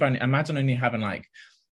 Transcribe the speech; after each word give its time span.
imagine 0.00 0.56
only 0.56 0.74
having 0.74 1.00
like 1.00 1.28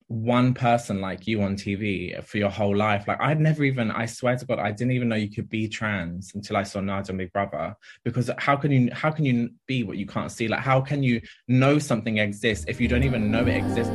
one 0.07 0.53
person 0.53 0.99
like 0.99 1.27
you 1.27 1.41
on 1.41 1.55
TV 1.55 2.23
for 2.25 2.37
your 2.37 2.49
whole 2.49 2.75
life. 2.75 3.07
Like 3.07 3.21
I'd 3.21 3.39
never 3.39 3.63
even, 3.63 3.91
I 3.91 4.07
swear 4.07 4.35
to 4.35 4.45
God, 4.45 4.59
I 4.59 4.71
didn't 4.71 4.91
even 4.91 5.07
know 5.07 5.15
you 5.15 5.29
could 5.29 5.49
be 5.49 5.67
trans 5.67 6.33
until 6.33 6.57
I 6.57 6.63
saw 6.63 6.81
Nadia 6.81 7.15
Big 7.15 7.31
Brother. 7.31 7.75
Because 8.03 8.29
how 8.37 8.55
can 8.55 8.71
you 8.71 8.89
how 8.91 9.11
can 9.11 9.25
you 9.25 9.51
be 9.67 9.83
what 9.83 9.97
you 9.97 10.05
can't 10.05 10.31
see? 10.31 10.47
Like 10.47 10.61
how 10.61 10.81
can 10.81 11.03
you 11.03 11.21
know 11.47 11.79
something 11.79 12.17
exists 12.17 12.65
if 12.67 12.81
you 12.81 12.87
don't 12.87 13.03
even 13.03 13.31
know 13.31 13.45
it 13.45 13.55
exists? 13.55 13.93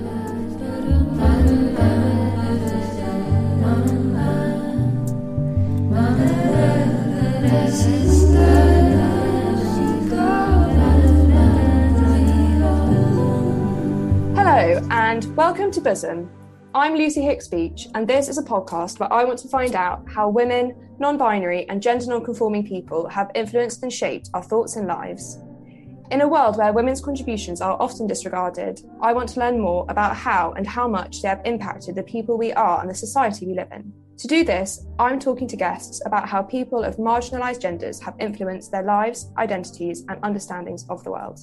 And 14.64 15.36
welcome 15.36 15.70
to 15.70 15.78
Bosom. 15.78 16.30
I'm 16.74 16.94
Lucy 16.94 17.20
Hicks 17.20 17.48
Beach, 17.48 17.86
and 17.94 18.08
this 18.08 18.30
is 18.30 18.38
a 18.38 18.42
podcast 18.42 18.98
where 18.98 19.12
I 19.12 19.22
want 19.22 19.38
to 19.40 19.48
find 19.48 19.74
out 19.74 20.02
how 20.08 20.30
women, 20.30 20.74
non 20.98 21.18
binary, 21.18 21.68
and 21.68 21.82
gender 21.82 22.06
non 22.06 22.24
conforming 22.24 22.66
people 22.66 23.06
have 23.10 23.30
influenced 23.34 23.82
and 23.82 23.92
shaped 23.92 24.30
our 24.32 24.42
thoughts 24.42 24.76
and 24.76 24.86
lives. 24.88 25.38
In 26.10 26.22
a 26.22 26.28
world 26.28 26.56
where 26.56 26.72
women's 26.72 27.02
contributions 27.02 27.60
are 27.60 27.76
often 27.78 28.06
disregarded, 28.06 28.80
I 29.02 29.12
want 29.12 29.28
to 29.30 29.40
learn 29.40 29.60
more 29.60 29.84
about 29.90 30.16
how 30.16 30.52
and 30.52 30.66
how 30.66 30.88
much 30.88 31.20
they 31.20 31.28
have 31.28 31.42
impacted 31.44 31.94
the 31.94 32.02
people 32.02 32.38
we 32.38 32.54
are 32.54 32.80
and 32.80 32.88
the 32.88 32.94
society 32.94 33.46
we 33.46 33.52
live 33.54 33.68
in. 33.70 33.92
To 34.16 34.26
do 34.26 34.44
this, 34.44 34.86
I'm 34.98 35.18
talking 35.18 35.46
to 35.48 35.56
guests 35.56 36.00
about 36.06 36.26
how 36.26 36.40
people 36.40 36.84
of 36.84 36.96
marginalised 36.96 37.60
genders 37.60 38.00
have 38.00 38.14
influenced 38.18 38.72
their 38.72 38.84
lives, 38.84 39.30
identities, 39.36 40.06
and 40.08 40.18
understandings 40.22 40.86
of 40.88 41.04
the 41.04 41.10
world. 41.10 41.40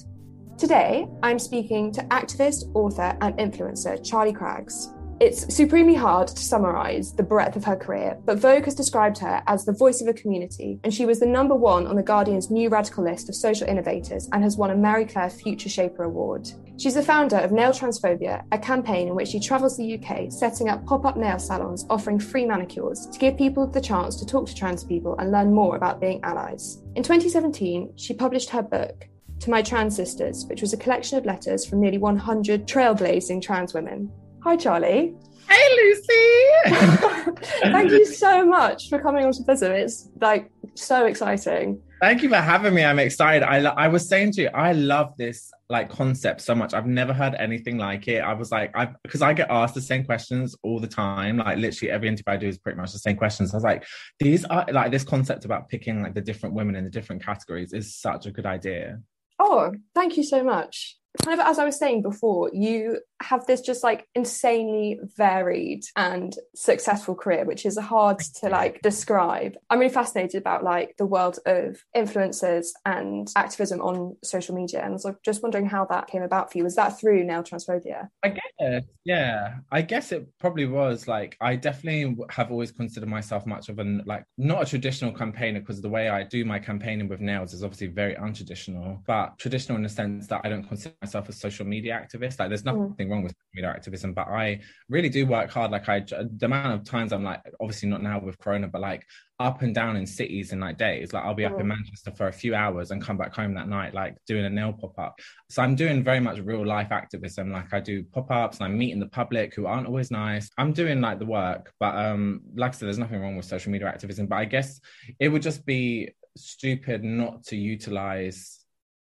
Today, 0.62 1.08
I'm 1.24 1.40
speaking 1.40 1.90
to 1.90 2.02
activist, 2.02 2.72
author, 2.72 3.18
and 3.20 3.36
influencer 3.36 4.00
Charlie 4.08 4.32
Craggs. 4.32 4.94
It's 5.18 5.52
supremely 5.52 5.96
hard 5.96 6.28
to 6.28 6.40
summarise 6.40 7.12
the 7.12 7.24
breadth 7.24 7.56
of 7.56 7.64
her 7.64 7.74
career, 7.74 8.16
but 8.24 8.38
Vogue 8.38 8.66
has 8.66 8.76
described 8.76 9.18
her 9.18 9.42
as 9.48 9.64
the 9.64 9.72
voice 9.72 10.00
of 10.00 10.06
a 10.06 10.12
community, 10.12 10.78
and 10.84 10.94
she 10.94 11.04
was 11.04 11.18
the 11.18 11.26
number 11.26 11.56
one 11.56 11.88
on 11.88 11.96
The 11.96 12.02
Guardian's 12.04 12.48
new 12.48 12.68
radical 12.68 13.02
list 13.02 13.28
of 13.28 13.34
social 13.34 13.66
innovators 13.66 14.28
and 14.32 14.44
has 14.44 14.56
won 14.56 14.70
a 14.70 14.76
Marie 14.76 15.04
Claire 15.04 15.30
Future 15.30 15.68
Shaper 15.68 16.04
Award. 16.04 16.48
She's 16.78 16.94
the 16.94 17.02
founder 17.02 17.38
of 17.38 17.50
Nail 17.50 17.72
Transphobia, 17.72 18.44
a 18.52 18.58
campaign 18.58 19.08
in 19.08 19.16
which 19.16 19.30
she 19.30 19.40
travels 19.40 19.76
the 19.76 19.98
UK 19.98 20.30
setting 20.30 20.68
up 20.68 20.86
pop 20.86 21.04
up 21.04 21.16
nail 21.16 21.40
salons 21.40 21.86
offering 21.90 22.20
free 22.20 22.46
manicures 22.46 23.08
to 23.08 23.18
give 23.18 23.36
people 23.36 23.66
the 23.66 23.80
chance 23.80 24.14
to 24.14 24.24
talk 24.24 24.46
to 24.46 24.54
trans 24.54 24.84
people 24.84 25.16
and 25.18 25.32
learn 25.32 25.52
more 25.52 25.74
about 25.74 26.00
being 26.00 26.20
allies. 26.22 26.84
In 26.94 27.02
2017, 27.02 27.94
she 27.96 28.14
published 28.14 28.50
her 28.50 28.62
book, 28.62 29.08
to 29.42 29.50
My 29.50 29.60
Trans 29.60 29.96
Sisters, 29.96 30.46
which 30.46 30.60
was 30.60 30.72
a 30.72 30.76
collection 30.76 31.18
of 31.18 31.26
letters 31.26 31.66
from 31.66 31.80
nearly 31.80 31.98
100 31.98 32.66
trailblazing 32.68 33.42
trans 33.42 33.74
women. 33.74 34.08
Hi, 34.44 34.56
Charlie. 34.56 35.14
Hey, 35.50 35.68
Lucy. 35.76 37.32
Thank 37.62 37.90
you 37.90 38.06
so 38.06 38.46
much 38.46 38.88
for 38.88 39.00
coming 39.00 39.24
on 39.24 39.32
to 39.32 39.42
visit. 39.42 39.72
It's 39.72 40.08
like 40.20 40.48
so 40.74 41.06
exciting. 41.06 41.80
Thank 42.00 42.22
you 42.22 42.28
for 42.28 42.36
having 42.36 42.72
me. 42.72 42.84
I'm 42.84 43.00
excited. 43.00 43.42
I, 43.42 43.58
I 43.58 43.88
was 43.88 44.08
saying 44.08 44.32
to 44.32 44.42
you, 44.42 44.50
I 44.54 44.72
love 44.72 45.12
this 45.18 45.50
like 45.68 45.90
concept 45.90 46.40
so 46.40 46.54
much. 46.54 46.72
I've 46.72 46.86
never 46.86 47.12
heard 47.12 47.34
anything 47.34 47.78
like 47.78 48.06
it. 48.06 48.20
I 48.20 48.34
was 48.34 48.52
like, 48.52 48.70
I 48.76 48.90
because 49.02 49.22
I 49.22 49.32
get 49.32 49.50
asked 49.50 49.74
the 49.74 49.80
same 49.80 50.04
questions 50.04 50.54
all 50.62 50.78
the 50.78 50.86
time. 50.86 51.38
Like 51.38 51.58
literally 51.58 51.90
every 51.90 52.08
interview 52.08 52.32
I 52.32 52.36
do 52.36 52.48
is 52.48 52.58
pretty 52.58 52.78
much 52.78 52.92
the 52.92 52.98
same 52.98 53.16
questions. 53.16 53.52
I 53.52 53.56
was 53.56 53.64
like, 53.64 53.84
these 54.20 54.44
are 54.44 54.66
like 54.70 54.92
this 54.92 55.02
concept 55.04 55.44
about 55.44 55.68
picking 55.68 56.02
like 56.02 56.14
the 56.14 56.20
different 56.20 56.54
women 56.54 56.76
in 56.76 56.84
the 56.84 56.90
different 56.90 57.24
categories 57.24 57.72
is 57.72 57.96
such 57.96 58.26
a 58.26 58.30
good 58.30 58.46
idea. 58.46 59.00
Oh, 59.38 59.72
thank 59.94 60.16
you 60.16 60.22
so 60.22 60.42
much 60.42 60.96
kind 61.20 61.38
of 61.38 61.46
as 61.46 61.58
I 61.58 61.64
was 61.64 61.78
saying 61.78 62.02
before, 62.02 62.50
you 62.52 63.00
have 63.22 63.46
this 63.46 63.60
just 63.60 63.84
like 63.84 64.08
insanely 64.14 64.98
varied 65.16 65.84
and 65.96 66.34
successful 66.54 67.14
career, 67.14 67.44
which 67.44 67.66
is 67.66 67.78
hard 67.78 68.18
to 68.40 68.48
like 68.48 68.80
describe. 68.82 69.56
I'm 69.70 69.78
really 69.78 69.92
fascinated 69.92 70.40
about 70.40 70.64
like 70.64 70.96
the 70.96 71.06
world 71.06 71.38
of 71.46 71.78
influencers 71.94 72.68
and 72.86 73.30
activism 73.36 73.80
on 73.80 74.16
social 74.24 74.54
media. 74.54 74.84
And 74.84 75.00
so 75.00 75.14
just 75.24 75.42
wondering 75.42 75.66
how 75.66 75.84
that 75.86 76.08
came 76.08 76.22
about 76.22 76.50
for 76.50 76.58
you. 76.58 76.64
Was 76.64 76.76
that 76.76 76.98
through 76.98 77.24
Nail 77.24 77.42
Transphobia? 77.42 78.08
I 78.22 78.28
guess, 78.30 78.84
yeah. 79.04 79.56
I 79.70 79.82
guess 79.82 80.12
it 80.12 80.26
probably 80.38 80.66
was 80.66 81.06
like 81.06 81.36
I 81.40 81.56
definitely 81.56 82.16
have 82.30 82.50
always 82.50 82.72
considered 82.72 83.08
myself 83.08 83.46
much 83.46 83.68
of 83.68 83.78
an 83.78 84.02
like 84.06 84.24
not 84.38 84.62
a 84.62 84.66
traditional 84.66 85.12
campaigner 85.12 85.60
because 85.60 85.82
the 85.82 85.88
way 85.88 86.08
I 86.08 86.24
do 86.24 86.44
my 86.44 86.58
campaigning 86.58 87.08
with 87.08 87.20
nails 87.20 87.52
is 87.52 87.62
obviously 87.62 87.88
very 87.88 88.14
untraditional, 88.14 89.02
but 89.06 89.38
traditional 89.38 89.76
in 89.76 89.82
the 89.82 89.88
sense 89.88 90.26
that 90.28 90.40
I 90.44 90.48
don't 90.48 90.66
consider 90.66 90.94
myself 91.02 91.28
a 91.28 91.32
social 91.32 91.66
media 91.66 92.00
activist. 92.00 92.38
Like, 92.38 92.48
there's 92.48 92.64
nothing 92.64 92.94
mm. 92.96 93.10
wrong 93.10 93.22
with 93.22 93.34
media 93.54 93.70
activism, 93.70 94.14
but 94.14 94.28
I 94.28 94.60
really 94.88 95.08
do 95.08 95.26
work 95.26 95.50
hard. 95.50 95.70
Like, 95.70 95.88
I 95.88 96.00
the 96.00 96.46
amount 96.46 96.72
of 96.72 96.84
times 96.84 97.12
I'm 97.12 97.24
like, 97.24 97.40
obviously 97.60 97.88
not 97.88 98.02
now 98.02 98.20
with 98.20 98.38
Corona, 98.38 98.68
but 98.68 98.80
like 98.80 99.04
up 99.38 99.62
and 99.62 99.74
down 99.74 99.96
in 99.96 100.06
cities 100.06 100.52
in 100.52 100.60
like 100.60 100.78
days. 100.78 101.12
Like, 101.12 101.24
I'll 101.24 101.34
be 101.34 101.42
mm. 101.42 101.52
up 101.52 101.60
in 101.60 101.66
mm. 101.66 101.70
Manchester 101.70 102.12
for 102.12 102.28
a 102.28 102.32
few 102.32 102.54
hours 102.54 102.90
and 102.90 103.02
come 103.02 103.16
back 103.16 103.34
home 103.34 103.54
that 103.54 103.68
night, 103.68 103.92
like 103.94 104.16
doing 104.26 104.44
a 104.44 104.50
nail 104.50 104.72
pop 104.72 104.98
up. 104.98 105.18
So 105.50 105.62
I'm 105.62 105.74
doing 105.74 106.02
very 106.04 106.20
much 106.20 106.38
real 106.38 106.64
life 106.64 106.92
activism. 106.92 107.52
Like, 107.52 107.72
I 107.74 107.80
do 107.80 108.04
pop 108.04 108.30
ups 108.30 108.58
and 108.58 108.66
I'm 108.66 108.78
meeting 108.78 109.00
the 109.00 109.08
public 109.08 109.54
who 109.54 109.66
aren't 109.66 109.86
always 109.86 110.10
nice. 110.10 110.48
I'm 110.56 110.72
doing 110.72 111.00
like 111.00 111.18
the 111.18 111.26
work, 111.26 111.72
but 111.80 111.94
um, 111.96 112.42
like 112.54 112.72
I 112.72 112.74
said, 112.74 112.86
there's 112.86 112.98
nothing 112.98 113.20
wrong 113.20 113.36
with 113.36 113.46
social 113.46 113.72
media 113.72 113.88
activism. 113.88 114.26
But 114.26 114.36
I 114.36 114.44
guess 114.44 114.80
it 115.18 115.28
would 115.28 115.42
just 115.42 115.66
be 115.66 116.14
stupid 116.36 117.04
not 117.04 117.44
to 117.44 117.56
utilize 117.56 118.61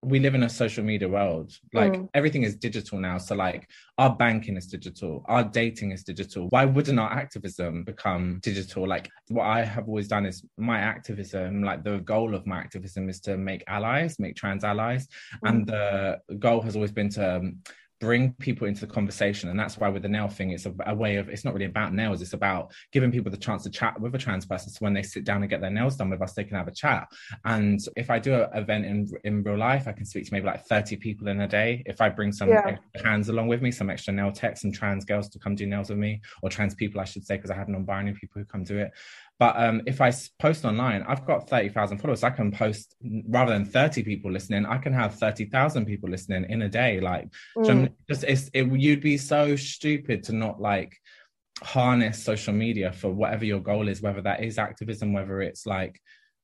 we 0.06 0.20
live 0.20 0.34
in 0.34 0.44
a 0.44 0.48
social 0.48 0.84
media 0.84 1.08
world. 1.08 1.52
Like 1.72 1.92
mm. 1.92 2.08
everything 2.14 2.44
is 2.44 2.54
digital 2.54 2.98
now. 2.98 3.18
So 3.18 3.34
like 3.34 3.68
our 3.98 4.14
banking 4.14 4.56
is 4.56 4.66
digital 4.66 5.24
our 5.26 5.44
dating 5.44 5.92
is 5.92 6.02
digital. 6.04 6.46
Why 6.48 6.64
wouldn't 6.64 6.98
our 6.98 7.12
activism 7.12 7.84
become 7.84 8.38
digital? 8.42 8.86
Like 8.86 9.10
what 9.28 9.44
i 9.44 9.64
have 9.64 9.88
always 9.88 10.08
done 10.08 10.24
is 10.24 10.44
my 10.56 10.78
activism 10.78 11.62
like 11.62 11.82
the 11.82 11.98
goal 11.98 12.34
of 12.34 12.46
my 12.46 12.58
activism 12.58 13.08
is 13.08 13.20
to 13.20 13.36
make 13.36 13.64
allies 13.66 14.18
make 14.18 14.36
trans 14.36 14.64
allies. 14.64 15.08
Mm. 15.42 15.48
and 15.48 15.66
the 15.66 16.20
goal 16.38 16.60
has 16.60 16.76
always 16.76 16.92
been 16.92 17.10
to 17.10 17.36
um, 17.36 17.58
bring 18.00 18.32
people 18.34 18.66
into 18.66 18.80
the 18.80 18.92
conversation. 18.92 19.48
And 19.48 19.58
that's 19.58 19.78
why 19.78 19.88
with 19.88 20.02
the 20.02 20.08
nail 20.08 20.28
thing 20.28 20.50
it's 20.50 20.66
a, 20.66 20.74
a, 20.86 20.94
way 20.94 21.16
of 21.16 21.28
it's 21.28 21.44
not 21.44 21.54
really 21.54 21.66
about 21.66 21.94
nails. 21.94 22.20
It's 22.20 22.34
about 22.34 22.72
giving 22.92 23.10
people 23.10 23.30
the 23.30 23.36
chance 23.36 23.62
to 23.64 23.70
chat 23.70 23.98
with 24.00 24.14
a 24.14 24.18
trans 24.18 24.44
person. 24.44 24.70
So 24.70 24.78
when 24.80 24.92
they 24.92 25.02
sit 25.02 25.24
down 25.24 25.42
and 25.42 25.50
get 25.50 25.60
their 25.60 25.70
nails 25.70 25.96
done 25.96 26.10
with 26.10 26.20
us 26.22 26.34
they 26.34 26.44
can 26.44 26.56
have 26.56 26.68
a 26.68 26.72
chat. 26.72 27.08
And 27.44 27.80
if 27.96 28.10
i 28.10 28.18
do 28.18 28.34
an 28.34 28.48
event 28.54 28.84
in 28.84 29.08
in 29.24 29.42
real 29.42 29.56
life 29.56 29.88
i 29.88 29.92
can 29.92 30.04
speak 30.04 30.26
to 30.26 30.32
maybe 30.32 30.46
like 30.46 30.64
30 30.66 30.96
people 30.96 31.28
in 31.28 31.40
a 31.40 31.48
day. 31.48 31.82
If 31.86 32.00
i 32.00 32.08
bring 32.08 32.32
some 32.32 32.48
yeah. 32.48 32.76
hands 33.02 33.28
along 33.28 33.48
with 33.48 33.62
me 33.62 33.70
some 33.70 33.90
extra 33.90 34.12
nail 34.12 34.32
techs 34.32 34.64
and 34.64 34.74
trans 34.74 35.04
girls 35.04 35.28
to 35.30 35.38
come 35.38 35.54
do 35.54 35.66
nails 35.66 35.88
with 35.88 35.98
me 35.98 36.20
or 36.42 36.50
trans 36.50 36.74
people 36.74 37.00
i 37.00 37.04
should 37.04 37.24
say 37.24 37.36
because 37.36 37.50
i 37.50 37.54
have 37.54 37.68
non-binary 37.68 38.14
people 38.14 38.40
who 38.40 38.44
come 38.44 38.64
do 38.64 38.78
it 38.78 38.92
but 39.38 39.54
um, 39.58 39.82
if 39.86 40.00
I 40.00 40.12
post 40.38 40.64
online, 40.64 41.04
I've 41.06 41.26
got 41.26 41.48
30,000 41.48 41.98
followers. 41.98 42.24
I 42.24 42.30
can 42.30 42.50
post 42.50 42.94
rather 43.28 43.52
than 43.52 43.66
30 43.66 44.02
people 44.02 44.30
listening, 44.30 44.64
I 44.64 44.78
can 44.78 44.94
have 44.94 45.14
30,000 45.16 45.84
people 45.84 46.08
listening 46.08 46.46
in 46.48 46.62
a 46.62 46.68
day. 46.68 47.00
Like, 47.00 47.28
mm. 47.56 47.92
just 48.08 48.24
it's, 48.24 48.50
it, 48.54 48.66
you'd 48.72 49.02
be 49.02 49.18
so 49.18 49.54
stupid 49.54 50.22
to 50.24 50.32
not 50.32 50.60
like 50.60 50.96
harness 51.62 52.22
social 52.22 52.54
media 52.54 52.92
for 52.92 53.10
whatever 53.10 53.44
your 53.44 53.60
goal 53.60 53.88
is, 53.88 54.00
whether 54.00 54.22
that 54.22 54.42
is 54.42 54.58
activism, 54.58 55.12
whether 55.12 55.42
it's 55.42 55.66
like, 55.66 56.00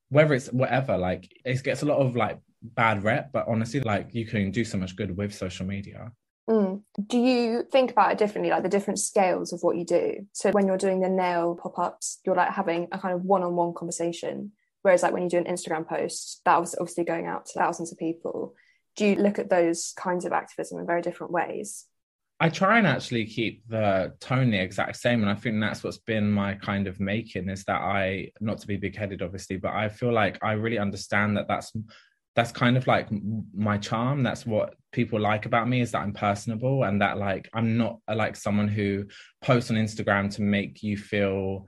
whether 0.09 0.35
it's 0.35 0.47
whatever. 0.49 0.95
Like, 0.95 1.31
it 1.43 1.63
gets 1.63 1.81
a 1.81 1.87
lot 1.87 1.97
of 1.97 2.15
like 2.15 2.37
bad 2.61 3.03
rep, 3.03 3.31
but 3.31 3.47
honestly, 3.47 3.79
like, 3.79 4.13
you 4.13 4.27
can 4.27 4.51
do 4.51 4.63
so 4.63 4.77
much 4.77 4.95
good 4.95 5.17
with 5.17 5.33
social 5.33 5.65
media. 5.65 6.11
Mm. 6.49 6.81
Do 7.07 7.17
you 7.17 7.63
think 7.71 7.91
about 7.91 8.11
it 8.11 8.17
differently, 8.17 8.51
like 8.51 8.63
the 8.63 8.69
different 8.69 8.99
scales 8.99 9.53
of 9.53 9.61
what 9.63 9.77
you 9.77 9.85
do? 9.85 10.27
So 10.33 10.51
when 10.51 10.67
you're 10.67 10.77
doing 10.77 10.99
the 10.99 11.09
nail 11.09 11.55
pop 11.61 11.79
ups, 11.79 12.19
you're 12.25 12.35
like 12.35 12.51
having 12.51 12.87
a 12.91 12.99
kind 12.99 13.13
of 13.13 13.23
one 13.23 13.43
on 13.43 13.55
one 13.55 13.73
conversation. 13.73 14.51
Whereas, 14.81 15.03
like 15.03 15.13
when 15.13 15.23
you 15.23 15.29
do 15.29 15.37
an 15.37 15.45
Instagram 15.45 15.87
post, 15.87 16.41
that 16.43 16.59
was 16.59 16.75
obviously 16.79 17.05
going 17.05 17.25
out 17.25 17.45
to 17.45 17.59
thousands 17.59 17.91
of 17.91 17.97
people. 17.97 18.53
Do 18.97 19.05
you 19.05 19.15
look 19.15 19.39
at 19.39 19.49
those 19.49 19.93
kinds 19.95 20.25
of 20.25 20.33
activism 20.33 20.79
in 20.79 20.85
very 20.85 21.01
different 21.01 21.31
ways? 21.31 21.85
I 22.39 22.49
try 22.49 22.77
and 22.77 22.85
actually 22.85 23.25
keep 23.25 23.65
the 23.69 24.13
tone 24.19 24.51
the 24.51 24.59
exact 24.59 24.97
same. 24.97 25.21
And 25.21 25.29
I 25.29 25.35
think 25.35 25.61
that's 25.61 25.83
what's 25.83 25.99
been 25.99 26.29
my 26.29 26.55
kind 26.55 26.87
of 26.87 26.99
making 26.99 27.47
is 27.47 27.63
that 27.65 27.79
I, 27.81 28.31
not 28.41 28.57
to 28.57 28.67
be 28.67 28.75
big 28.75 28.97
headed, 28.97 29.21
obviously, 29.21 29.55
but 29.55 29.71
I 29.71 29.87
feel 29.87 30.11
like 30.11 30.43
I 30.43 30.53
really 30.53 30.77
understand 30.77 31.37
that 31.37 31.47
that's 31.47 31.71
that's 32.35 32.51
kind 32.51 32.77
of 32.77 32.87
like 32.87 33.07
my 33.53 33.77
charm. 33.77 34.23
That's 34.23 34.45
what 34.45 34.75
people 34.93 35.19
like 35.19 35.45
about 35.45 35.67
me 35.67 35.81
is 35.81 35.91
that 35.91 36.01
i'm 36.01 36.13
personable 36.13 36.83
and 36.83 37.01
that 37.01 37.17
like 37.17 37.49
i'm 37.53 37.77
not 37.77 37.99
uh, 38.07 38.15
like 38.15 38.35
someone 38.35 38.67
who 38.67 39.03
posts 39.41 39.71
on 39.71 39.75
instagram 39.75 40.33
to 40.33 40.41
make 40.41 40.81
you 40.83 40.95
feel 40.95 41.65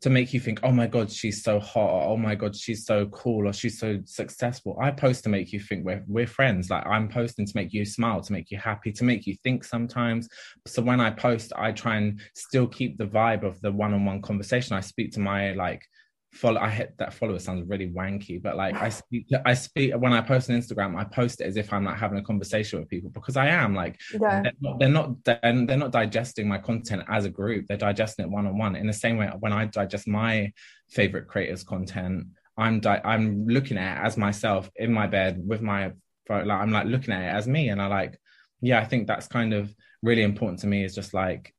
to 0.00 0.10
make 0.10 0.32
you 0.32 0.38
think 0.38 0.60
oh 0.62 0.70
my 0.70 0.86
god 0.86 1.10
she's 1.10 1.42
so 1.42 1.58
hot 1.58 1.90
or 1.90 2.02
oh 2.10 2.16
my 2.16 2.34
god 2.34 2.54
she's 2.54 2.84
so 2.84 3.06
cool 3.06 3.48
or 3.48 3.52
she's 3.52 3.80
so 3.80 3.98
successful. 4.04 4.78
I 4.80 4.92
post 4.92 5.24
to 5.24 5.28
make 5.28 5.52
you 5.52 5.58
think 5.58 5.84
we're 5.84 6.04
we're 6.06 6.26
friends. 6.26 6.70
Like 6.70 6.86
i'm 6.86 7.08
posting 7.08 7.46
to 7.46 7.52
make 7.56 7.72
you 7.72 7.84
smile 7.84 8.20
to 8.20 8.32
make 8.32 8.50
you 8.50 8.58
happy 8.58 8.92
to 8.92 9.02
make 9.02 9.26
you 9.26 9.34
think 9.42 9.64
sometimes. 9.64 10.28
So 10.68 10.82
when 10.82 11.00
i 11.00 11.10
post 11.10 11.52
i 11.56 11.72
try 11.72 11.96
and 11.96 12.20
still 12.36 12.68
keep 12.68 12.96
the 12.96 13.06
vibe 13.06 13.42
of 13.42 13.60
the 13.60 13.72
one-on-one 13.72 14.22
conversation. 14.22 14.76
I 14.76 14.80
speak 14.80 15.12
to 15.14 15.20
my 15.20 15.52
like 15.54 15.84
follow 16.32 16.60
i 16.60 16.68
hit 16.68 16.94
that 16.98 17.12
follower 17.12 17.38
sounds 17.38 17.66
really 17.68 17.88
wanky 17.88 18.40
but 18.40 18.56
like 18.56 18.74
i 18.76 18.88
speak 19.00 19.26
i 19.46 19.54
speak 19.54 19.94
when 19.96 20.12
i 20.12 20.20
post 20.20 20.50
on 20.50 20.56
instagram 20.56 20.96
i 20.96 21.04
post 21.04 21.40
it 21.40 21.44
as 21.44 21.56
if 21.56 21.72
i'm 21.72 21.84
like 21.84 21.96
having 21.96 22.18
a 22.18 22.22
conversation 22.22 22.78
with 22.78 22.88
people 22.88 23.10
because 23.10 23.36
i 23.36 23.46
am 23.46 23.74
like 23.74 23.98
yeah. 24.20 24.42
they're, 24.42 24.52
not, 24.60 24.78
they're 24.78 24.88
not 24.88 25.24
they're, 25.24 25.76
not 25.76 25.92
digesting 25.92 26.46
my 26.46 26.58
content 26.58 27.02
as 27.08 27.24
a 27.24 27.30
group 27.30 27.66
they're 27.66 27.76
digesting 27.76 28.26
it 28.26 28.30
one-on-one 28.30 28.76
in 28.76 28.86
the 28.86 28.92
same 28.92 29.16
way 29.16 29.30
when 29.40 29.52
i 29.52 29.64
digest 29.64 30.06
my 30.06 30.52
favorite 30.90 31.26
creators 31.26 31.64
content 31.64 32.26
i'm 32.56 32.78
di- 32.78 33.00
i'm 33.04 33.46
looking 33.46 33.78
at 33.78 33.98
it 33.98 34.06
as 34.06 34.16
myself 34.16 34.70
in 34.76 34.92
my 34.92 35.06
bed 35.06 35.40
with 35.44 35.62
my 35.62 35.90
like 36.28 36.50
i'm 36.50 36.70
like 36.70 36.86
looking 36.86 37.14
at 37.14 37.22
it 37.22 37.36
as 37.36 37.48
me 37.48 37.70
and 37.70 37.80
i 37.80 37.86
like 37.86 38.18
yeah 38.60 38.78
i 38.78 38.84
think 38.84 39.06
that's 39.06 39.26
kind 39.26 39.54
of 39.54 39.74
really 40.02 40.22
important 40.22 40.60
to 40.60 40.66
me 40.66 40.84
is 40.84 40.94
just 40.94 41.14
like 41.14 41.54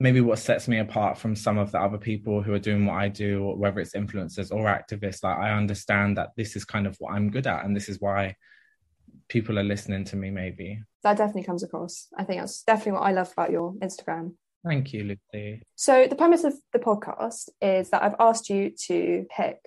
maybe 0.00 0.20
what 0.20 0.38
sets 0.38 0.68
me 0.68 0.78
apart 0.78 1.18
from 1.18 1.34
some 1.34 1.58
of 1.58 1.72
the 1.72 1.80
other 1.80 1.98
people 1.98 2.42
who 2.42 2.52
are 2.52 2.58
doing 2.58 2.86
what 2.86 2.94
I 2.94 3.08
do, 3.08 3.52
whether 3.56 3.80
it's 3.80 3.94
influencers 3.94 4.52
or 4.52 4.66
activists. 4.66 5.24
Like 5.24 5.38
I 5.38 5.50
understand 5.50 6.16
that 6.16 6.30
this 6.36 6.56
is 6.56 6.64
kind 6.64 6.86
of 6.86 6.96
what 6.98 7.12
I'm 7.12 7.30
good 7.30 7.46
at, 7.46 7.64
and 7.64 7.74
this 7.74 7.88
is 7.88 8.00
why 8.00 8.36
people 9.28 9.58
are 9.58 9.64
listening 9.64 10.04
to 10.04 10.16
me. 10.16 10.30
Maybe 10.30 10.80
that 11.02 11.16
definitely 11.16 11.44
comes 11.44 11.62
across. 11.62 12.08
I 12.16 12.24
think 12.24 12.40
that's 12.40 12.62
definitely 12.62 12.92
what 12.92 13.02
I 13.02 13.12
love 13.12 13.32
about 13.32 13.50
your 13.50 13.74
Instagram. 13.74 14.34
Thank 14.64 14.92
you, 14.92 15.16
Lucy. 15.32 15.62
So 15.76 16.06
the 16.08 16.16
premise 16.16 16.44
of 16.44 16.54
the 16.72 16.78
podcast 16.78 17.48
is 17.60 17.90
that 17.90 18.02
I've 18.02 18.16
asked 18.18 18.50
you 18.50 18.72
to 18.86 19.24
pick 19.34 19.58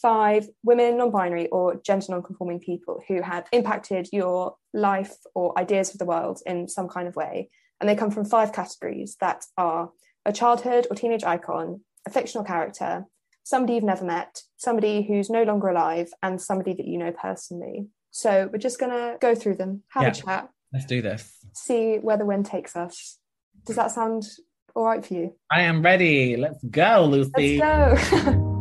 five 0.00 0.48
women, 0.64 0.96
non 0.96 1.10
binary, 1.10 1.48
or 1.48 1.76
gender 1.84 2.06
non 2.10 2.22
conforming 2.22 2.60
people 2.60 3.02
who 3.06 3.22
have 3.22 3.46
impacted 3.52 4.08
your 4.12 4.56
life 4.72 5.14
or 5.34 5.58
ideas 5.58 5.92
of 5.92 5.98
the 5.98 6.04
world 6.04 6.40
in 6.46 6.68
some 6.68 6.88
kind 6.88 7.06
of 7.06 7.16
way. 7.16 7.50
And 7.82 7.88
they 7.88 7.96
come 7.96 8.12
from 8.12 8.24
five 8.24 8.52
categories 8.52 9.16
that 9.20 9.44
are 9.58 9.90
a 10.24 10.32
childhood 10.32 10.86
or 10.88 10.94
teenage 10.94 11.24
icon, 11.24 11.80
a 12.06 12.10
fictional 12.10 12.44
character, 12.44 13.06
somebody 13.42 13.74
you've 13.74 13.82
never 13.82 14.04
met, 14.04 14.42
somebody 14.56 15.02
who's 15.02 15.28
no 15.28 15.42
longer 15.42 15.66
alive, 15.66 16.08
and 16.22 16.40
somebody 16.40 16.74
that 16.74 16.86
you 16.86 16.96
know 16.96 17.10
personally. 17.10 17.88
So 18.12 18.48
we're 18.52 18.60
just 18.60 18.78
going 18.78 18.92
to 18.92 19.16
go 19.20 19.34
through 19.34 19.56
them, 19.56 19.82
have 19.88 20.04
yeah, 20.04 20.10
a 20.10 20.14
chat. 20.14 20.48
Let's 20.72 20.86
do 20.86 21.02
this. 21.02 21.36
See 21.54 21.96
where 21.96 22.16
the 22.16 22.24
wind 22.24 22.46
takes 22.46 22.76
us. 22.76 23.18
Does 23.66 23.74
that 23.74 23.90
sound 23.90 24.28
all 24.76 24.84
right 24.84 25.04
for 25.04 25.14
you? 25.14 25.34
I 25.50 25.62
am 25.62 25.82
ready. 25.82 26.36
Let's 26.36 26.62
go, 26.62 27.06
Lucy. 27.10 27.58
Let's 27.58 28.10
go. 28.10 28.48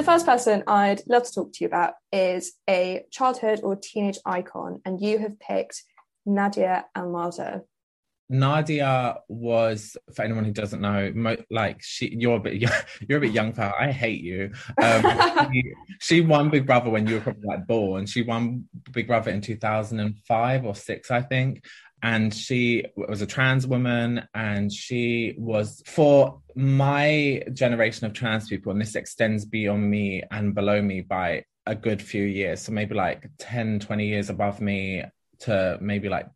the 0.00 0.06
first 0.06 0.24
person 0.24 0.64
I'd 0.66 1.02
love 1.06 1.24
to 1.24 1.32
talk 1.32 1.52
to 1.52 1.58
you 1.60 1.66
about 1.66 1.92
is 2.10 2.54
a 2.68 3.04
childhood 3.10 3.60
or 3.62 3.76
teenage 3.76 4.18
icon, 4.24 4.80
and 4.86 4.98
you 4.98 5.18
have 5.18 5.38
picked 5.38 5.82
Nadia 6.24 6.86
Almada. 6.96 7.64
Nadia 8.30 9.18
was, 9.28 9.98
for 10.14 10.22
anyone 10.22 10.46
who 10.46 10.52
doesn't 10.52 10.80
know, 10.80 11.12
mo- 11.14 11.36
like 11.50 11.82
she, 11.82 12.16
you're 12.18 12.36
a 12.36 12.40
bit, 12.40 12.62
you're 13.08 13.18
a 13.18 13.20
bit 13.20 13.32
young 13.32 13.52
for 13.52 13.60
her. 13.60 13.74
I 13.78 13.92
hate 13.92 14.22
you. 14.22 14.52
Um, 14.82 15.50
she, 15.52 15.72
she, 16.00 16.20
won 16.22 16.48
Big 16.48 16.64
Brother 16.64 16.88
when 16.88 17.06
you 17.06 17.16
were 17.16 17.20
probably 17.20 17.44
like 17.44 17.66
born. 17.66 18.06
She 18.06 18.22
won 18.22 18.68
Big 18.92 19.06
Brother 19.06 19.30
in 19.32 19.42
2005 19.42 20.64
or 20.64 20.74
six, 20.74 21.10
I 21.10 21.20
think 21.20 21.62
and 22.02 22.32
she 22.32 22.84
was 22.96 23.22
a 23.22 23.26
trans 23.26 23.66
woman 23.66 24.26
and 24.34 24.72
she 24.72 25.34
was 25.38 25.82
for 25.86 26.40
my 26.54 27.42
generation 27.52 28.06
of 28.06 28.12
trans 28.12 28.48
people 28.48 28.72
and 28.72 28.80
this 28.80 28.94
extends 28.94 29.44
beyond 29.44 29.90
me 29.90 30.22
and 30.30 30.54
below 30.54 30.80
me 30.80 31.00
by 31.00 31.44
a 31.66 31.74
good 31.74 32.00
few 32.00 32.24
years 32.24 32.62
so 32.62 32.72
maybe 32.72 32.94
like 32.94 33.28
10 33.38 33.80
20 33.80 34.06
years 34.06 34.30
above 34.30 34.60
me 34.60 35.04
to 35.38 35.78
maybe 35.80 36.08
like 36.08 36.26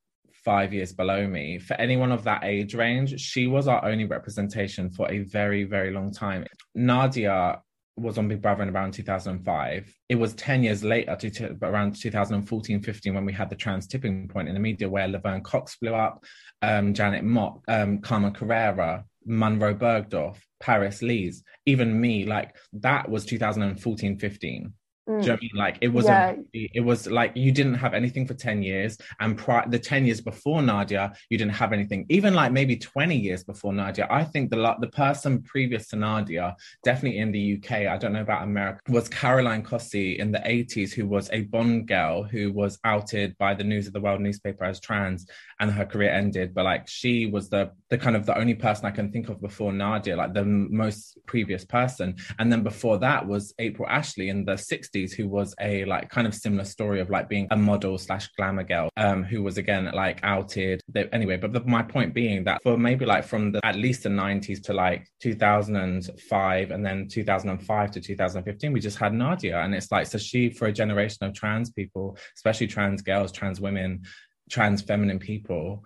five 0.45 0.75
years 0.75 0.93
below 0.93 1.27
me 1.27 1.59
for 1.59 1.75
anyone 1.75 2.13
of 2.13 2.25
that 2.25 2.45
age 2.45 2.75
range 2.75 3.19
she 3.19 3.47
was 3.47 3.67
our 3.67 3.83
only 3.85 4.05
representation 4.05 4.91
for 4.91 5.11
a 5.11 5.21
very 5.21 5.65
very 5.65 5.91
long 5.91 6.13
time. 6.13 6.45
Nadia 6.75 7.61
was 7.97 8.19
on 8.19 8.29
Big 8.29 8.43
Brother 8.43 8.63
in 8.63 8.71
around 8.71 8.93
2005. 8.93 9.95
It 10.09 10.15
was 10.17 10.35
10 10.35 10.63
years 10.63 10.83
later, 10.83 11.17
to, 11.17 11.57
around 11.63 11.97
2014 11.97 12.83
15, 12.83 13.15
when 13.15 13.25
we 13.25 13.33
had 13.33 13.51
the 13.51 13.57
trans 13.57 13.87
tipping 13.87 14.29
point 14.29 14.49
in 14.49 14.55
the 14.55 14.61
media 14.61 14.89
where 14.89 15.07
Laverne 15.07 15.43
Cox 15.43 15.77
blew 15.77 15.95
up, 15.95 16.25
um, 16.63 16.95
Janet 16.95 17.25
Mock, 17.25 17.63
um, 17.69 17.99
Carmen 18.01 18.33
Carrera, 18.33 19.05
Munroe 19.25 19.75
Bergdorf, 19.75 20.39
Paris 20.61 21.03
Lees, 21.03 21.45
even 21.67 22.01
me. 22.01 22.25
Like 22.25 22.57
that 22.75 23.09
was 23.09 23.25
2014 23.25 24.19
15. 24.19 24.73
Mm. 25.09 25.21
Do 25.21 25.27
you 25.27 25.29
know 25.29 25.35
I 25.35 25.41
mean? 25.41 25.51
Like 25.55 25.79
it 25.83 25.89
was 25.89 26.07
yeah. 26.07 26.35
a, 26.55 26.71
it 26.75 26.81
was 26.81 27.07
like 27.07 27.33
you 27.35 27.53
didn't 27.53 27.75
have 27.75 27.93
anything 27.93 28.27
for 28.27 28.35
10 28.35 28.63
years. 28.63 28.97
And 29.21 29.37
pri- 29.37 29.67
the 29.69 29.79
10 29.79 30.07
years 30.07 30.21
before 30.21 30.63
Nadia, 30.63 31.13
you 31.29 31.37
didn't 31.37 31.55
have 31.55 31.73
anything. 31.73 32.07
Even 32.09 32.35
like 32.35 32.53
maybe 32.53 32.77
20 32.77 33.15
years 33.15 33.45
before 33.45 33.73
Nadia, 33.73 34.07
I 34.11 34.25
think 34.25 34.51
the 34.51 34.75
the 34.81 34.89
person 34.89 35.43
previous 35.43 35.89
to 35.89 35.97
Nadia, 35.97 36.57
definitely 36.85 37.19
in 37.19 37.33
the 37.33 37.59
UK, 37.59 37.73
I 37.87 37.99
don't 37.99 38.15
know 38.15 38.23
about 38.23 38.45
America, 38.45 38.81
was 38.89 39.09
Caroline 39.09 39.63
Cossey 39.63 40.19
in 40.19 40.33
the 40.33 40.39
80s, 40.39 40.93
who 40.93 41.07
was 41.07 41.29
a 41.33 41.43
Bond 41.43 41.87
girl 41.87 42.23
who 42.23 42.53
was 42.53 42.79
outed 42.85 43.37
by 43.37 43.55
the 43.55 43.65
News 43.65 43.87
of 43.87 43.93
the 43.93 44.01
World 44.01 44.21
newspaper 44.21 44.65
as 44.65 44.81
trans 44.81 45.27
and 45.61 45.71
her 45.71 45.85
career 45.85 46.11
ended. 46.11 46.55
But 46.55 46.65
like 46.65 46.89
she 46.89 47.27
was 47.27 47.51
the 47.51 47.73
the 47.91 47.99
kind 47.99 48.17
of 48.17 48.25
the 48.25 48.39
only 48.39 48.55
person 48.55 48.87
I 48.87 48.91
can 48.91 49.13
think 49.13 49.29
of 49.29 49.41
before 49.41 49.73
Nadia, 49.73 50.17
like 50.17 50.33
the 50.33 50.45
most 50.45 51.19
previous 51.27 51.65
person. 51.65 52.17
And 52.39 52.51
then 52.51 52.63
before 52.63 52.99
that 52.99 53.27
was 53.27 53.53
April 53.59 53.89
Ashley 53.89 54.31
in 54.31 54.45
the 54.45 54.55
60s 54.55 54.94
60s 54.95 55.15
who 55.15 55.29
was 55.29 55.55
a 55.61 55.85
like 55.85 56.09
kind 56.11 56.27
of 56.27 56.35
similar 56.35 56.65
story 56.65 57.01
of 57.01 57.11
like 57.11 57.29
being 57.29 57.47
a 57.51 57.57
model 57.57 57.99
slash 57.99 58.29
glamour 58.37 58.65
girl 58.65 58.89
um 58.97 59.23
who 59.23 59.43
was 59.43 59.59
again 59.59 59.91
like 59.95 60.21
outed. 60.23 60.81
Anyway 61.13 61.37
but 61.37 61.53
the, 61.53 61.61
my 61.65 61.83
point 61.83 62.15
being 62.15 62.45
that 62.45 62.63
for 62.63 62.77
maybe 62.77 63.05
like 63.05 63.25
from 63.25 63.53
the 63.53 63.65
at 63.65 63.77
least 63.77 64.05
the 64.05 64.09
90s 64.09 64.63
to 64.65 64.73
like 64.73 65.07
2005 65.21 66.71
and 66.71 66.85
then 66.85 67.09
2005 67.09 67.91
to 67.91 68.01
2015 68.01 68.73
we 68.73 68.81
just 68.81 68.99
had 68.99 69.13
nadia. 69.13 69.61
And 69.61 69.75
it's 69.75 69.91
like 69.91 70.07
so 70.07 70.19
she 70.19 70.51
for 70.51 70.67
a 70.67 70.73
generation 70.73 71.25
of 71.25 71.35
trans 71.35 71.71
people 71.71 72.17
especially 72.37 72.67
trans 72.67 73.03
girls 73.03 73.33
trans 73.33 73.61
women 73.61 74.03
trans 74.51 74.83
feminine 74.83 75.19
people 75.19 75.85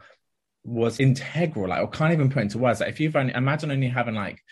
was 0.64 1.00
integral 1.00 1.69
like 1.69 1.81
i 1.81 1.87
can't 1.87 2.12
even 2.12 2.28
put 2.28 2.43
into 2.43 2.58
words. 2.58 2.81
Like 2.81 2.90
if 2.90 3.00
you've 3.00 3.16
only 3.16 3.32
imagine 3.34 3.70
only 3.70 3.88
having 3.88 4.14
like 4.14 4.43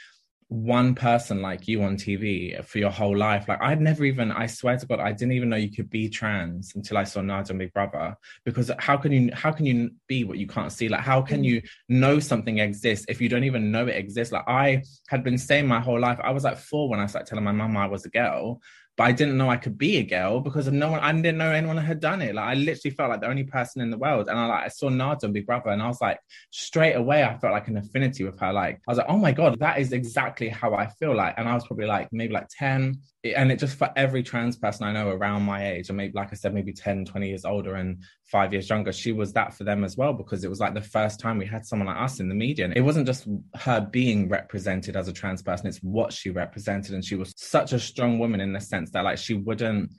one 0.49 0.95
person 0.95 1.43
like 1.43 1.67
you 1.67 1.83
on 1.83 1.97
TV 1.97 2.65
for 2.65 2.79
your 2.79 2.91
whole 2.91 3.17
life. 3.17 3.49
Like 3.49 3.61
I'd 3.61 3.81
never 3.81 4.05
even, 4.05 4.31
I 4.31 4.47
swear 4.47 4.77
to 4.77 4.87
God, 4.87 5.01
I 5.01 5.11
didn't 5.13 5.33
even 5.33 5.49
know 5.49 5.57
you 5.57 5.73
could 5.73 5.91
be 5.91 6.09
trans 6.09 6.75
until 6.77 6.99
I 6.99 7.05
saw 7.05 7.21
Nadia 7.21 7.53
on 7.53 7.59
Big 7.59 7.73
Brother. 7.73 8.17
Because 8.45 8.71
how 8.79 8.97
can 8.97 9.11
you 9.11 9.31
how 9.35 9.51
can 9.51 9.67
you 9.67 9.91
be 10.07 10.23
what 10.23 10.39
you 10.39 10.47
can't 10.47 10.71
see? 10.71 10.89
Like 10.89 11.01
how 11.01 11.21
can 11.21 11.43
mm. 11.43 11.47
you 11.47 11.63
know 11.89 12.21
something 12.21 12.59
exists 12.59 13.07
if 13.09 13.21
you 13.21 13.29
don't 13.29 13.45
even 13.45 13.73
know 13.73 13.89
it 13.89 13.97
exists? 13.97 14.33
Like 14.33 14.45
I 14.47 14.83
had 15.09 15.25
been 15.25 15.39
saying 15.39 15.67
my 15.67 15.81
whole 15.81 15.99
life, 15.99 16.21
I 16.23 16.31
was 16.31 16.45
like 16.45 16.59
four 16.59 16.89
when 16.89 17.01
I 17.01 17.07
started 17.07 17.29
telling 17.29 17.45
my 17.45 17.53
mum 17.53 17.77
I 17.77 17.87
was 17.87 18.05
a 18.05 18.11
girl 18.11 18.61
but 18.97 19.05
I 19.05 19.13
didn't 19.13 19.37
know 19.37 19.51
I 19.51 19.59
could 19.59 19.77
be 19.77 19.99
a 19.99 20.03
girl 20.03 20.41
because 20.41 20.69
no 20.69 20.91
one. 20.91 21.01
I 21.01 21.13
didn't 21.13 21.37
know 21.37 21.51
anyone 21.51 21.77
had 21.77 22.01
done 22.01 22.23
it. 22.23 22.35
Like 22.35 22.47
I 22.47 22.55
literally 22.55 22.95
felt 22.95 23.11
like 23.11 23.21
the 23.21 23.29
only 23.29 23.45
person 23.45 23.83
in 23.83 23.91
the 23.91 23.99
world, 23.99 24.29
and 24.29 24.39
I 24.39 24.47
like 24.47 24.65
I 24.65 24.69
saw 24.69 24.89
Nadia 24.89 25.29
on 25.29 25.33
Big 25.33 25.47
Brother, 25.47 25.71
and 25.71 25.83
I 25.83 25.89
was 25.89 26.01
like 26.01 26.19
straight 26.51 26.95
away 26.95 27.23
I 27.23 27.37
felt 27.37 27.53
like 27.53 27.69
an 27.69 27.77
affinity 27.77 28.25
with 28.25 28.39
her. 28.41 28.53
Like 28.53 28.77
I 28.89 28.91
was 28.91 28.99
like, 28.99 29.07
oh 29.09 29.19
my 29.19 29.33
god, 29.33 29.59
that 29.61 29.79
is 29.79 29.93
exactly 29.93 30.49
how 30.49 30.75
I 30.75 30.87
feel 30.87 31.15
like. 31.15 31.35
And 31.37 31.49
I 31.49 31.55
was 31.55 31.67
probably 31.67 31.87
like 31.87 32.09
maybe 32.13 32.33
like 32.33 32.49
ten, 32.49 33.01
and 33.35 33.51
it 33.51 33.59
just 33.59 33.77
for 33.77 33.91
every 33.97 34.23
trans 34.23 34.57
person 34.57 34.87
I 34.87 34.93
know 34.93 35.09
around 35.09 35.43
my 35.43 35.73
age, 35.73 35.91
or 35.91 35.95
maybe 35.95 36.13
like 36.15 36.29
I 36.33 36.35
said, 36.35 36.55
maybe 36.55 36.73
10, 36.73 37.05
20 37.05 37.29
years 37.29 37.45
older 37.45 37.75
and 37.75 38.03
five 38.25 38.53
years 38.53 38.69
younger, 38.69 38.93
she 38.93 39.13
was 39.13 39.33
that 39.33 39.55
for 39.55 39.65
them 39.65 39.85
as 39.85 39.97
well 39.97 40.13
because 40.13 40.45
it 40.45 40.51
was 40.51 40.61
like 40.61 40.75
the 40.75 40.81
first 40.81 41.21
time 41.21 41.39
we 41.39 41.47
had 41.47 41.65
someone 41.65 41.89
like 41.89 41.99
us 42.01 42.21
in 42.21 42.29
the 42.29 42.35
media. 42.35 42.65
And 42.65 42.77
it 42.77 42.83
wasn't 42.83 43.07
just 43.07 43.27
her 43.55 43.81
being 43.81 44.29
represented 44.29 44.97
as 44.97 45.09
a 45.09 45.13
trans 45.13 45.43
person, 45.43 45.67
it's 45.67 45.79
what 45.79 46.13
she 46.13 46.31
represented. 46.31 46.95
And 46.95 47.05
she 47.05 47.17
was 47.17 47.33
such 47.37 47.73
a 47.73 47.81
strong 47.81 48.19
woman 48.19 48.41
in 48.41 48.53
the 48.53 48.61
sense 48.61 48.91
that 48.93 49.05
like 49.05 49.19
she 49.19 49.35
wouldn't 49.35 49.93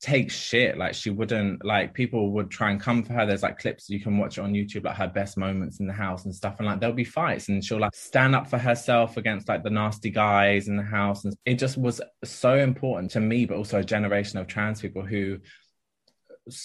take 0.00 0.30
shit. 0.30 0.78
Like 0.78 0.94
she 0.94 1.10
wouldn't 1.10 1.64
like 1.64 1.92
people 1.92 2.30
would 2.32 2.50
try 2.50 2.70
and 2.70 2.80
come 2.80 3.02
for 3.02 3.12
her. 3.12 3.26
There's 3.26 3.42
like 3.42 3.58
clips 3.58 3.90
you 3.90 4.00
can 4.00 4.16
watch 4.18 4.38
on 4.38 4.52
YouTube, 4.52 4.84
like 4.84 4.96
her 4.96 5.08
best 5.08 5.36
moments 5.36 5.80
in 5.80 5.86
the 5.86 5.92
house 5.92 6.24
and 6.24 6.34
stuff. 6.34 6.56
And 6.58 6.66
like 6.66 6.80
there'll 6.80 6.94
be 6.94 7.04
fights 7.04 7.48
and 7.48 7.64
she'll 7.64 7.78
like 7.78 7.94
stand 7.94 8.34
up 8.34 8.48
for 8.48 8.58
herself 8.58 9.16
against 9.16 9.48
like 9.48 9.62
the 9.62 9.70
nasty 9.70 10.10
guys 10.10 10.68
in 10.68 10.76
the 10.76 10.82
house. 10.82 11.24
And 11.24 11.34
it 11.44 11.58
just 11.58 11.76
was 11.76 12.00
so 12.24 12.54
important 12.54 13.10
to 13.12 13.20
me, 13.20 13.44
but 13.44 13.56
also 13.56 13.78
a 13.78 13.84
generation 13.84 14.38
of 14.38 14.46
trans 14.46 14.80
people 14.80 15.04
who 15.04 15.38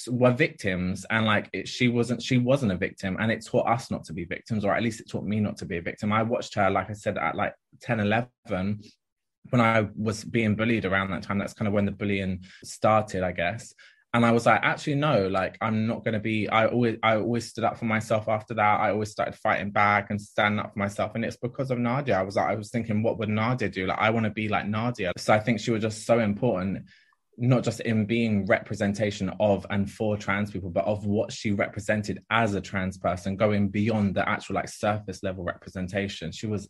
were 0.08 0.32
victims 0.32 1.06
and 1.10 1.26
like 1.26 1.50
it, 1.54 1.68
she 1.68 1.90
wasn't 1.90 2.22
she 2.22 2.38
wasn't 2.38 2.72
a 2.72 2.78
victim 2.78 3.18
and 3.20 3.32
it 3.32 3.46
taught 3.46 3.68
us 3.68 3.92
not 3.92 4.04
to 4.06 4.14
be 4.14 4.24
victims 4.24 4.66
or 4.66 4.74
at 4.74 4.82
least 4.82 5.02
it 5.02 5.10
taught 5.10 5.26
me 5.26 5.40
not 5.40 5.58
to 5.58 5.66
be 5.66 5.78
a 5.78 5.82
victim 5.82 6.12
i 6.12 6.24
watched 6.24 6.56
her 6.56 6.72
like 6.72 6.90
i 6.90 6.94
said 6.94 7.18
at 7.18 7.36
like 7.36 7.54
10 7.82 8.00
11 8.00 8.82
when 9.50 9.62
i 9.62 9.88
was 9.96 10.24
being 10.24 10.56
bullied 10.56 10.86
around 10.86 11.12
that 11.12 11.24
time 11.24 11.38
that's 11.38 11.54
kind 11.54 11.68
of 11.68 11.74
when 11.74 11.86
the 11.86 11.92
bullying 11.92 12.44
started 12.64 13.24
i 13.24 13.32
guess. 13.32 13.74
And 14.14 14.26
i 14.26 14.32
was 14.32 14.46
like 14.46 14.62
actually 14.64 14.96
no 14.96 15.28
like 15.28 15.58
i'm 15.60 15.88
not 15.88 16.06
going 16.06 16.14
to 16.14 16.22
be 16.22 16.48
i 16.48 16.68
always 16.68 16.98
i 17.04 17.18
always 17.18 17.50
stood 17.50 17.66
up 17.66 17.78
for 17.78 17.84
myself 17.84 18.30
after 18.30 18.54
that. 18.54 18.80
I 18.80 18.92
always 18.92 19.12
started 19.12 19.36
fighting 19.36 19.72
back 19.72 20.10
and 20.10 20.22
standing 20.22 20.60
up 20.60 20.72
for 20.72 20.80
myself. 20.80 21.16
And 21.16 21.26
it's 21.26 21.36
because 21.36 21.70
of 21.70 21.80
nadia. 21.80 22.18
I 22.18 22.22
was 22.22 22.38
like 22.38 22.48
i 22.48 22.56
was 22.56 22.70
thinking 22.70 23.04
what 23.04 23.18
would 23.20 23.28
nadia 23.28 23.68
do? 23.68 23.88
Like 23.88 24.00
i 24.00 24.10
want 24.12 24.24
to 24.24 24.30
be 24.30 24.48
like 24.48 24.68
nadia. 24.68 25.12
So 25.18 25.34
i 25.34 25.40
think 25.40 25.60
she 25.60 25.72
was 25.72 25.82
just 25.82 26.06
so 26.06 26.20
important 26.20 26.86
not 27.38 27.64
just 27.64 27.82
in 27.82 28.06
being 28.06 28.46
representation 28.46 29.30
of 29.40 29.66
and 29.70 29.92
for 29.92 30.18
trans 30.18 30.52
people, 30.52 30.70
but 30.70 30.86
of 30.86 31.06
what 31.06 31.32
she 31.32 31.52
represented 31.52 32.24
as 32.30 32.54
a 32.54 32.62
trans 32.62 32.98
person, 32.98 33.36
going 33.36 33.70
beyond 33.70 34.16
the 34.16 34.28
actual 34.28 34.56
like 34.56 34.70
surface 34.70 35.22
level 35.24 35.44
representation. 35.44 36.32
She 36.32 36.48
was 36.48 36.70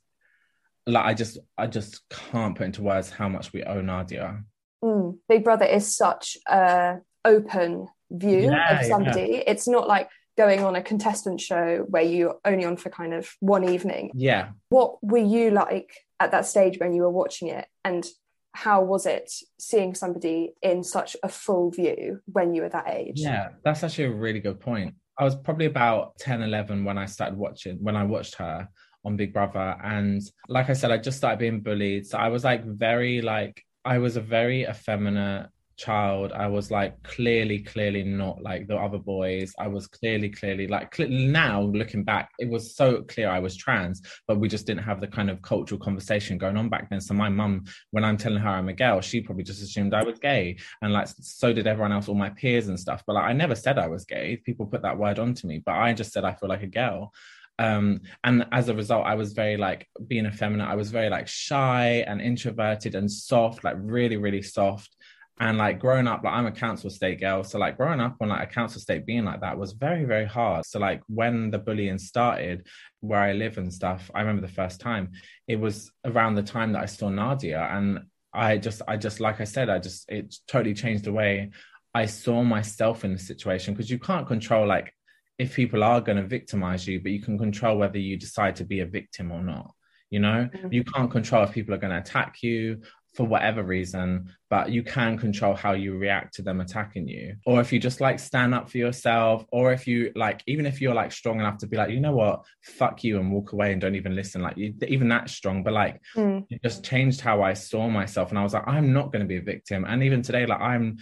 like, 0.88 1.06
I 1.06 1.14
just, 1.14 1.40
I 1.58 1.68
just 1.68 2.02
can't 2.10 2.56
put 2.56 2.66
into 2.66 2.82
words 2.82 3.10
how 3.10 3.30
much 3.30 3.54
we 3.54 3.64
owe 3.64 3.82
Nadia. 3.82 4.44
Mm. 4.84 5.18
Big 5.28 5.44
Brother 5.44 5.66
is 5.66 5.96
such 5.96 6.38
a 6.48 6.98
open 7.24 7.88
view 8.12 8.52
yeah, 8.52 8.80
of 8.80 8.86
somebody. 8.86 9.22
Yeah. 9.32 9.44
It's 9.48 9.68
not 9.68 9.88
like 9.88 10.10
going 10.38 10.64
on 10.64 10.76
a 10.76 10.82
contestant 10.82 11.40
show 11.42 11.86
where 11.90 12.04
you're 12.04 12.38
only 12.46 12.66
on 12.66 12.78
for 12.78 12.90
kind 12.90 13.14
of 13.14 13.30
one 13.40 13.68
evening. 13.68 14.12
Yeah. 14.14 14.50
What 14.70 14.98
were 15.02 15.18
you 15.18 15.52
like 15.52 15.92
at 16.20 16.32
that 16.32 16.46
stage 16.46 16.78
when 16.80 16.94
you 16.94 17.02
were 17.04 17.10
watching 17.10 17.48
it? 17.48 17.66
And 17.84 18.06
how 18.54 18.84
was 18.84 19.06
it 19.06 19.32
seeing 19.60 19.96
somebody 19.96 20.54
in 20.62 20.84
such 20.84 21.18
a 21.24 21.30
full 21.30 21.72
view 21.72 22.22
when 22.26 22.54
you 22.54 22.62
were 22.62 22.70
that 22.70 22.90
age? 22.90 23.20
Yeah, 23.20 23.50
that's 23.64 23.84
actually 23.84 24.06
a 24.06 24.14
really 24.14 24.40
good 24.40 24.60
point. 24.60 24.96
I 25.18 25.24
was 25.24 25.36
probably 25.36 25.66
about 25.66 26.18
10, 26.20 26.42
11 26.42 26.84
when 26.84 26.98
I 26.98 27.06
started 27.06 27.38
watching, 27.38 27.78
when 27.82 27.96
I 27.96 28.04
watched 28.04 28.36
her 28.36 28.68
on 29.06 29.16
Big 29.16 29.34
Brother. 29.34 29.78
And 29.84 30.22
like 30.48 30.70
I 30.70 30.74
said, 30.74 30.92
I 30.92 30.98
just 30.98 31.18
started 31.18 31.40
being 31.40 31.62
bullied. 31.62 32.08
So 32.08 32.18
I 32.18 32.30
was 32.30 32.44
like 32.44 32.66
very 32.66 33.22
like, 33.22 33.64
I 33.84 34.00
was 34.00 34.18
a 34.18 34.22
very 34.22 34.64
effeminate 34.64 35.50
child. 35.78 36.32
I 36.32 36.48
was 36.48 36.72
like 36.72 37.02
clearly 37.04 37.60
clearly 37.60 38.04
not 38.04 38.42
like 38.42 38.68
the 38.68 38.76
other 38.76 38.98
boys. 38.98 39.54
I 39.60 39.68
was 39.68 39.88
clearly 39.88 40.30
clearly 40.30 40.68
like 40.68 40.96
cl- 40.96 41.10
now 41.10 41.62
looking 41.62 42.04
back 42.04 42.30
it 42.40 42.50
was 42.50 42.76
so 42.76 43.04
clear 43.04 43.30
i 43.30 43.40
was 43.40 43.56
trans 43.56 44.02
but 44.28 44.40
we 44.40 44.48
just 44.48 44.66
didn't 44.66 44.84
have 44.84 45.02
the 45.02 45.08
kind 45.08 45.30
of 45.30 45.42
cultural 45.42 45.80
conversation 45.80 46.38
going 46.38 46.58
on 46.58 46.70
back 46.70 46.90
then. 46.90 47.02
So 47.02 47.14
my 47.14 47.30
mum 47.30 47.66
when 47.92 48.04
i'm 48.04 48.18
telling 48.18 48.40
her 48.40 48.50
i'm 48.50 48.70
a 48.70 48.74
girl 48.74 49.02
she 49.02 49.22
probably 49.22 49.44
just 49.44 49.62
assumed 49.62 49.94
i 49.94 50.04
was 50.04 50.20
gay. 50.20 50.58
And 50.82 50.94
like 50.94 51.08
so 51.08 51.54
did 51.54 51.68
everyone 51.68 51.92
else 51.92 52.08
all 52.08 52.16
my 52.16 52.30
peers 52.30 52.68
and 52.68 52.80
stuff. 52.80 53.04
But 53.06 53.14
like 53.14 53.26
i 53.26 53.34
never 53.34 53.56
said 53.56 53.78
i 53.78 53.88
was 53.88 54.06
gay. 54.06 54.38
People 54.38 54.66
put 54.66 54.82
that 54.84 54.98
word 54.98 55.20
onto 55.20 55.48
me 55.48 55.62
but 55.66 55.74
i 55.74 55.94
just 55.94 56.12
said 56.12 56.26
i 56.26 56.34
feel 56.34 56.50
like 56.50 56.64
a 56.64 56.68
girl 56.68 57.12
um 57.58 58.02
and 58.24 58.46
as 58.52 58.68
a 58.68 58.74
result 58.76 59.06
i 59.06 59.16
was 59.16 59.32
very 59.32 59.56
like 59.56 59.88
being 60.08 60.26
effeminate 60.26 60.68
i 60.68 60.76
was 60.76 60.92
very 60.92 61.10
like 61.10 61.28
shy 61.28 62.04
and 62.08 62.20
introverted 62.20 62.96
and 62.96 63.10
soft 63.10 63.64
like 63.64 63.76
really 63.80 64.18
really 64.18 64.42
soft. 64.42 64.96
And 65.38 65.58
like 65.58 65.80
growing 65.80 66.08
up 66.08 66.24
like 66.24 66.34
i'm 66.34 66.46
a 66.46 66.52
council 66.52 66.90
state 66.90 67.20
girl. 67.20 67.44
So 67.44 67.60
like 67.60 67.76
growing 67.76 68.00
up 68.00 68.16
on 68.22 68.30
like 68.30 68.50
a 68.50 68.54
council 68.54 68.80
state 68.80 69.06
being 69.06 69.26
like 69.26 69.42
that 69.42 69.58
was 69.58 69.74
very 69.74 70.06
very 70.06 70.26
hard. 70.26 70.66
So 70.66 70.80
like 70.80 71.02
when 71.08 71.52
the 71.52 71.60
bullying 71.60 71.98
started 71.98 72.68
where 73.02 73.20
i 73.20 73.34
live 73.34 73.58
and 73.58 73.74
stuff 73.74 74.10
i 74.16 74.22
remember 74.22 74.42
the 74.42 74.54
first 74.54 74.80
time 74.80 75.12
it 75.48 75.60
was 75.60 75.92
around 76.06 76.36
the 76.36 76.44
time 76.44 76.72
that 76.72 76.84
i 76.84 76.86
saw 76.86 77.10
nadia. 77.10 77.62
And 77.72 78.06
i 78.34 78.58
just 78.58 78.82
i 78.88 78.98
just 78.98 79.20
like 79.20 79.42
i 79.42 79.44
said 79.44 79.70
i 79.70 79.80
just 79.80 80.10
it 80.10 80.36
totally 80.48 80.74
changed 80.74 81.04
the 81.04 81.14
way 81.14 81.52
i 81.94 82.06
saw 82.06 82.44
myself 82.44 83.06
in 83.06 83.14
the 83.14 83.20
situation 83.20 83.74
because 83.74 83.90
you 83.90 84.00
can't 84.00 84.28
control 84.28 84.66
like 84.66 84.94
if 85.38 85.56
people 85.56 85.84
are 85.84 86.02
going 86.02 86.18
to 86.18 86.24
victimize 86.24 86.88
you 86.88 87.00
but 87.00 87.12
you 87.12 87.22
can 87.22 87.38
control 87.38 87.78
whether 87.78 88.00
you 88.00 88.18
decide 88.18 88.56
to 88.56 88.64
be 88.64 88.80
a 88.80 88.86
victim 88.86 89.32
or 89.32 89.42
not 89.42 89.72
you 90.10 90.20
know 90.20 90.50
mm-hmm. 90.54 90.72
you 90.72 90.84
can't 90.84 91.12
control 91.12 91.44
if 91.44 91.52
people 91.52 91.74
are 91.74 91.80
going 91.80 91.92
to 91.92 92.00
attack 92.00 92.42
you 92.42 92.82
for 93.16 93.24
whatever 93.24 93.64
reason, 93.64 94.30
but 94.50 94.70
you 94.70 94.84
can 94.84 95.18
control 95.18 95.56
how 95.56 95.72
you 95.72 95.98
react 95.98 96.36
to 96.36 96.42
them 96.42 96.60
attacking 96.60 97.08
you. 97.08 97.36
Or 97.46 97.62
if 97.62 97.72
you 97.72 97.80
just 97.80 98.02
like 98.02 98.20
stand 98.20 98.54
up 98.54 98.70
for 98.70 98.78
yourself, 98.78 99.46
or 99.52 99.72
if 99.72 99.88
you 99.88 100.12
like, 100.16 100.44
even 100.48 100.66
if 100.66 100.82
you're 100.82 100.94
like 100.94 101.12
strong 101.12 101.40
enough 101.40 101.58
to 101.60 101.68
be 101.68 101.78
like, 101.78 101.92
you 101.92 102.02
know 102.02 102.14
what, 102.14 102.44
fuck 102.62 103.04
you 103.04 103.20
and 103.20 103.32
walk 103.32 103.54
away 103.54 103.72
and 103.72 103.80
don't 103.80 103.96
even 103.96 104.16
listen, 104.16 104.42
like 104.42 104.58
you, 104.58 104.74
even 104.88 105.08
that 105.10 105.30
strong, 105.30 105.64
but 105.64 105.74
like 105.74 106.02
mm. 106.16 106.46
it 106.50 106.62
just 106.62 106.84
changed 106.84 107.22
how 107.22 107.42
I 107.42 107.54
saw 107.54 107.90
myself. 107.90 108.30
And 108.30 108.38
I 108.38 108.44
was 108.44 108.54
like, 108.54 108.68
I'm 108.68 108.92
not 108.92 109.12
going 109.12 109.22
to 109.22 109.28
be 109.28 109.38
a 109.38 109.42
victim. 109.42 109.86
And 109.88 110.04
even 110.04 110.22
today, 110.22 110.46
like 110.46 110.62
I'm, 110.62 110.98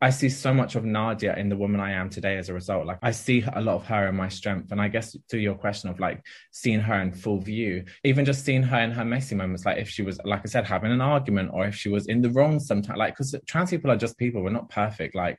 I 0.00 0.10
see 0.10 0.28
so 0.28 0.52
much 0.52 0.74
of 0.74 0.84
Nadia 0.84 1.34
in 1.36 1.48
the 1.48 1.56
woman 1.56 1.80
I 1.80 1.92
am 1.92 2.10
today 2.10 2.36
as 2.36 2.50
a 2.50 2.54
result. 2.54 2.86
Like 2.86 2.98
I 3.02 3.12
see 3.12 3.42
a 3.54 3.62
lot 3.62 3.76
of 3.76 3.86
her 3.86 4.08
in 4.08 4.14
my 4.14 4.28
strength. 4.28 4.70
And 4.70 4.80
I 4.80 4.88
guess 4.88 5.16
to 5.30 5.38
your 5.38 5.54
question 5.54 5.88
of 5.88 5.98
like 5.98 6.22
seeing 6.50 6.80
her 6.80 7.00
in 7.00 7.12
full 7.12 7.40
view, 7.40 7.84
even 8.04 8.26
just 8.26 8.44
seeing 8.44 8.62
her 8.62 8.78
in 8.78 8.90
her 8.90 9.06
messy 9.06 9.34
moments, 9.34 9.64
like 9.64 9.78
if 9.78 9.88
she 9.88 10.02
was, 10.02 10.20
like 10.24 10.42
I 10.44 10.48
said, 10.48 10.66
having 10.66 10.92
an 10.92 11.00
argument 11.00 11.50
or 11.54 11.66
if 11.66 11.74
she 11.74 11.88
was 11.88 12.08
in 12.08 12.20
the 12.20 12.30
wrong 12.30 12.60
sometimes, 12.60 12.98
like 12.98 13.14
because 13.14 13.34
trans 13.46 13.70
people 13.70 13.90
are 13.90 13.96
just 13.96 14.18
people, 14.18 14.42
we're 14.42 14.50
not 14.50 14.68
perfect. 14.68 15.14
Like 15.14 15.38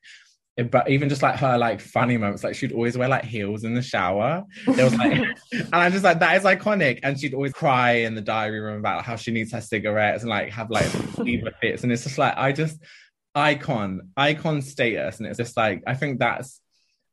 but 0.63 0.89
even 0.89 1.07
just 1.07 1.21
like 1.21 1.35
her 1.35 1.57
like 1.57 1.79
funny 1.79 2.17
moments, 2.17 2.43
like 2.43 2.55
she'd 2.55 2.71
always 2.71 2.97
wear 2.97 3.07
like 3.07 3.23
heels 3.23 3.63
in 3.63 3.75
the 3.75 3.81
shower. 3.81 4.43
There 4.65 4.85
was 4.85 4.95
like, 4.95 5.11
and 5.51 5.75
I'm 5.75 5.91
just 5.91 6.03
like 6.03 6.19
that 6.19 6.35
is 6.35 6.43
iconic. 6.43 6.99
And 7.03 7.19
she'd 7.19 7.35
always 7.35 7.53
cry 7.53 7.91
in 7.91 8.15
the 8.15 8.21
diary 8.21 8.59
room 8.59 8.79
about 8.79 9.05
how 9.05 9.15
she 9.15 9.31
needs 9.31 9.51
her 9.51 9.61
cigarettes 9.61 10.23
and 10.23 10.29
like 10.31 10.49
have 10.49 10.71
like 10.71 10.85
fever 11.23 11.51
fits. 11.61 11.83
And 11.83 11.91
it's 11.91 12.03
just 12.03 12.17
like 12.17 12.35
I 12.37 12.51
just 12.51 12.79
icon, 13.37 14.09
icon 14.17 14.61
status. 14.63 15.19
And 15.19 15.27
it's 15.27 15.37
just 15.37 15.55
like, 15.55 15.83
I 15.85 15.93
think 15.93 16.19
that's 16.19 16.59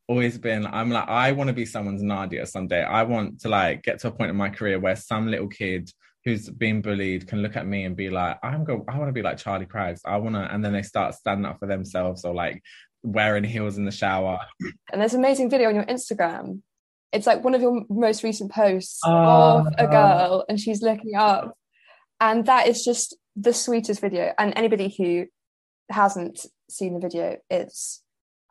always 0.09 0.39
been, 0.39 0.67
I'm 0.67 0.91
like, 0.91 1.07
I 1.07 1.33
want 1.33 1.49
to 1.49 1.55
be 1.55 1.67
someone's 1.67 2.03
Nadia 2.03 2.47
someday. 2.47 2.83
I 2.83 3.03
want 3.03 3.43
to 3.43 3.49
like 3.51 3.83
get 3.83 4.01
to 4.01 4.09
a 4.09 4.11
point 4.11 4.31
in 4.31 4.37
my 4.37 4.49
career 4.49 4.81
where 4.81 4.97
some 4.97 5.31
little 5.31 5.49
kid 5.49 5.91
who's 6.25 6.49
been 6.49 6.81
bullied 6.81 7.29
can 7.29 7.43
look 7.43 7.57
at 7.57 7.67
me 7.67 7.85
and 7.85 7.95
be 7.95 8.09
like, 8.09 8.39
I'm 8.43 8.65
go, 8.65 8.85
I 8.89 8.99
want 8.99 9.11
to 9.11 9.13
be 9.13 9.21
like 9.21 9.37
Charlie 9.37 9.67
Craggs. 9.67 10.01
I 10.07 10.17
want 10.17 10.35
to, 10.35 10.41
and 10.41 10.65
then 10.65 10.73
they 10.73 10.83
start 10.83 11.15
standing 11.15 11.45
up 11.45 11.59
for 11.59 11.67
themselves 11.67 12.25
or 12.25 12.35
like 12.35 12.63
wearing 13.03 13.45
heels 13.45 13.77
in 13.77 13.85
the 13.85 13.93
shower. 13.93 14.41
And 14.91 15.01
there's 15.03 15.13
an 15.13 15.21
amazing 15.21 15.51
video 15.51 15.69
on 15.69 15.75
your 15.75 15.85
Instagram. 15.85 16.63
It's 17.13 17.27
like 17.27 17.45
one 17.45 17.55
of 17.55 17.61
your 17.61 17.85
most 17.91 18.25
recent 18.25 18.51
posts 18.51 19.01
uh, 19.07 19.11
of 19.11 19.67
a 19.77 19.87
girl 19.87 20.47
and 20.49 20.59
she's 20.59 20.81
looking 20.81 21.15
up. 21.15 21.55
And 22.19 22.47
that 22.47 22.67
is 22.67 22.83
just 22.83 23.15
the 23.37 23.53
sweetest 23.53 24.01
video. 24.01 24.33
And 24.39 24.55
anybody 24.57 24.95
who 24.97 25.27
hasn't 25.91 26.47
seen 26.69 26.95
the 26.95 27.01
video, 27.01 27.37
it's 27.51 28.03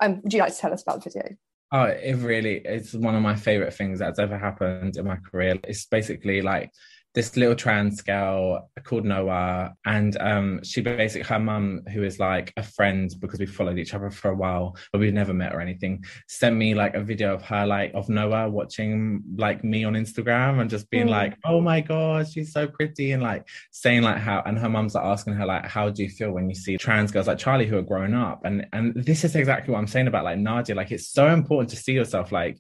um, 0.02 0.22
would 0.24 0.34
you 0.34 0.40
like 0.40 0.54
to 0.54 0.60
tell 0.60 0.74
us 0.74 0.82
about 0.82 1.04
the 1.04 1.10
video? 1.10 1.36
Oh, 1.72 1.86
it 1.86 2.16
really 2.18 2.62
it's 2.66 2.94
one 2.94 3.16
of 3.16 3.22
my 3.22 3.36
favorite 3.36 3.74
things 3.74 4.00
that's 4.00 4.20
ever 4.20 4.38
happened 4.38 4.98
in 4.98 5.06
my 5.06 5.18
career. 5.18 5.58
It's 5.64 5.86
basically 5.86 6.42
like 6.42 6.72
this 7.14 7.38
little 7.38 7.56
trans 7.56 8.02
girl 8.02 8.70
called 8.84 9.06
Noah, 9.06 9.74
and 9.86 10.18
um, 10.20 10.64
she 10.64 10.82
basically 10.82 11.28
her 11.28 11.40
mum, 11.40 11.82
who 11.94 12.04
is 12.04 12.20
like 12.20 12.52
a 12.58 12.64
friend 12.64 13.14
because 13.20 13.40
we 13.40 13.46
followed 13.46 13.78
each 13.78 13.94
other 13.94 14.10
for 14.10 14.32
a 14.32 14.36
while, 14.36 14.76
but 14.92 15.00
we've 15.00 15.14
never 15.14 15.34
met 15.34 15.54
or 15.54 15.62
anything, 15.62 16.04
sent 16.28 16.56
me 16.56 16.74
like 16.74 16.96
a 16.96 17.04
video 17.04 17.34
of 17.34 17.42
her 17.44 17.66
like 17.66 17.92
of 17.94 18.10
Noah 18.10 18.50
watching 18.50 19.22
like 19.36 19.64
me 19.64 19.84
on 19.84 19.94
Instagram 19.94 20.60
and 20.60 20.70
just 20.70 20.90
being 20.90 21.08
mm. 21.08 21.12
like, 21.12 21.38
"Oh 21.46 21.62
my 21.62 21.82
god, 21.82 22.28
she's 22.28 22.52
so 22.52 22.68
pretty," 22.68 23.12
and 23.12 23.22
like 23.22 23.48
saying 23.72 24.02
like 24.02 24.18
how, 24.18 24.42
and 24.46 24.58
her 24.58 24.70
mum's 24.70 24.96
like 24.96 25.06
asking 25.06 25.34
her 25.34 25.46
like, 25.46 25.66
"How 25.66 25.90
do 25.90 26.04
you 26.04 26.10
feel 26.10 26.32
when 26.32 26.50
you 26.50 26.56
see 26.56 26.78
trans 26.78 27.12
girls 27.12 27.28
like 27.28 27.38
Charlie 27.38 27.68
who 27.68 27.78
are 27.78 27.84
growing 27.84 28.16
up?" 28.16 28.42
And 28.44 28.66
and 28.74 28.96
this 28.96 29.24
is 29.24 29.36
exactly 29.36 29.72
what 29.72 29.80
I'm 29.80 29.88
saying 29.88 30.08
about 30.08 30.24
like 30.24 30.40
Nadia. 30.40 30.76
Like 30.76 30.92
it's 30.92 31.10
so 31.10 31.28
important 31.28 31.70
to 31.72 31.76
see 31.76 31.94
yourself 31.94 32.32
like 32.32 32.58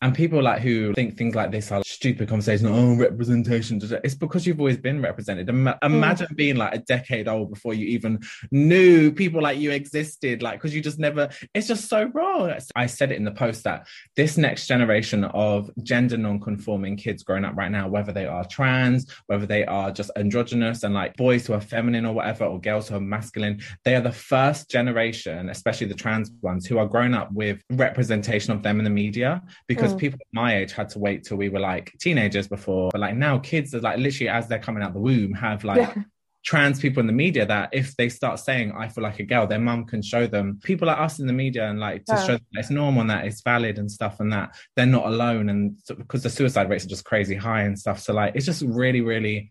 and 0.00 0.14
people 0.14 0.40
like 0.40 0.60
who 0.60 0.94
think 0.94 1.16
things 1.16 1.34
like 1.34 1.50
this 1.50 1.72
are 1.72 1.82
stupid 1.84 2.28
conversations, 2.28 2.68
oh, 2.70 2.94
representation. 2.94 3.80
It's 4.04 4.14
because 4.14 4.46
you've 4.46 4.60
always 4.60 4.76
been 4.76 5.02
represented. 5.02 5.48
Hmm. 5.48 5.68
Imagine 5.82 6.28
mm. 6.28 6.36
being 6.36 6.56
like 6.56 6.74
a 6.74 6.78
decade 6.78 7.26
old 7.26 7.50
before 7.50 7.74
you 7.74 7.86
even 7.86 8.20
knew 8.52 9.10
people 9.10 9.42
like 9.42 9.58
you 9.58 9.72
existed, 9.72 10.40
like, 10.42 10.60
because 10.60 10.72
you 10.74 10.80
just 10.80 11.00
never, 11.00 11.28
it's 11.52 11.66
just 11.66 11.88
so 11.88 12.04
wrong. 12.14 12.54
I 12.76 12.86
said 12.86 13.10
it 13.10 13.16
in 13.16 13.24
the 13.24 13.32
post 13.32 13.64
that 13.64 13.88
this 14.14 14.38
next 14.38 14.68
generation 14.68 15.24
of 15.24 15.70
gender 15.82 16.16
non-conforming 16.16 16.96
kids 16.96 17.24
growing 17.24 17.44
up 17.44 17.56
right 17.56 17.70
now, 17.70 17.88
whether 17.88 18.12
they 18.12 18.26
are 18.26 18.44
trans, 18.46 19.12
whether 19.26 19.46
they 19.46 19.64
are 19.66 19.90
just 19.90 20.12
androgynous 20.14 20.84
and 20.84 20.94
like 20.94 21.16
boys 21.16 21.46
who 21.46 21.54
are 21.54 21.60
feminine 21.60 22.06
or 22.06 22.14
whatever, 22.14 22.44
or 22.44 22.60
girls 22.60 22.88
who 22.88 22.94
are 22.94 23.00
masculine, 23.00 23.60
they 23.84 23.96
are 23.96 24.00
the 24.00 24.12
first 24.12 24.70
generation, 24.70 25.48
especially 25.48 25.88
the 25.88 25.94
trans 25.94 26.30
ones, 26.40 26.66
who 26.66 26.78
are 26.78 26.86
growing 26.86 27.14
up 27.14 27.32
with 27.32 27.60
representation 27.70 28.52
of 28.52 28.62
them 28.62 28.78
in 28.78 28.84
the 28.84 28.90
media 28.90 29.42
because 29.66 29.87
because 29.88 29.96
mm. 29.96 30.00
people 30.00 30.18
my 30.32 30.56
age 30.56 30.72
had 30.72 30.88
to 30.90 30.98
wait 30.98 31.24
till 31.24 31.36
we 31.36 31.48
were 31.48 31.60
like 31.60 31.92
teenagers 32.00 32.48
before. 32.48 32.90
But 32.92 33.00
like 33.00 33.16
now, 33.16 33.38
kids 33.38 33.74
are 33.74 33.80
like 33.80 33.98
literally 33.98 34.28
as 34.28 34.48
they're 34.48 34.58
coming 34.58 34.82
out 34.82 34.92
the 34.92 35.00
womb 35.00 35.32
have 35.34 35.64
like. 35.64 35.78
Yeah. 35.78 36.02
Trans 36.44 36.80
people 36.80 37.00
in 37.00 37.06
the 37.08 37.12
media 37.12 37.44
that 37.44 37.70
if 37.72 37.94
they 37.96 38.08
start 38.08 38.38
saying 38.38 38.72
I 38.72 38.88
feel 38.88 39.02
like 39.02 39.18
a 39.18 39.24
girl, 39.24 39.46
their 39.46 39.58
mum 39.58 39.84
can 39.84 40.00
show 40.00 40.26
them 40.26 40.60
people 40.62 40.86
like 40.86 40.98
us 40.98 41.18
in 41.18 41.26
the 41.26 41.32
media 41.32 41.68
and 41.68 41.78
like 41.78 42.06
to 42.06 42.14
yeah. 42.14 42.26
show 42.26 42.32
that 42.32 42.42
it's 42.52 42.70
normal 42.70 43.02
and 43.02 43.10
that 43.10 43.26
it's 43.26 43.42
valid 43.42 43.76
and 43.76 43.90
stuff 43.90 44.20
and 44.20 44.32
that 44.32 44.56
they're 44.74 44.86
not 44.86 45.06
alone 45.06 45.50
and 45.50 45.76
so, 45.84 45.96
because 45.96 46.22
the 46.22 46.30
suicide 46.30 46.70
rates 46.70 46.86
are 46.86 46.88
just 46.88 47.04
crazy 47.04 47.34
high 47.34 47.62
and 47.62 47.78
stuff. 47.78 47.98
So 48.00 48.14
like 48.14 48.34
it's 48.34 48.46
just 48.46 48.62
really, 48.62 49.02
really 49.02 49.50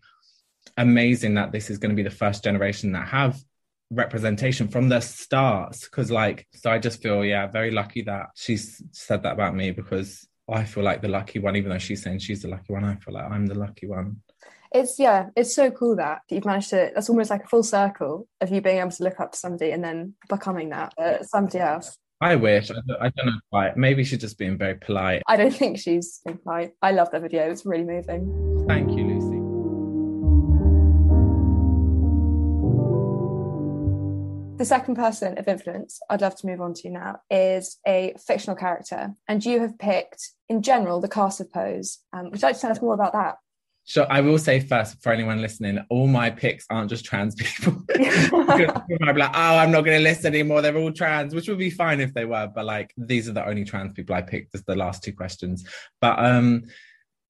amazing 0.76 1.34
that 1.34 1.52
this 1.52 1.70
is 1.70 1.78
going 1.78 1.90
to 1.90 1.96
be 1.96 2.02
the 2.02 2.10
first 2.10 2.42
generation 2.42 2.92
that 2.92 3.06
have 3.06 3.38
representation 3.90 4.68
from 4.68 4.88
the 4.88 5.00
start 5.00 5.76
because 5.80 6.10
like 6.10 6.46
so 6.52 6.70
i 6.70 6.78
just 6.78 7.02
feel 7.02 7.24
yeah 7.24 7.46
very 7.46 7.70
lucky 7.70 8.02
that 8.02 8.26
she's 8.34 8.82
said 8.92 9.22
that 9.22 9.32
about 9.32 9.54
me 9.54 9.70
because 9.70 10.27
I 10.50 10.64
feel 10.64 10.84
like 10.84 11.02
the 11.02 11.08
lucky 11.08 11.38
one, 11.38 11.56
even 11.56 11.70
though 11.70 11.78
she's 11.78 12.02
saying 12.02 12.20
she's 12.20 12.42
the 12.42 12.48
lucky 12.48 12.72
one. 12.72 12.84
I 12.84 12.96
feel 12.96 13.14
like 13.14 13.30
I'm 13.30 13.46
the 13.46 13.54
lucky 13.54 13.86
one. 13.86 14.22
It's 14.72 14.98
yeah, 14.98 15.30
it's 15.34 15.54
so 15.54 15.70
cool 15.70 15.96
that 15.96 16.22
you've 16.28 16.44
managed 16.44 16.70
to. 16.70 16.90
That's 16.94 17.08
almost 17.08 17.30
like 17.30 17.44
a 17.44 17.48
full 17.48 17.62
circle 17.62 18.28
of 18.40 18.50
you 18.50 18.60
being 18.60 18.78
able 18.78 18.90
to 18.90 19.04
look 19.04 19.20
up 19.20 19.32
to 19.32 19.38
somebody 19.38 19.70
and 19.70 19.82
then 19.82 20.14
becoming 20.28 20.70
that 20.70 20.92
uh, 20.98 21.22
somebody 21.22 21.58
else. 21.58 21.96
I 22.20 22.34
wish. 22.36 22.70
I 22.70 22.74
don't, 22.74 23.00
I 23.00 23.12
don't 23.16 23.26
know 23.26 23.40
why. 23.50 23.72
Maybe 23.76 24.04
she's 24.04 24.18
just 24.18 24.38
being 24.38 24.58
very 24.58 24.74
polite. 24.74 25.22
I 25.26 25.36
don't 25.36 25.54
think 25.54 25.78
she's 25.78 26.20
being 26.24 26.38
polite. 26.38 26.72
I 26.82 26.92
love 26.92 27.10
that 27.12 27.22
video. 27.22 27.50
It's 27.50 27.64
really 27.64 27.84
moving. 27.84 28.64
Thank 28.66 28.90
you, 28.90 29.04
Lucy. 29.06 29.37
The 34.58 34.64
second 34.64 34.96
person 34.96 35.38
of 35.38 35.46
influence 35.46 36.00
I'd 36.10 36.20
love 36.20 36.34
to 36.34 36.46
move 36.48 36.60
on 36.60 36.74
to 36.74 36.90
now 36.90 37.20
is 37.30 37.78
a 37.86 38.12
fictional 38.26 38.56
character, 38.56 39.14
and 39.28 39.44
you 39.44 39.60
have 39.60 39.78
picked, 39.78 40.32
in 40.48 40.62
general, 40.62 41.00
the 41.00 41.08
cast 41.08 41.40
of 41.40 41.52
Pose. 41.52 41.98
Um, 42.12 42.30
would 42.30 42.42
you 42.42 42.48
like 42.48 42.56
to 42.56 42.60
tell 42.60 42.72
us 42.72 42.82
more 42.82 42.94
about 42.94 43.12
that? 43.12 43.36
So 43.84 44.02
I 44.10 44.20
will 44.20 44.36
say 44.36 44.58
first 44.58 45.00
for 45.00 45.12
anyone 45.12 45.40
listening, 45.40 45.78
all 45.90 46.08
my 46.08 46.30
picks 46.30 46.66
aren't 46.70 46.90
just 46.90 47.04
trans 47.04 47.36
people. 47.36 47.84
Be 47.96 48.04
like, 48.04 49.30
oh, 49.32 49.58
I'm 49.58 49.70
not 49.70 49.84
going 49.84 49.96
to 49.96 50.02
list 50.02 50.24
anymore. 50.24 50.60
They're 50.60 50.76
all 50.76 50.92
trans, 50.92 51.36
which 51.36 51.48
would 51.48 51.58
be 51.58 51.70
fine 51.70 52.00
if 52.00 52.12
they 52.12 52.24
were. 52.24 52.50
But 52.52 52.66
like, 52.66 52.92
these 52.98 53.28
are 53.28 53.32
the 53.32 53.46
only 53.46 53.64
trans 53.64 53.92
people 53.92 54.16
I 54.16 54.22
picked 54.22 54.56
as 54.56 54.64
the 54.64 54.74
last 54.74 55.04
two 55.04 55.12
questions. 55.12 55.64
But 56.00 56.18
um, 56.18 56.64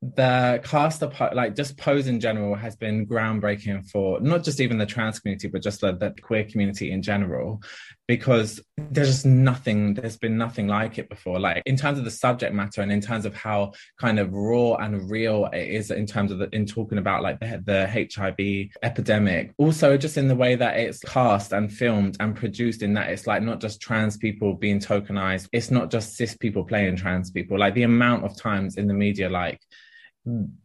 the 0.00 0.60
cast 0.62 1.02
of 1.02 1.12
like 1.34 1.56
just 1.56 1.76
pose 1.76 2.06
in 2.06 2.20
general 2.20 2.54
has 2.54 2.76
been 2.76 3.04
groundbreaking 3.04 3.84
for 3.90 4.20
not 4.20 4.44
just 4.44 4.60
even 4.60 4.78
the 4.78 4.86
trans 4.86 5.18
community 5.18 5.48
but 5.48 5.60
just 5.60 5.80
the, 5.80 5.92
the, 5.92 6.14
queer 6.22 6.44
community 6.44 6.92
in 6.92 7.02
general 7.02 7.60
because 8.06 8.60
there's 8.76 9.08
just 9.08 9.26
nothing 9.26 9.94
there's 9.94 10.16
been 10.16 10.38
nothing 10.38 10.68
like 10.68 10.98
it 10.98 11.08
before 11.08 11.40
like 11.40 11.60
in 11.66 11.76
terms 11.76 11.98
of 11.98 12.04
the 12.04 12.12
subject 12.12 12.54
matter 12.54 12.80
and 12.80 12.92
in 12.92 13.00
terms 13.00 13.26
of 13.26 13.34
how 13.34 13.72
kind 13.98 14.20
of 14.20 14.32
raw 14.32 14.74
and 14.74 15.10
real 15.10 15.46
it 15.52 15.68
is 15.68 15.90
in 15.90 16.06
terms 16.06 16.30
of 16.30 16.38
the, 16.38 16.48
in 16.52 16.64
talking 16.64 16.98
about 16.98 17.20
like 17.20 17.40
the, 17.40 17.60
the 17.66 17.88
hiv 17.88 18.38
epidemic. 18.84 19.52
Also 19.58 19.96
just 19.96 20.16
in 20.16 20.28
the 20.28 20.36
way 20.36 20.54
that 20.54 20.76
it's 20.78 21.00
cast 21.00 21.52
and 21.52 21.72
filmed 21.72 22.16
and 22.20 22.36
produced 22.36 22.82
in 22.82 22.94
that 22.94 23.10
it's 23.10 23.26
like 23.26 23.42
not 23.42 23.60
just 23.60 23.80
trans 23.80 24.16
people 24.16 24.54
being 24.54 24.78
tokenized 24.78 25.48
it's 25.52 25.72
not 25.72 25.90
just 25.90 26.16
cis 26.16 26.36
people 26.36 26.62
playing 26.62 26.94
trans 26.94 27.32
people. 27.32 27.58
Like 27.58 27.74
the 27.74 27.82
amount 27.82 28.24
of 28.24 28.36
times 28.36 28.76
in 28.76 28.86
the 28.86 28.94
media 28.94 29.28
like 29.28 29.60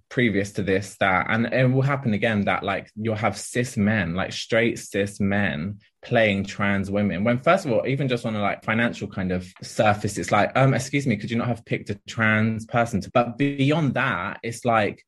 previous 0.09 0.51
to 0.51 0.61
this 0.61 0.95
that 0.99 1.25
and 1.29 1.47
it 1.47 1.65
will 1.71 1.81
happen 1.81 2.13
again 2.13 2.45
that 2.45 2.63
like 2.63 2.87
you'll 2.95 3.15
have 3.15 3.35
cis 3.35 3.75
men 3.75 4.13
like 4.13 4.31
straight 4.31 4.77
cis 4.77 5.19
men 5.19 5.79
playing 6.03 6.43
trans 6.43 6.91
women. 6.91 7.23
When 7.23 7.39
first 7.39 7.65
of 7.65 7.71
all 7.71 7.87
even 7.87 8.07
just 8.07 8.25
on 8.25 8.35
a 8.35 8.41
like 8.41 8.63
financial 8.63 9.07
kind 9.07 9.31
of 9.31 9.51
surface 9.63 10.19
it's 10.19 10.31
like 10.31 10.51
um 10.55 10.75
excuse 10.75 11.07
me 11.07 11.17
could 11.17 11.31
you 11.31 11.37
not 11.37 11.47
have 11.47 11.65
picked 11.65 11.89
a 11.89 11.99
trans 12.07 12.65
person 12.67 13.01
to, 13.01 13.11
but 13.11 13.37
beyond 13.39 13.95
that 13.95 14.39
it's 14.43 14.65
like 14.65 15.03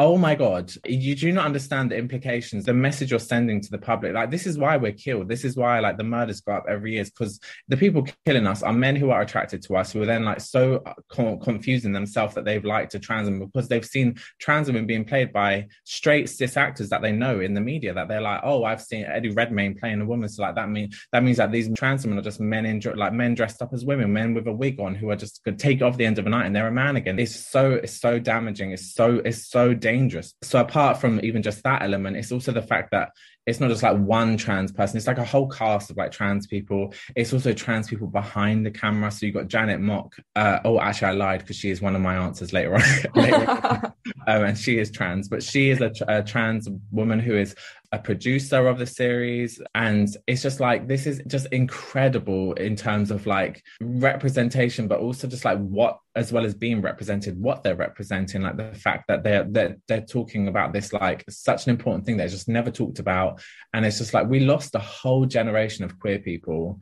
oh 0.00 0.16
my 0.16 0.34
god. 0.34 0.72
You 0.86 1.14
do 1.14 1.30
not 1.30 1.44
understand 1.44 1.90
the 1.90 1.96
implications 1.96 2.64
the 2.64 2.72
message 2.72 3.10
you're 3.10 3.20
sending 3.20 3.60
to 3.60 3.70
the 3.70 3.76
public. 3.76 4.14
Like 4.14 4.30
this 4.30 4.46
is 4.46 4.56
why 4.56 4.78
we're 4.78 4.92
killed. 4.92 5.28
This 5.28 5.44
is 5.44 5.56
why 5.56 5.78
like 5.80 5.98
the 5.98 6.04
murders 6.04 6.40
go 6.40 6.52
up 6.52 6.64
every 6.66 6.94
year 6.94 7.04
because 7.04 7.38
the 7.68 7.76
people 7.76 8.06
killing 8.24 8.46
us 8.46 8.62
are 8.62 8.72
men 8.72 8.96
who 8.96 9.10
are 9.10 9.20
attracted 9.20 9.60
to 9.64 9.76
us 9.76 9.92
who 9.92 10.00
are 10.00 10.06
then 10.06 10.24
like 10.24 10.40
so 10.40 10.76
uh, 10.86 10.94
con- 11.10 11.38
confusing 11.38 11.92
themselves 11.92 12.34
that 12.34 12.46
they've 12.46 12.64
liked 12.64 12.94
a 12.94 12.98
trans 12.98 13.28
woman 13.28 13.46
because 13.52 13.68
they've 13.68 13.84
seen 13.84 14.18
trans 14.40 14.68
women 14.68 14.86
being 14.86 15.04
played 15.04 15.34
by 15.34 15.66
straight 15.84 16.30
cis 16.30 16.56
actors 16.56 16.88
that 16.88 17.02
they 17.02 17.12
know 17.12 17.40
in 17.40 17.52
the 17.52 17.60
media 17.60 17.92
that 17.92 18.08
they're 18.08 18.22
like 18.22 18.40
oh 18.42 18.64
i've 18.64 18.80
seen 18.80 19.04
eddie 19.04 19.30
redmayne 19.30 19.74
playing 19.78 20.00
a 20.00 20.06
woman. 20.06 20.30
So 20.30 20.42
like 20.42 20.54
that 20.54 20.70
mean 20.70 20.92
that 21.12 21.22
means 21.22 21.36
that 21.36 21.52
these 21.52 21.70
trans 21.74 22.06
women 22.06 22.18
are 22.18 22.22
just 22.22 22.40
men 22.40 22.64
in 22.64 22.80
like 22.96 23.12
men 23.12 23.34
dressed 23.34 23.60
up 23.60 23.74
as 23.74 23.84
women 23.84 24.14
men 24.14 24.32
with 24.32 24.46
a 24.46 24.52
wig 24.52 24.80
on 24.80 24.94
who 24.94 25.10
are 25.10 25.16
just 25.16 25.44
could 25.44 25.58
take 25.58 25.82
off 25.82 25.98
the 25.98 26.06
end 26.06 26.18
of 26.18 26.26
a 26.26 26.30
night 26.30 26.46
and 26.46 26.56
they're 26.56 26.68
a 26.68 26.72
man 26.72 26.96
again. 26.96 27.18
It's 27.18 27.34
so 27.34 27.72
it's 27.72 28.00
so 28.00 28.18
damaging. 28.18 28.70
It's 28.70 28.94
so 28.94 29.20
it's 29.26 29.46
so 29.46 29.74
dangerous 29.74 29.89
dangerous. 29.90 30.34
So 30.42 30.60
apart 30.60 31.00
from 31.00 31.20
even 31.22 31.42
just 31.42 31.62
that 31.64 31.82
element, 31.82 32.16
it's 32.16 32.32
also 32.32 32.52
the 32.52 32.62
fact 32.62 32.90
that 32.92 33.10
it's 33.46 33.58
not 33.58 33.68
just 33.68 33.82
like 33.82 33.96
one 33.96 34.36
trans 34.36 34.70
person 34.70 34.96
it's 34.96 35.06
like 35.06 35.18
a 35.18 35.24
whole 35.24 35.48
cast 35.48 35.90
of 35.90 35.96
like 35.96 36.12
trans 36.12 36.46
people 36.46 36.92
it's 37.16 37.32
also 37.32 37.52
trans 37.52 37.88
people 37.88 38.06
behind 38.06 38.64
the 38.64 38.70
camera 38.70 39.10
so 39.10 39.24
you've 39.24 39.34
got 39.34 39.48
janet 39.48 39.80
mock 39.80 40.14
uh, 40.36 40.58
oh 40.64 40.78
actually 40.78 41.08
i 41.08 41.12
lied 41.12 41.40
because 41.40 41.56
she 41.56 41.70
is 41.70 41.80
one 41.80 41.96
of 41.96 42.02
my 42.02 42.16
answers 42.16 42.52
later 42.52 42.74
on, 42.74 42.82
later 43.14 43.50
on. 43.50 43.92
um, 44.30 44.44
and 44.44 44.58
she 44.58 44.78
is 44.78 44.90
trans 44.90 45.28
but 45.28 45.42
she 45.42 45.70
is 45.70 45.80
a, 45.80 45.92
a 46.08 46.22
trans 46.22 46.68
woman 46.90 47.18
who 47.18 47.36
is 47.36 47.54
a 47.92 47.98
producer 47.98 48.68
of 48.68 48.78
the 48.78 48.86
series. 48.86 49.60
And 49.74 50.08
it's 50.26 50.42
just 50.42 50.60
like 50.60 50.86
this 50.86 51.06
is 51.06 51.22
just 51.26 51.46
incredible 51.46 52.52
in 52.54 52.76
terms 52.76 53.10
of 53.10 53.26
like 53.26 53.62
representation 53.80 54.86
but 54.86 55.00
also 55.00 55.26
just 55.26 55.44
like 55.44 55.58
what 55.58 55.98
as 56.14 56.32
well 56.32 56.44
as 56.44 56.54
being 56.54 56.80
represented 56.82 57.40
what 57.40 57.62
they're 57.62 57.76
representing 57.76 58.42
like 58.42 58.56
the 58.56 58.72
fact 58.74 59.04
that 59.08 59.22
they're 59.22 59.44
they're, 59.44 59.76
they're 59.88 60.00
talking 60.00 60.48
about 60.48 60.72
this 60.72 60.92
like 60.92 61.24
such 61.28 61.66
an 61.66 61.70
important 61.70 62.04
thing 62.06 62.16
that's 62.16 62.32
just 62.32 62.48
never 62.48 62.70
talked 62.70 63.00
about. 63.00 63.40
And 63.72 63.84
it's 63.84 63.98
just 63.98 64.14
like 64.14 64.28
we 64.28 64.40
lost 64.40 64.74
a 64.74 64.80
whole 64.80 65.26
generation 65.26 65.84
of 65.84 65.98
queer 65.98 66.20
people 66.20 66.80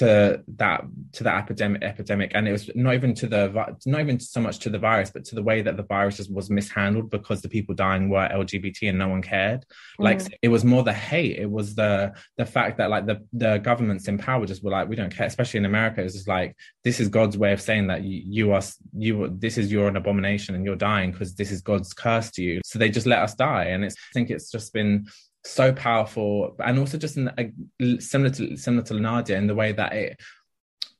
to 0.00 0.42
that 0.56 0.82
to 1.12 1.24
that 1.24 1.36
epidemic 1.36 1.82
epidemic. 1.82 2.32
And 2.34 2.48
it 2.48 2.52
was 2.52 2.70
not 2.74 2.94
even 2.94 3.14
to 3.16 3.26
the 3.26 3.76
not 3.84 4.00
even 4.00 4.18
so 4.18 4.40
much 4.40 4.58
to 4.60 4.70
the 4.70 4.78
virus 4.78 5.10
but 5.10 5.26
to 5.26 5.34
the 5.34 5.42
way 5.42 5.60
that 5.60 5.76
the 5.76 5.82
virus 5.82 6.16
just 6.16 6.32
was 6.32 6.48
mishandled 6.48 7.10
because 7.10 7.42
the 7.42 7.50
people 7.50 7.74
dying 7.74 8.08
were 8.08 8.26
lgbt 8.32 8.88
and 8.88 8.98
no 8.98 9.08
one 9.08 9.20
cared. 9.20 9.60
Mm. 10.00 10.04
like 10.04 10.38
it 10.40 10.48
was 10.48 10.64
more 10.64 10.82
the 10.82 10.92
hate. 10.94 11.36
It 11.38 11.50
was 11.50 11.74
the 11.74 12.14
the 12.38 12.46
fact 12.46 12.78
that 12.78 12.88
like 12.88 13.04
the 13.04 13.22
the 13.34 13.58
governments 13.58 14.08
in 14.08 14.16
power 14.16 14.46
just 14.46 14.64
were 14.64 14.70
like 14.70 14.88
we 14.88 14.96
don't 14.96 15.14
care. 15.14 15.26
Especially 15.26 15.58
in 15.58 15.66
america 15.66 16.02
it's 16.02 16.14
just 16.14 16.28
like 16.28 16.56
this 16.82 16.98
is 16.98 17.08
god's 17.08 17.36
way 17.36 17.52
of 17.52 17.60
saying 17.60 17.88
that 17.88 18.02
you, 18.02 18.22
you 18.24 18.52
are 18.52 18.62
you 18.96 19.36
this 19.38 19.58
is 19.58 19.70
you're 19.70 19.88
an 19.88 19.96
abomination 19.96 20.54
and 20.54 20.64
you're 20.64 20.76
dying 20.76 21.12
because 21.12 21.34
this 21.34 21.52
is 21.52 21.60
god's 21.60 21.92
curse 21.92 22.30
to 22.30 22.42
you. 22.42 22.62
So 22.64 22.78
they 22.78 22.88
just 22.88 23.06
let 23.06 23.18
us 23.18 23.34
die. 23.34 23.64
And 23.64 23.84
it's 23.84 23.96
i 23.96 24.12
think 24.14 24.30
it's 24.30 24.50
just 24.50 24.72
been 24.72 25.06
so 25.44 25.72
powerful, 25.72 26.56
and 26.62 26.78
also 26.78 26.98
just 26.98 27.16
in 27.16 27.30
a, 27.38 27.98
similar 27.98 28.30
to 28.30 28.56
similar 28.56 28.82
to 28.84 28.94
Nadia 28.94 29.36
in 29.36 29.46
the 29.46 29.54
way 29.54 29.72
that 29.72 29.92
it 29.92 30.20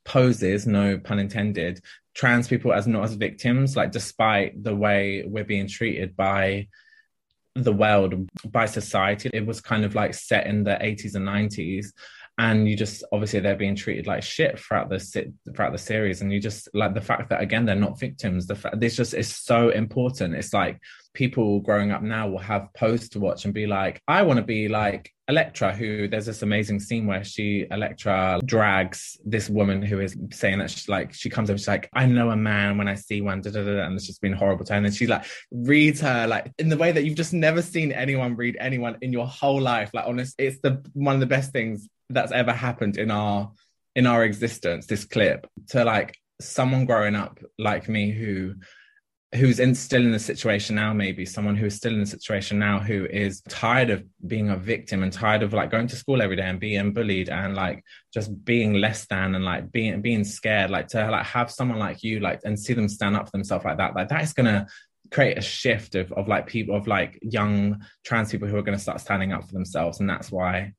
poses, 0.03 0.65
no 0.65 0.97
pun 0.97 1.19
intended, 1.19 1.81
trans 2.13 2.47
people 2.47 2.73
as 2.73 2.87
not 2.87 3.03
as 3.03 3.13
victims, 3.13 3.75
like 3.75 3.91
despite 3.91 4.63
the 4.63 4.75
way 4.75 5.23
we're 5.25 5.43
being 5.43 5.67
treated 5.67 6.15
by 6.15 6.67
the 7.55 7.73
world, 7.73 8.29
by 8.45 8.65
society. 8.65 9.29
It 9.33 9.45
was 9.45 9.61
kind 9.61 9.83
of 9.83 9.95
like 9.95 10.13
set 10.13 10.47
in 10.47 10.63
the 10.63 10.71
80s 10.71 11.15
and 11.15 11.27
90s 11.27 11.87
and 12.37 12.67
you 12.67 12.75
just 12.75 13.03
obviously 13.11 13.39
they're 13.39 13.55
being 13.55 13.75
treated 13.75 14.07
like 14.07 14.23
shit 14.23 14.57
throughout 14.57 14.89
the 14.89 15.33
throughout 15.53 15.71
the 15.71 15.77
series 15.77 16.21
and 16.21 16.31
you 16.31 16.39
just 16.39 16.67
like 16.73 16.93
the 16.93 17.01
fact 17.01 17.29
that 17.29 17.41
again 17.41 17.65
they're 17.65 17.75
not 17.75 17.99
victims 17.99 18.47
the 18.47 18.55
fact 18.55 18.79
this 18.79 18.95
just 18.95 19.13
is 19.13 19.35
so 19.35 19.69
important 19.69 20.33
it's 20.33 20.53
like 20.53 20.79
people 21.13 21.59
growing 21.59 21.91
up 21.91 22.01
now 22.01 22.27
will 22.27 22.39
have 22.39 22.69
Pose 22.73 23.09
to 23.09 23.19
watch 23.19 23.45
and 23.45 23.53
be 23.53 23.67
like 23.67 24.01
i 24.07 24.21
want 24.21 24.37
to 24.37 24.43
be 24.43 24.67
like 24.67 25.11
Elektra, 25.31 25.73
who 25.73 26.09
there's 26.09 26.25
this 26.25 26.41
amazing 26.41 26.81
scene 26.81 27.07
where 27.07 27.23
she 27.23 27.65
Elektra 27.71 28.41
drags 28.43 29.17
this 29.23 29.49
woman 29.49 29.81
who 29.81 30.01
is 30.01 30.17
saying 30.33 30.59
that 30.59 30.69
she's 30.69 30.89
like 30.89 31.13
she 31.13 31.29
comes 31.29 31.49
over, 31.49 31.57
she's 31.57 31.69
like, 31.69 31.89
I 31.93 32.05
know 32.05 32.31
a 32.31 32.35
man 32.35 32.77
when 32.77 32.89
I 32.89 32.95
see 32.95 33.21
one, 33.21 33.39
da, 33.39 33.49
da, 33.49 33.63
da, 33.63 33.85
and 33.85 33.95
it's 33.95 34.05
just 34.05 34.21
been 34.21 34.33
horrible 34.33 34.65
to 34.65 34.73
her. 34.73 34.79
And 34.79 34.93
she 34.93 35.07
like 35.07 35.23
reads 35.49 36.01
her 36.01 36.27
like 36.27 36.51
in 36.59 36.67
the 36.67 36.75
way 36.75 36.91
that 36.91 37.05
you've 37.05 37.15
just 37.15 37.31
never 37.31 37.61
seen 37.61 37.93
anyone 37.93 38.35
read 38.35 38.57
anyone 38.59 38.97
in 39.01 39.13
your 39.13 39.25
whole 39.25 39.61
life. 39.61 39.91
Like 39.93 40.05
honest, 40.05 40.35
it's 40.37 40.59
the 40.59 40.83
one 40.91 41.15
of 41.15 41.21
the 41.21 41.27
best 41.27 41.53
things 41.53 41.87
that's 42.09 42.33
ever 42.33 42.51
happened 42.51 42.97
in 42.97 43.09
our 43.09 43.51
in 43.95 44.07
our 44.07 44.25
existence 44.25 44.85
this 44.85 45.05
clip 45.05 45.47
to 45.69 45.85
like 45.85 46.17
someone 46.41 46.85
growing 46.85 47.15
up 47.15 47.39
like 47.57 47.87
me 47.87 48.11
who 48.11 48.55
who's 49.35 49.59
in 49.59 49.73
still 49.73 50.01
in 50.01 50.11
the 50.11 50.19
situation 50.19 50.75
now 50.75 50.91
maybe 50.91 51.25
someone 51.25 51.55
who 51.55 51.65
is 51.65 51.75
still 51.75 51.93
in 51.93 52.01
the 52.01 52.05
situation 52.05 52.59
now 52.59 52.79
who 52.79 53.05
is 53.05 53.41
tired 53.47 53.89
of 53.89 54.03
being 54.27 54.49
a 54.49 54.57
victim 54.57 55.03
and 55.03 55.13
tired 55.13 55.41
of 55.41 55.53
like 55.53 55.71
going 55.71 55.87
to 55.87 55.95
school 55.95 56.21
every 56.21 56.35
day 56.35 56.43
and 56.43 56.59
being 56.59 56.91
bullied 56.91 57.29
and 57.29 57.55
like 57.55 57.83
just 58.13 58.43
being 58.43 58.73
less 58.73 59.05
than 59.07 59.35
and 59.35 59.45
like 59.45 59.71
being 59.71 60.01
being 60.01 60.25
scared 60.25 60.69
like 60.69 60.87
to 60.87 61.09
like 61.09 61.25
have 61.25 61.49
someone 61.49 61.79
like 61.79 62.03
you 62.03 62.19
like 62.19 62.41
and 62.43 62.59
see 62.59 62.73
them 62.73 62.89
stand 62.89 63.15
up 63.15 63.25
for 63.25 63.31
themselves 63.31 63.63
like 63.63 63.77
that 63.77 63.95
like 63.95 64.09
that 64.09 64.21
is 64.21 64.33
gonna 64.33 64.67
create 65.11 65.37
a 65.37 65.41
shift 65.41 65.95
of, 65.95 66.11
of 66.13 66.27
like 66.27 66.47
people 66.47 66.75
of 66.75 66.87
like 66.87 67.19
young 67.21 67.81
trans 68.03 68.31
people 68.31 68.47
who 68.47 68.57
are 68.57 68.61
going 68.61 68.77
to 68.77 68.81
start 68.81 69.01
standing 69.01 69.33
up 69.33 69.45
for 69.45 69.53
themselves 69.53 69.99
and 69.99 70.09
that's 70.09 70.31
why 70.31 70.73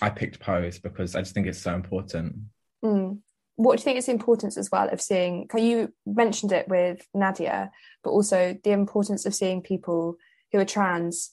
I 0.00 0.10
picked 0.10 0.40
Pose 0.40 0.78
because 0.78 1.14
I 1.14 1.20
just 1.20 1.32
think 1.32 1.46
it's 1.46 1.62
so 1.62 1.74
important. 1.74 2.36
Mm. 2.84 3.20
What 3.56 3.76
do 3.76 3.80
you 3.80 3.84
think 3.84 3.98
is 3.98 4.06
the 4.06 4.12
importance 4.12 4.56
as 4.56 4.70
well 4.70 4.88
of 4.88 5.00
seeing? 5.00 5.48
You 5.54 5.92
mentioned 6.06 6.52
it 6.52 6.68
with 6.68 7.06
Nadia, 7.14 7.70
but 8.02 8.10
also 8.10 8.56
the 8.64 8.70
importance 8.70 9.26
of 9.26 9.34
seeing 9.34 9.62
people 9.62 10.16
who 10.50 10.58
are 10.58 10.64
trans 10.64 11.32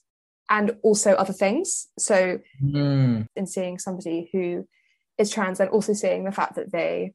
and 0.50 0.76
also 0.82 1.14
other 1.14 1.34
things. 1.34 1.88
So, 1.98 2.40
mm. 2.62 3.26
in 3.36 3.46
seeing 3.48 3.80
somebody 3.80 4.30
who 4.34 4.68
is 5.18 5.30
trans 5.30 5.60
and 5.60 5.70
also 5.70 5.94
seeing 5.94 6.24
the 6.24 6.32
fact 6.32 6.56
that 6.56 6.72
they, 6.72 7.14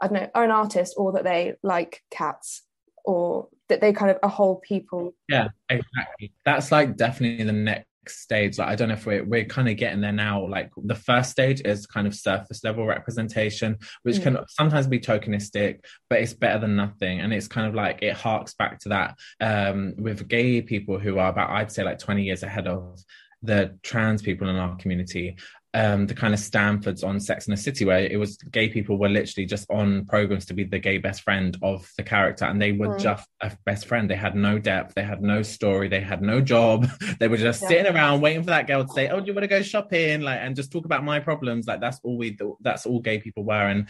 I 0.00 0.08
don't 0.08 0.14
know, 0.14 0.30
are 0.34 0.44
an 0.44 0.50
artist 0.50 0.94
or 0.96 1.12
that 1.12 1.24
they 1.24 1.54
like 1.62 2.02
cats 2.10 2.62
or 3.04 3.48
that 3.68 3.80
they 3.80 3.92
kind 3.92 4.10
of 4.10 4.18
a 4.22 4.28
whole 4.28 4.60
people. 4.60 5.14
Yeah, 5.28 5.48
exactly. 5.68 6.32
That's 6.44 6.70
like 6.70 6.96
definitely 6.96 7.44
the 7.44 7.52
next 7.52 7.86
stage 8.08 8.58
like 8.58 8.68
i 8.68 8.74
don't 8.74 8.88
know 8.88 8.94
if 8.94 9.06
we're, 9.06 9.24
we're 9.24 9.44
kind 9.44 9.68
of 9.68 9.76
getting 9.76 10.00
there 10.00 10.12
now 10.12 10.46
like 10.46 10.70
the 10.84 10.94
first 10.94 11.30
stage 11.30 11.60
is 11.64 11.86
kind 11.86 12.06
of 12.06 12.14
surface 12.14 12.64
level 12.64 12.86
representation 12.86 13.78
which 14.02 14.16
mm. 14.16 14.22
can 14.22 14.38
sometimes 14.48 14.86
be 14.86 15.00
tokenistic 15.00 15.80
but 16.08 16.20
it's 16.20 16.34
better 16.34 16.58
than 16.58 16.76
nothing 16.76 17.20
and 17.20 17.32
it's 17.32 17.48
kind 17.48 17.66
of 17.66 17.74
like 17.74 18.02
it 18.02 18.14
harks 18.14 18.54
back 18.54 18.78
to 18.78 18.88
that 18.88 19.16
um 19.40 19.94
with 19.98 20.28
gay 20.28 20.60
people 20.60 20.98
who 20.98 21.18
are 21.18 21.30
about 21.30 21.50
i'd 21.50 21.72
say 21.72 21.82
like 21.84 21.98
20 21.98 22.22
years 22.22 22.42
ahead 22.42 22.66
of 22.66 22.98
the 23.42 23.76
trans 23.82 24.22
people 24.22 24.48
in 24.48 24.56
our 24.56 24.76
community 24.76 25.36
um, 25.74 26.06
the 26.06 26.14
kind 26.14 26.34
of 26.34 26.40
Stanfords 26.40 27.02
on 27.02 27.18
Sex 27.18 27.46
and 27.46 27.56
the 27.56 27.60
City, 27.60 27.84
where 27.84 28.00
it 28.00 28.18
was 28.18 28.36
gay 28.36 28.68
people 28.68 28.98
were 28.98 29.08
literally 29.08 29.46
just 29.46 29.70
on 29.70 30.04
programs 30.04 30.44
to 30.46 30.54
be 30.54 30.64
the 30.64 30.78
gay 30.78 30.98
best 30.98 31.22
friend 31.22 31.56
of 31.62 31.90
the 31.96 32.02
character, 32.02 32.44
and 32.44 32.60
they 32.60 32.72
were 32.72 32.88
mm. 32.88 33.00
just 33.00 33.26
a 33.40 33.56
best 33.64 33.86
friend. 33.86 34.10
They 34.10 34.16
had 34.16 34.36
no 34.36 34.58
depth, 34.58 34.94
they 34.94 35.02
had 35.02 35.22
no 35.22 35.42
story, 35.42 35.88
they 35.88 36.00
had 36.00 36.20
no 36.20 36.42
job. 36.42 36.86
they 37.20 37.28
were 37.28 37.38
just 37.38 37.62
yeah. 37.62 37.68
sitting 37.68 37.94
around 37.94 38.20
waiting 38.20 38.42
for 38.42 38.50
that 38.50 38.66
girl 38.66 38.84
to 38.84 38.92
say, 38.92 39.08
"Oh, 39.08 39.20
do 39.20 39.26
you 39.26 39.34
want 39.34 39.44
to 39.44 39.48
go 39.48 39.62
shopping?" 39.62 40.20
Like, 40.20 40.40
and 40.42 40.54
just 40.54 40.70
talk 40.70 40.84
about 40.84 41.04
my 41.04 41.20
problems. 41.20 41.66
Like 41.66 41.80
that's 41.80 41.98
all 42.04 42.18
we, 42.18 42.36
that's 42.60 42.84
all 42.84 43.00
gay 43.00 43.18
people 43.18 43.44
were, 43.44 43.68
and 43.68 43.88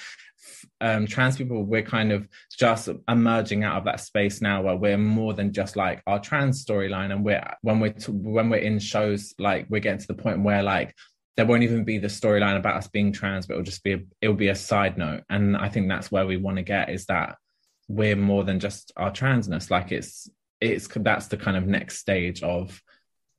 um, 0.81 1.07
trans 1.07 1.37
people, 1.37 1.65
we're 1.65 1.83
kind 1.83 2.13
of 2.13 2.29
just 2.57 2.89
emerging 3.09 3.65
out 3.65 3.79
of 3.79 3.85
that 3.85 4.01
space 4.01 4.41
now, 4.41 4.63
where 4.63 4.77
we're 4.77 4.99
more 4.99 5.35
than 5.35 5.53
just 5.53 5.77
like 5.77 6.03
our 6.07 6.21
trans 6.21 6.65
storyline, 6.65 7.13
and 7.13 7.25
we're 7.25 7.43
when 7.63 7.81
we're 7.81 7.93
t- 7.93 8.13
when 8.13 8.51
we're 8.51 8.57
in 8.59 8.79
shows, 8.79 9.35
like 9.39 9.67
we're 9.69 9.81
getting 9.81 10.01
to 10.01 10.07
the 10.07 10.15
point 10.15 10.43
where 10.43 10.63
like 10.63 10.95
there 11.37 11.47
won't 11.47 11.63
even 11.63 11.85
be 11.85 11.99
the 11.99 12.09
storyline 12.09 12.57
about 12.57 12.77
us 12.77 12.89
being 12.89 13.13
trans, 13.13 13.47
but 13.47 13.55
it'll 13.55 13.65
just 13.65 13.83
be 13.83 13.95
a, 13.95 14.01
it'll 14.21 14.37
be 14.37 14.49
a 14.49 14.55
side 14.55 14.99
note. 14.99 15.23
And 15.31 15.57
I 15.57 15.69
think 15.69 15.89
that's 15.89 16.13
where 16.13 16.27
we 16.27 16.37
want 16.37 16.59
to 16.59 16.63
get 16.63 16.91
is 16.91 17.07
that 17.07 17.37
we're 17.89 18.17
more 18.17 18.45
than 18.45 18.61
just 18.61 18.93
our 18.97 19.11
transness. 19.11 19.71
Like 19.71 19.93
it's 19.93 20.29
it's 20.61 20.89
that's 20.89 21.29
the 21.29 21.37
kind 21.37 21.57
of 21.57 21.67
next 21.67 21.99
stage 21.99 22.43
of 22.43 22.81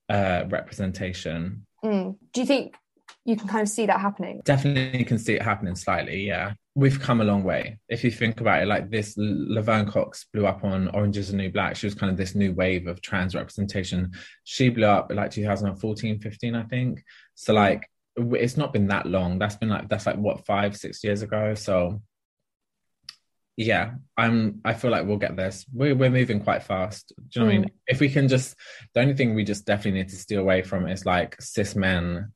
uh, 0.09 0.43
representation. 0.49 1.65
Mm. 1.83 2.17
Do 2.33 2.41
you 2.41 2.47
think 2.47 2.75
you 3.25 3.37
can 3.37 3.47
kind 3.47 3.61
of 3.61 3.69
see 3.69 3.85
that 3.85 4.01
happening? 4.01 4.41
Definitely 4.43 5.03
can 5.05 5.17
see 5.17 5.33
it 5.33 5.41
happening 5.41 5.75
slightly. 5.75 6.27
Yeah, 6.27 6.53
we've 6.75 6.99
come 6.99 7.21
a 7.21 7.23
long 7.23 7.43
way. 7.43 7.79
If 7.87 8.03
you 8.03 8.11
think 8.11 8.41
about 8.41 8.61
it, 8.61 8.67
like 8.67 8.89
this, 8.89 9.13
Laverne 9.17 9.89
Cox 9.89 10.25
blew 10.33 10.45
up 10.45 10.63
on 10.63 10.89
Orange 10.89 11.17
is 11.17 11.29
the 11.29 11.37
New 11.37 11.51
Black. 11.51 11.75
She 11.75 11.87
was 11.87 11.95
kind 11.95 12.11
of 12.11 12.17
this 12.17 12.35
new 12.35 12.53
wave 12.53 12.87
of 12.87 13.01
trans 13.01 13.35
representation. 13.35 14.11
She 14.43 14.69
blew 14.69 14.85
up 14.85 15.11
like 15.13 15.31
2014, 15.31 16.19
15, 16.19 16.55
I 16.55 16.63
think. 16.63 17.03
So 17.35 17.53
like, 17.53 17.89
it's 18.15 18.57
not 18.57 18.73
been 18.73 18.87
that 18.87 19.05
long. 19.05 19.39
That's 19.39 19.55
been 19.55 19.69
like 19.69 19.89
that's 19.89 20.05
like 20.05 20.17
what 20.17 20.45
five, 20.45 20.77
six 20.77 21.03
years 21.03 21.21
ago. 21.21 21.55
So 21.55 22.01
yeah, 23.57 23.95
I'm. 24.17 24.61
I 24.65 24.73
feel 24.73 24.91
like 24.91 25.05
we'll 25.05 25.17
get 25.17 25.35
this. 25.35 25.65
We're 25.71 25.95
we're 25.95 26.09
moving 26.09 26.39
quite 26.39 26.63
fast. 26.63 27.13
Do 27.29 27.39
you 27.39 27.41
know 27.41 27.45
mm. 27.45 27.47
what 27.47 27.53
I 27.53 27.57
mean? 27.59 27.69
Mm. 27.69 27.73
If 27.87 27.99
we 27.99 28.09
can 28.09 28.27
just, 28.27 28.55
the 28.93 29.01
only 29.01 29.13
thing 29.13 29.35
we 29.35 29.43
just 29.43 29.65
definitely 29.65 29.99
need 29.99 30.09
to 30.09 30.15
steer 30.15 30.39
away 30.39 30.63
from 30.63 30.87
is 30.87 31.05
like 31.05 31.39
cis 31.41 31.75
men 31.75 32.31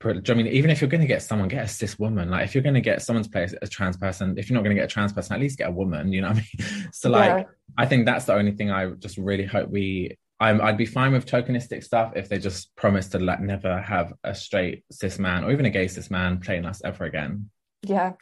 Do 0.00 0.32
I 0.32 0.34
mean, 0.34 0.46
even 0.48 0.70
if 0.70 0.80
you're 0.80 0.90
going 0.90 1.00
to 1.00 1.06
get 1.06 1.22
someone, 1.22 1.48
get 1.48 1.64
a 1.64 1.68
cis 1.68 1.98
woman. 1.98 2.30
Like, 2.30 2.44
if 2.44 2.54
you're 2.54 2.62
going 2.62 2.74
to 2.74 2.80
get 2.80 3.02
someone's 3.02 3.28
place 3.28 3.54
a 3.60 3.66
trans 3.66 3.96
person, 3.96 4.36
if 4.38 4.48
you're 4.48 4.54
not 4.54 4.64
going 4.64 4.76
to 4.76 4.80
get 4.80 4.90
a 4.90 4.92
trans 4.92 5.12
person, 5.12 5.34
at 5.34 5.40
least 5.40 5.58
get 5.58 5.68
a 5.68 5.72
woman. 5.72 6.12
You 6.12 6.22
know 6.22 6.28
what 6.28 6.38
I 6.38 6.40
mean? 6.40 6.88
So, 6.92 7.10
like, 7.10 7.46
yeah. 7.46 7.52
I 7.78 7.86
think 7.86 8.06
that's 8.06 8.26
the 8.26 8.34
only 8.34 8.52
thing 8.52 8.70
I 8.70 8.90
just 8.90 9.16
really 9.16 9.44
hope 9.44 9.70
we. 9.70 10.18
I'm, 10.44 10.60
I'd 10.60 10.76
be 10.76 10.84
fine 10.84 11.12
with 11.12 11.24
tokenistic 11.24 11.82
stuff 11.82 12.12
if 12.16 12.28
they 12.28 12.38
just 12.38 12.76
promised 12.76 13.12
to 13.12 13.18
like 13.18 13.40
never 13.40 13.80
have 13.80 14.12
a 14.24 14.34
straight 14.34 14.84
cis 14.92 15.18
man 15.18 15.42
or 15.42 15.50
even 15.50 15.64
a 15.64 15.70
gay 15.70 15.88
cis 15.88 16.10
man 16.10 16.38
playing 16.38 16.66
us 16.66 16.82
ever 16.84 17.04
again. 17.04 17.48
Yeah. 17.82 18.12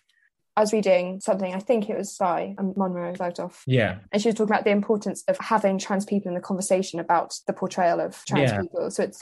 I 0.57 0.61
was 0.61 0.73
reading 0.73 1.21
something, 1.21 1.53
I 1.53 1.59
think 1.59 1.91
it 1.91 1.97
was 1.97 2.15
Sai 2.15 2.55
and 2.59 2.77
Munroe 2.77 3.15
Bergdorf. 3.15 3.63
Yeah. 3.67 3.99
And 4.13 4.23
she 4.23 4.29
was 4.29 4.37
talking 4.37 4.53
about 4.53 4.65
the 4.65 4.71
importance 4.71 5.25
of 5.27 5.37
having 5.39 5.79
trans 5.79 6.05
people 6.05 6.29
in 6.29 6.35
the 6.35 6.41
conversation 6.41 7.01
about 7.01 7.35
the 7.49 7.55
portrayal 7.55 8.01
of 8.01 8.23
trans 8.27 8.53
yeah. 8.53 8.61
people. 8.61 8.91
So 8.93 9.03
it's 9.03 9.21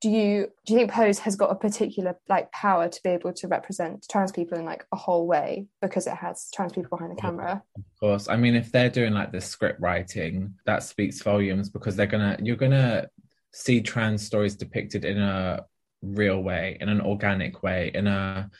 do 0.00 0.08
you 0.08 0.50
do 0.64 0.72
you 0.72 0.78
think 0.78 0.90
pose 0.90 1.18
has 1.20 1.36
got 1.36 1.50
a 1.50 1.54
particular 1.54 2.18
like 2.28 2.50
power 2.52 2.88
to 2.88 3.00
be 3.02 3.10
able 3.10 3.32
to 3.34 3.48
represent 3.48 4.06
trans 4.10 4.32
people 4.32 4.58
in 4.58 4.64
like 4.64 4.84
a 4.92 4.96
whole 4.96 5.26
way 5.26 5.66
because 5.82 6.06
it 6.06 6.14
has 6.14 6.48
trans 6.54 6.72
people 6.72 6.96
behind 6.96 7.16
the 7.16 7.20
camera? 7.20 7.62
of 7.76 8.00
course. 8.00 8.28
I 8.28 8.36
mean 8.36 8.54
if 8.54 8.72
they're 8.72 8.90
doing 8.90 9.12
like 9.12 9.32
the 9.32 9.40
script 9.40 9.80
writing 9.80 10.54
that 10.66 10.82
speaks 10.82 11.22
volumes 11.22 11.68
because 11.68 11.96
they're 11.96 12.06
gonna 12.06 12.38
you're 12.42 12.56
gonna 12.56 13.08
see 13.52 13.80
trans 13.80 14.24
stories 14.24 14.56
depicted 14.56 15.04
in 15.04 15.18
a 15.18 15.64
real 16.02 16.42
way 16.42 16.78
in 16.80 16.88
an 16.88 17.00
organic 17.02 17.62
way 17.62 17.90
in 17.92 18.06
a 18.06 18.50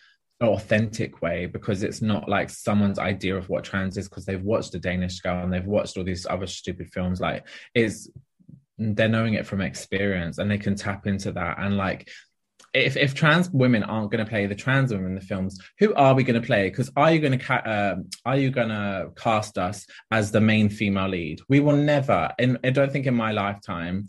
authentic 0.43 1.21
way 1.21 1.47
because 1.47 1.83
it's 1.83 2.01
not 2.01 2.29
like 2.29 2.49
someone's 2.49 2.99
idea 2.99 3.37
of 3.37 3.49
what 3.49 3.65
trans 3.65 3.97
is 3.99 4.09
because 4.09 4.25
they've 4.25 4.43
watched 4.43 4.73
the 4.73 4.79
Danish 4.79 5.21
girl 5.21 5.43
and 5.45 5.53
they've 5.53 5.67
watched 5.67 5.97
all 5.97 6.05
these 6.05 6.27
other 6.27 6.47
stupid 6.47 6.91
films. 6.93 7.21
Like 7.21 7.47
it's 7.75 8.09
they're 8.81 9.09
knowing 9.09 9.35
it 9.35 9.47
from 9.47 9.61
experience 9.61 10.39
and 10.39 10.51
they 10.51 10.59
can 10.59 10.75
tap 10.75 11.07
into 11.07 11.31
that 11.33 11.59
and 11.59 11.77
like 11.77 12.09
if, 12.73 12.97
if 12.97 13.15
trans 13.15 13.51
women 13.51 13.83
aren't 13.83 14.11
going 14.11 14.25
to 14.25 14.29
play 14.29 14.47
the 14.47 14.55
trans 14.55 14.93
women 14.93 15.09
in 15.09 15.15
the 15.17 15.21
films, 15.21 15.59
who 15.79 15.93
are 15.95 16.15
we 16.15 16.23
going 16.23 16.41
to 16.41 16.47
play? 16.47 16.71
Because 16.71 16.91
are 16.97 17.13
you 17.13 17.19
going 17.19 17.37
to 17.37 17.45
ca- 17.45 17.63
uh, 17.67 17.97
are 18.25 18.37
you 18.37 18.51
going 18.51 18.69
to 18.69 19.11
cast 19.17 19.59
us 19.59 19.87
as 20.11 20.31
the 20.31 20.41
main 20.41 20.69
female 20.69 21.09
lead? 21.09 21.41
We 21.49 21.61
will 21.61 21.77
never, 21.77 22.31
and 22.39 22.59
I 22.63 22.71
don't 22.71 22.93
think 22.93 23.07
in 23.07 23.15
my 23.15 23.33
lifetime, 23.33 24.09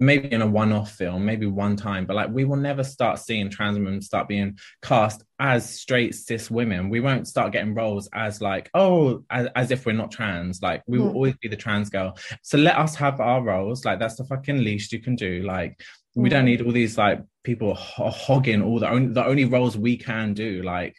maybe 0.00 0.32
in 0.32 0.40
a 0.40 0.46
one-off 0.46 0.92
film, 0.92 1.24
maybe 1.24 1.46
one 1.46 1.76
time, 1.76 2.06
but 2.06 2.16
like 2.16 2.30
we 2.30 2.44
will 2.44 2.56
never 2.56 2.82
start 2.82 3.18
seeing 3.18 3.50
trans 3.50 3.78
women 3.78 4.00
start 4.00 4.26
being 4.26 4.58
cast 4.82 5.22
as 5.38 5.68
straight 5.68 6.14
cis 6.14 6.50
women. 6.50 6.88
We 6.88 7.00
won't 7.00 7.28
start 7.28 7.52
getting 7.52 7.74
roles 7.74 8.08
as 8.14 8.40
like, 8.40 8.70
oh, 8.74 9.22
as, 9.30 9.48
as 9.54 9.70
if 9.70 9.84
we're 9.84 9.92
not 9.92 10.10
trans. 10.10 10.62
Like 10.62 10.82
we 10.86 10.98
will 10.98 11.10
mm. 11.10 11.14
always 11.14 11.36
be 11.36 11.48
the 11.48 11.56
trans 11.56 11.90
girl. 11.90 12.16
So 12.42 12.56
let 12.56 12.76
us 12.76 12.94
have 12.96 13.20
our 13.20 13.42
roles. 13.42 13.84
Like 13.84 13.98
that's 13.98 14.16
the 14.16 14.24
fucking 14.24 14.64
least 14.64 14.92
you 14.92 15.00
can 15.00 15.16
do. 15.16 15.42
Like 15.42 15.78
we 16.14 16.28
don't 16.28 16.40
hmm. 16.40 16.46
need 16.46 16.62
all 16.62 16.72
these 16.72 16.98
like 16.98 17.22
people 17.44 17.74
hogging 17.74 18.62
all 18.62 18.80
the 18.80 18.88
only 18.88 19.12
the 19.12 19.24
only 19.24 19.44
roles 19.44 19.76
we 19.76 19.96
can 19.96 20.34
do. 20.34 20.62
Like 20.62 20.96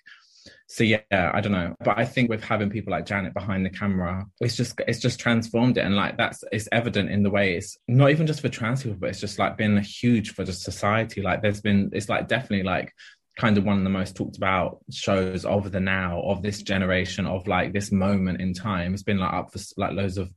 so 0.72 0.86
yeah 0.86 1.02
i 1.12 1.42
don't 1.42 1.52
know. 1.52 1.76
But 1.84 1.98
i 1.98 2.06
think 2.06 2.30
with 2.30 2.44
having 2.44 2.70
people 2.70 2.92
like 2.92 3.06
janet 3.06 3.34
behind 3.34 3.66
the 3.66 3.70
camera 3.70 4.26
it's 4.40 4.56
just 4.56 4.80
it's 4.88 5.00
just 5.00 5.20
transformed 5.20 5.78
it. 5.78 5.82
And 5.82 5.96
like 5.96 6.18
that's 6.18 6.44
it's 6.52 6.70
evident 6.72 7.10
in 7.10 7.24
the 7.24 7.30
way 7.30 7.56
it's 7.56 7.78
not 7.90 8.10
even 8.10 8.26
just 8.26 8.40
for 8.40 8.48
trans 8.48 8.84
people 8.84 8.98
but 8.98 9.10
it's 9.10 9.20
just 9.20 9.38
like 9.38 9.58
been 9.58 9.78
huge 9.78 10.34
for 10.34 10.46
just 10.46 10.64
society. 10.64 11.22
Like 11.22 11.42
there's 11.42 11.62
been 11.62 11.90
it's 11.92 12.08
like 12.08 12.30
definitely 12.30 12.64
like 12.64 12.94
kind 13.38 13.58
of 13.58 13.66
one 13.66 13.78
of 13.78 13.84
the 13.84 13.90
most 13.90 14.16
talked 14.16 14.38
about 14.38 14.80
shows 14.92 15.44
of 15.46 15.72
the 15.72 15.80
now 15.82 16.22
of 16.22 16.42
this 16.42 16.62
generation 16.62 17.26
of 17.26 17.48
like 17.48 17.74
this 17.74 17.92
moment 17.92 18.40
in 18.40 18.54
time. 18.54 18.94
It's 18.94 19.04
been 19.04 19.20
like 19.20 19.34
up 19.34 19.52
for 19.52 19.60
like 19.76 19.92
loads 19.92 20.18
of 20.18 20.34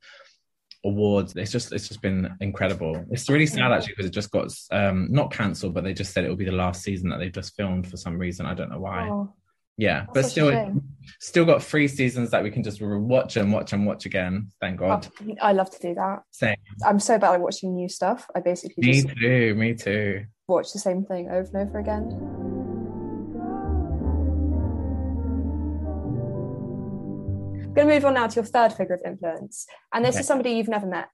awards. 0.84 1.36
It's 1.36 1.52
just 1.52 1.72
it's 1.72 1.86
just 1.86 2.02
been 2.02 2.36
incredible. 2.40 3.04
It's 3.10 3.30
really 3.30 3.46
sad 3.46 3.70
actually 3.70 3.92
because 3.92 4.06
it 4.06 4.14
just 4.14 4.32
got 4.32 4.52
um 4.72 5.06
not 5.12 5.32
cancelled 5.32 5.74
but 5.74 5.84
they 5.84 5.94
just 5.94 6.12
said 6.12 6.24
it 6.24 6.28
will 6.28 6.36
be 6.36 6.44
the 6.44 6.52
last 6.52 6.82
season 6.82 7.10
that 7.10 7.20
they've 7.20 7.32
just 7.32 7.54
filmed 7.54 7.88
for 7.88 7.96
some 7.96 8.18
reason. 8.18 8.46
I 8.46 8.54
don't 8.54 8.70
know 8.70 8.80
why. 8.80 9.08
Oh 9.08 9.32
yeah 9.76 10.06
That's 10.12 10.26
but 10.26 10.30
still 10.30 10.82
still 11.20 11.44
got 11.44 11.62
three 11.62 11.88
seasons 11.88 12.30
that 12.30 12.42
we 12.42 12.50
can 12.50 12.62
just 12.62 12.80
watch 12.80 13.36
and 13.36 13.52
watch 13.52 13.72
and 13.72 13.86
watch 13.86 14.06
again 14.06 14.50
thank 14.60 14.78
god. 14.78 15.08
Oh, 15.20 15.34
i 15.42 15.52
love 15.52 15.70
to 15.70 15.78
do 15.80 15.94
that. 15.94 16.22
Same. 16.30 16.56
I'm 16.84 17.00
so 17.00 17.18
bad 17.18 17.34
at 17.34 17.40
watching 17.40 17.74
new 17.74 17.88
stuff. 17.88 18.26
I 18.34 18.40
basically 18.40 18.86
me 18.86 19.02
too 19.02 19.54
me 19.54 19.74
too. 19.74 20.26
watch 20.48 20.72
the 20.72 20.78
same 20.78 21.04
thing 21.04 21.28
over 21.28 21.50
and 21.54 21.68
over 21.68 21.78
again. 21.78 22.08
I'm 27.64 27.74
going 27.74 27.88
to 27.88 27.94
move 27.94 28.04
on 28.04 28.14
now 28.14 28.28
to 28.28 28.36
your 28.36 28.44
third 28.44 28.72
figure 28.72 28.94
of 28.94 29.02
influence 29.04 29.66
and 29.92 30.04
this 30.04 30.14
okay. 30.14 30.20
is 30.20 30.26
somebody 30.28 30.50
you've 30.52 30.68
never 30.68 30.86
met 30.86 31.10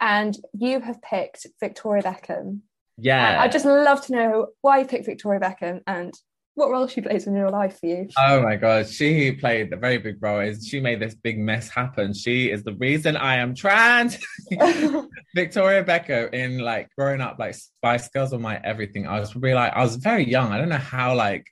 and 0.00 0.36
you 0.52 0.80
have 0.80 1.02
picked 1.02 1.46
victoria 1.58 2.04
beckham. 2.04 2.60
Yeah. 2.96 3.40
I'd 3.40 3.50
just 3.50 3.64
love 3.64 4.04
to 4.06 4.12
know 4.12 4.46
why 4.60 4.78
you 4.78 4.84
picked 4.84 5.06
victoria 5.06 5.40
beckham 5.40 5.80
and 5.88 6.14
what 6.58 6.70
role 6.70 6.86
she 6.86 7.00
plays 7.00 7.26
in 7.26 7.34
your 7.34 7.50
life 7.50 7.78
for 7.78 7.86
you. 7.86 8.08
Oh 8.18 8.42
my 8.42 8.56
god, 8.56 8.88
she 8.88 9.32
played 9.32 9.72
a 9.72 9.76
very 9.76 9.98
big 9.98 10.16
role. 10.20 10.40
Is 10.40 10.66
she 10.66 10.80
made 10.80 11.00
this 11.00 11.14
big 11.14 11.38
mess 11.38 11.68
happen? 11.68 12.12
She 12.12 12.50
is 12.50 12.64
the 12.64 12.74
reason 12.74 13.16
I 13.16 13.36
am 13.36 13.54
trans. 13.54 14.18
Victoria 15.34 15.84
Beckham 15.84 16.34
in 16.34 16.58
like 16.58 16.88
growing 16.96 17.20
up, 17.20 17.38
like 17.38 17.54
Spice 17.54 18.08
Girls 18.08 18.32
were 18.32 18.38
my 18.38 18.60
everything. 18.62 19.06
I 19.06 19.20
was 19.20 19.30
probably 19.30 19.54
like 19.54 19.72
I 19.72 19.82
was 19.82 19.96
very 19.96 20.28
young. 20.28 20.52
I 20.52 20.58
don't 20.58 20.68
know 20.68 20.76
how 20.76 21.14
like 21.14 21.46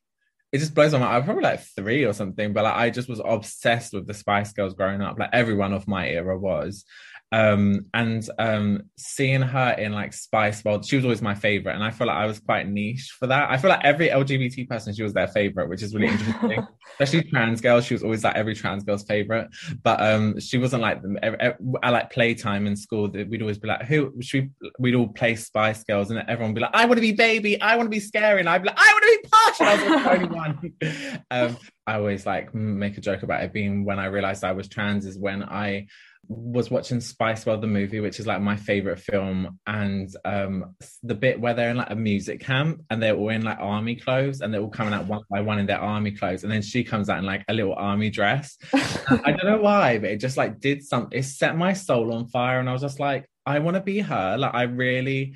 it 0.52 0.58
just 0.58 0.74
blows 0.74 0.92
my 0.92 0.98
mind. 0.98 1.12
I 1.12 1.18
was 1.18 1.24
probably 1.24 1.44
like 1.44 1.60
three 1.60 2.04
or 2.04 2.12
something, 2.12 2.52
but 2.52 2.64
like 2.64 2.74
I 2.74 2.90
just 2.90 3.08
was 3.08 3.20
obsessed 3.24 3.92
with 3.92 4.06
the 4.06 4.14
Spice 4.14 4.52
Girls 4.52 4.74
growing 4.74 5.02
up. 5.02 5.18
Like 5.18 5.30
everyone 5.32 5.72
of 5.72 5.86
my 5.86 6.08
era 6.08 6.38
was 6.38 6.84
um 7.32 7.86
and 7.92 8.28
um 8.38 8.82
seeing 8.96 9.42
her 9.42 9.72
in 9.72 9.92
like 9.92 10.12
spice 10.12 10.64
world 10.64 10.86
she 10.86 10.94
was 10.94 11.04
always 11.04 11.20
my 11.20 11.34
favorite 11.34 11.74
and 11.74 11.82
i 11.82 11.90
feel 11.90 12.06
like 12.06 12.16
i 12.16 12.24
was 12.24 12.38
quite 12.38 12.68
niche 12.68 13.16
for 13.18 13.26
that. 13.26 13.50
I 13.50 13.56
feel 13.56 13.68
like 13.68 13.84
every 13.84 14.08
lgbt 14.08 14.68
person 14.68 14.94
she 14.94 15.02
was 15.02 15.12
their 15.12 15.26
favorite 15.26 15.68
which 15.68 15.82
is 15.82 15.92
really 15.92 16.06
interesting. 16.06 16.64
Especially 17.00 17.28
trans 17.28 17.60
girls 17.60 17.84
she 17.84 17.94
was 17.94 18.04
always 18.04 18.22
like 18.22 18.36
every 18.36 18.54
trans 18.54 18.84
girl's 18.84 19.02
favorite. 19.04 19.48
But 19.82 20.00
um 20.00 20.38
she 20.38 20.56
wasn't 20.58 20.82
like 20.82 21.02
i 21.82 21.90
like 21.90 22.12
playtime 22.12 22.66
in 22.66 22.76
school 22.76 23.08
we'd 23.08 23.42
always 23.42 23.58
be 23.58 23.66
like 23.66 23.82
who 23.82 24.12
should 24.20 24.52
we 24.60 24.70
we'd 24.78 24.94
all 24.94 25.08
play 25.08 25.34
spice 25.34 25.82
girls 25.82 26.10
and 26.10 26.20
everyone 26.28 26.52
would 26.52 26.56
be 26.56 26.60
like 26.60 26.70
i 26.74 26.84
want 26.84 26.96
to 26.96 27.00
be 27.00 27.12
baby 27.12 27.60
i 27.60 27.74
want 27.76 27.86
to 27.86 27.90
be 27.90 28.00
scary 28.00 28.38
and 28.38 28.48
i'd 28.48 28.62
be 28.62 28.68
like 28.68 28.78
i 28.78 28.92
want 28.92 29.02
to 29.02 29.20
be 29.20 29.28
posh 29.28 29.60
and 29.60 29.68
i 29.68 29.74
was 29.74 30.02
the 30.04 30.10
only 30.12 30.36
one. 30.36 31.22
Um 31.30 31.56
i 31.86 31.94
always 31.94 32.24
like 32.24 32.54
make 32.54 32.96
a 32.98 33.00
joke 33.00 33.22
about 33.22 33.42
it 33.42 33.52
being 33.52 33.84
when 33.84 33.98
i 33.98 34.06
realized 34.06 34.44
i 34.44 34.52
was 34.52 34.68
trans 34.68 35.06
is 35.06 35.18
when 35.18 35.42
i 35.42 35.86
was 36.28 36.70
watching 36.70 37.00
Spice 37.00 37.46
World 37.46 37.62
the 37.62 37.66
movie, 37.66 38.00
which 38.00 38.18
is 38.18 38.26
like 38.26 38.40
my 38.40 38.56
favorite 38.56 38.98
film, 38.98 39.58
and 39.66 40.08
um, 40.24 40.74
the 41.02 41.14
bit 41.14 41.40
where 41.40 41.54
they're 41.54 41.70
in 41.70 41.76
like 41.76 41.90
a 41.90 41.96
music 41.96 42.40
camp 42.40 42.82
and 42.90 43.02
they're 43.02 43.14
all 43.14 43.28
in 43.28 43.42
like 43.42 43.58
army 43.60 43.96
clothes 43.96 44.40
and 44.40 44.52
they're 44.52 44.60
all 44.60 44.70
coming 44.70 44.92
out 44.92 45.06
one 45.06 45.22
by 45.30 45.40
one 45.40 45.58
in 45.58 45.66
their 45.66 45.80
army 45.80 46.12
clothes, 46.12 46.42
and 46.42 46.52
then 46.52 46.62
she 46.62 46.84
comes 46.84 47.08
out 47.08 47.18
in 47.18 47.24
like 47.24 47.44
a 47.48 47.54
little 47.54 47.74
army 47.74 48.10
dress. 48.10 48.56
I 48.72 49.32
don't 49.32 49.44
know 49.44 49.60
why, 49.60 49.98
but 49.98 50.10
it 50.10 50.20
just 50.20 50.36
like 50.36 50.60
did 50.60 50.84
something. 50.84 51.18
It 51.18 51.24
set 51.24 51.56
my 51.56 51.72
soul 51.72 52.12
on 52.12 52.28
fire, 52.28 52.60
and 52.60 52.68
I 52.68 52.72
was 52.72 52.82
just 52.82 53.00
like, 53.00 53.28
I 53.44 53.60
want 53.60 53.76
to 53.76 53.82
be 53.82 54.00
her. 54.00 54.36
Like 54.38 54.54
I 54.54 54.62
really 54.62 55.34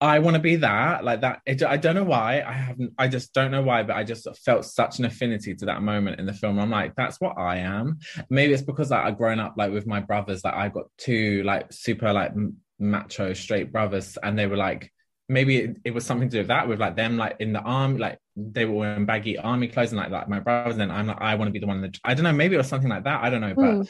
I 0.00 0.18
want 0.20 0.34
to 0.34 0.40
be 0.40 0.56
that, 0.56 1.04
like 1.04 1.20
that. 1.20 1.40
It, 1.44 1.62
I 1.62 1.76
don't 1.76 1.94
know 1.94 2.04
why. 2.04 2.40
I 2.40 2.52
haven't. 2.52 2.94
I 2.96 3.06
just 3.06 3.34
don't 3.34 3.50
know 3.50 3.60
why, 3.60 3.82
but 3.82 3.96
I 3.96 4.04
just 4.04 4.26
felt 4.44 4.64
such 4.64 4.98
an 4.98 5.04
affinity 5.04 5.54
to 5.54 5.66
that 5.66 5.82
moment 5.82 6.18
in 6.18 6.24
the 6.24 6.32
film. 6.32 6.58
I'm 6.58 6.70
like, 6.70 6.94
that's 6.96 7.20
what 7.20 7.38
I 7.38 7.58
am. 7.58 7.98
Maybe 8.30 8.54
it's 8.54 8.62
because 8.62 8.90
like 8.90 9.04
I've 9.04 9.18
grown 9.18 9.40
up 9.40 9.54
like 9.58 9.72
with 9.72 9.86
my 9.86 10.00
brothers. 10.00 10.42
Like 10.42 10.54
I 10.54 10.70
got 10.70 10.86
two 10.96 11.42
like 11.42 11.70
super 11.70 12.12
like 12.14 12.32
macho 12.78 13.34
straight 13.34 13.72
brothers, 13.72 14.16
and 14.22 14.38
they 14.38 14.46
were 14.46 14.56
like, 14.56 14.90
maybe 15.28 15.58
it, 15.58 15.76
it, 15.84 15.90
was 15.90 16.06
something 16.06 16.30
to 16.30 16.32
do 16.32 16.40
with 16.40 16.48
that, 16.48 16.66
with 16.66 16.80
like 16.80 16.96
them 16.96 17.18
like 17.18 17.36
in 17.38 17.52
the 17.52 17.60
army, 17.60 17.98
like 17.98 18.18
they 18.36 18.64
were 18.64 18.78
wearing 18.78 19.04
baggy 19.04 19.36
army 19.36 19.68
clothes, 19.68 19.92
and 19.92 20.00
like 20.00 20.10
like 20.10 20.30
my 20.30 20.40
brothers. 20.40 20.78
And 20.78 20.90
I'm 20.90 21.08
like, 21.08 21.20
I 21.20 21.34
want 21.34 21.48
to 21.48 21.52
be 21.52 21.58
the 21.58 21.66
one 21.66 21.82
that 21.82 21.98
I 22.04 22.14
don't 22.14 22.24
know. 22.24 22.32
Maybe 22.32 22.54
it 22.54 22.58
was 22.58 22.68
something 22.68 22.90
like 22.90 23.04
that. 23.04 23.22
I 23.22 23.28
don't 23.28 23.42
know, 23.42 23.54
but. 23.54 23.64
Mm 23.64 23.88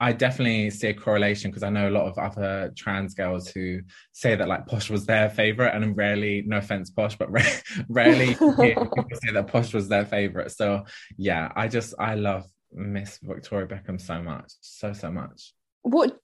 I 0.00 0.12
definitely 0.12 0.70
see 0.70 0.88
a 0.88 0.94
correlation 0.94 1.50
because 1.50 1.62
I 1.62 1.68
know 1.68 1.88
a 1.88 1.90
lot 1.90 2.06
of 2.06 2.16
other 2.16 2.72
trans 2.74 3.12
girls 3.14 3.48
who 3.48 3.80
say 4.12 4.34
that 4.34 4.48
like 4.48 4.66
Posh 4.66 4.88
was 4.88 5.04
their 5.04 5.28
favorite, 5.28 5.74
and 5.74 5.96
rarely, 5.96 6.42
no 6.46 6.56
offense, 6.56 6.88
Posh, 6.90 7.16
but 7.16 7.28
rarely 7.88 8.28
people 8.28 8.88
say 9.22 9.32
that 9.32 9.48
Posh 9.48 9.74
was 9.74 9.88
their 9.88 10.06
favorite. 10.06 10.52
So 10.52 10.84
yeah, 11.18 11.52
I 11.54 11.68
just 11.68 11.94
I 11.98 12.14
love 12.14 12.44
Miss 12.72 13.18
Victoria 13.22 13.66
Beckham 13.66 14.00
so 14.00 14.22
much, 14.22 14.52
so 14.60 14.94
so 14.94 15.10
much. 15.10 15.52
What 15.82 16.18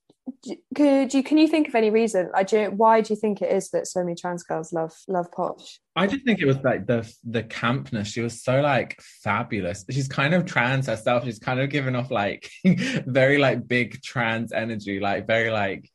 could 0.74 1.14
you 1.14 1.22
can 1.22 1.38
you 1.38 1.46
think 1.46 1.68
of 1.68 1.74
any 1.74 1.90
reason 1.90 2.30
I 2.34 2.42
do, 2.42 2.70
why 2.70 3.00
do 3.00 3.12
you 3.12 3.18
think 3.18 3.42
it 3.42 3.52
is 3.52 3.70
that 3.70 3.86
so 3.86 4.02
many 4.02 4.16
trans 4.16 4.42
girls 4.42 4.72
love 4.72 4.92
love 5.06 5.30
posh? 5.30 5.78
I 5.94 6.06
just 6.06 6.24
think 6.24 6.40
it 6.40 6.46
was 6.46 6.58
like 6.58 6.86
the 6.86 7.10
the 7.24 7.42
campness. 7.44 8.06
She 8.06 8.20
was 8.20 8.42
so 8.42 8.60
like 8.60 9.00
fabulous. 9.00 9.84
She's 9.90 10.08
kind 10.08 10.34
of 10.34 10.44
trans 10.44 10.86
herself. 10.86 11.24
She's 11.24 11.38
kind 11.38 11.60
of 11.60 11.70
given 11.70 11.94
off 11.94 12.10
like 12.10 12.50
very 12.64 13.38
like 13.38 13.68
big 13.68 14.02
trans 14.02 14.52
energy 14.52 15.00
like 15.00 15.26
very 15.26 15.50
like 15.50 15.90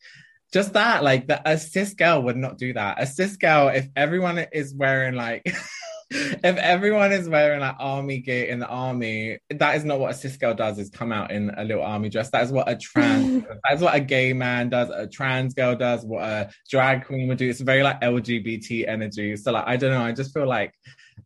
just 0.53 0.73
that 0.73 1.03
like 1.03 1.27
the, 1.27 1.41
a 1.49 1.57
cis 1.57 1.93
girl 1.93 2.23
would 2.23 2.37
not 2.37 2.57
do 2.57 2.73
that. 2.73 3.01
A 3.01 3.07
cis 3.07 3.37
girl 3.37 3.69
if 3.69 3.87
everyone 3.95 4.37
is 4.51 4.73
wearing 4.73 5.15
like 5.15 5.43
if 6.43 6.57
everyone 6.57 7.13
is 7.13 7.29
wearing 7.29 7.61
like 7.61 7.75
army 7.79 8.19
gear 8.19 8.43
in 8.45 8.59
the 8.59 8.67
army, 8.67 9.39
that 9.49 9.77
is 9.77 9.85
not 9.85 9.97
what 9.97 10.11
a 10.11 10.13
cis 10.13 10.35
girl 10.35 10.53
does. 10.53 10.77
Is 10.77 10.89
come 10.89 11.13
out 11.13 11.31
in 11.31 11.51
a 11.55 11.63
little 11.63 11.83
army 11.83 12.09
dress. 12.09 12.29
That 12.31 12.43
is 12.43 12.51
what 12.51 12.67
a 12.67 12.75
trans. 12.75 13.45
that's 13.69 13.81
what 13.81 13.95
a 13.95 13.99
gay 14.01 14.33
man 14.33 14.67
does. 14.67 14.89
A 14.89 15.07
trans 15.07 15.53
girl 15.53 15.73
does. 15.73 16.03
What 16.03 16.23
a 16.23 16.49
drag 16.69 17.05
queen 17.05 17.29
would 17.29 17.37
do. 17.37 17.49
It's 17.49 17.61
very 17.61 17.81
like 17.81 18.01
LGBT 18.01 18.89
energy. 18.89 19.37
So 19.37 19.53
like 19.53 19.63
I 19.65 19.77
don't 19.77 19.91
know. 19.91 20.03
I 20.03 20.11
just 20.11 20.33
feel 20.33 20.47
like 20.47 20.73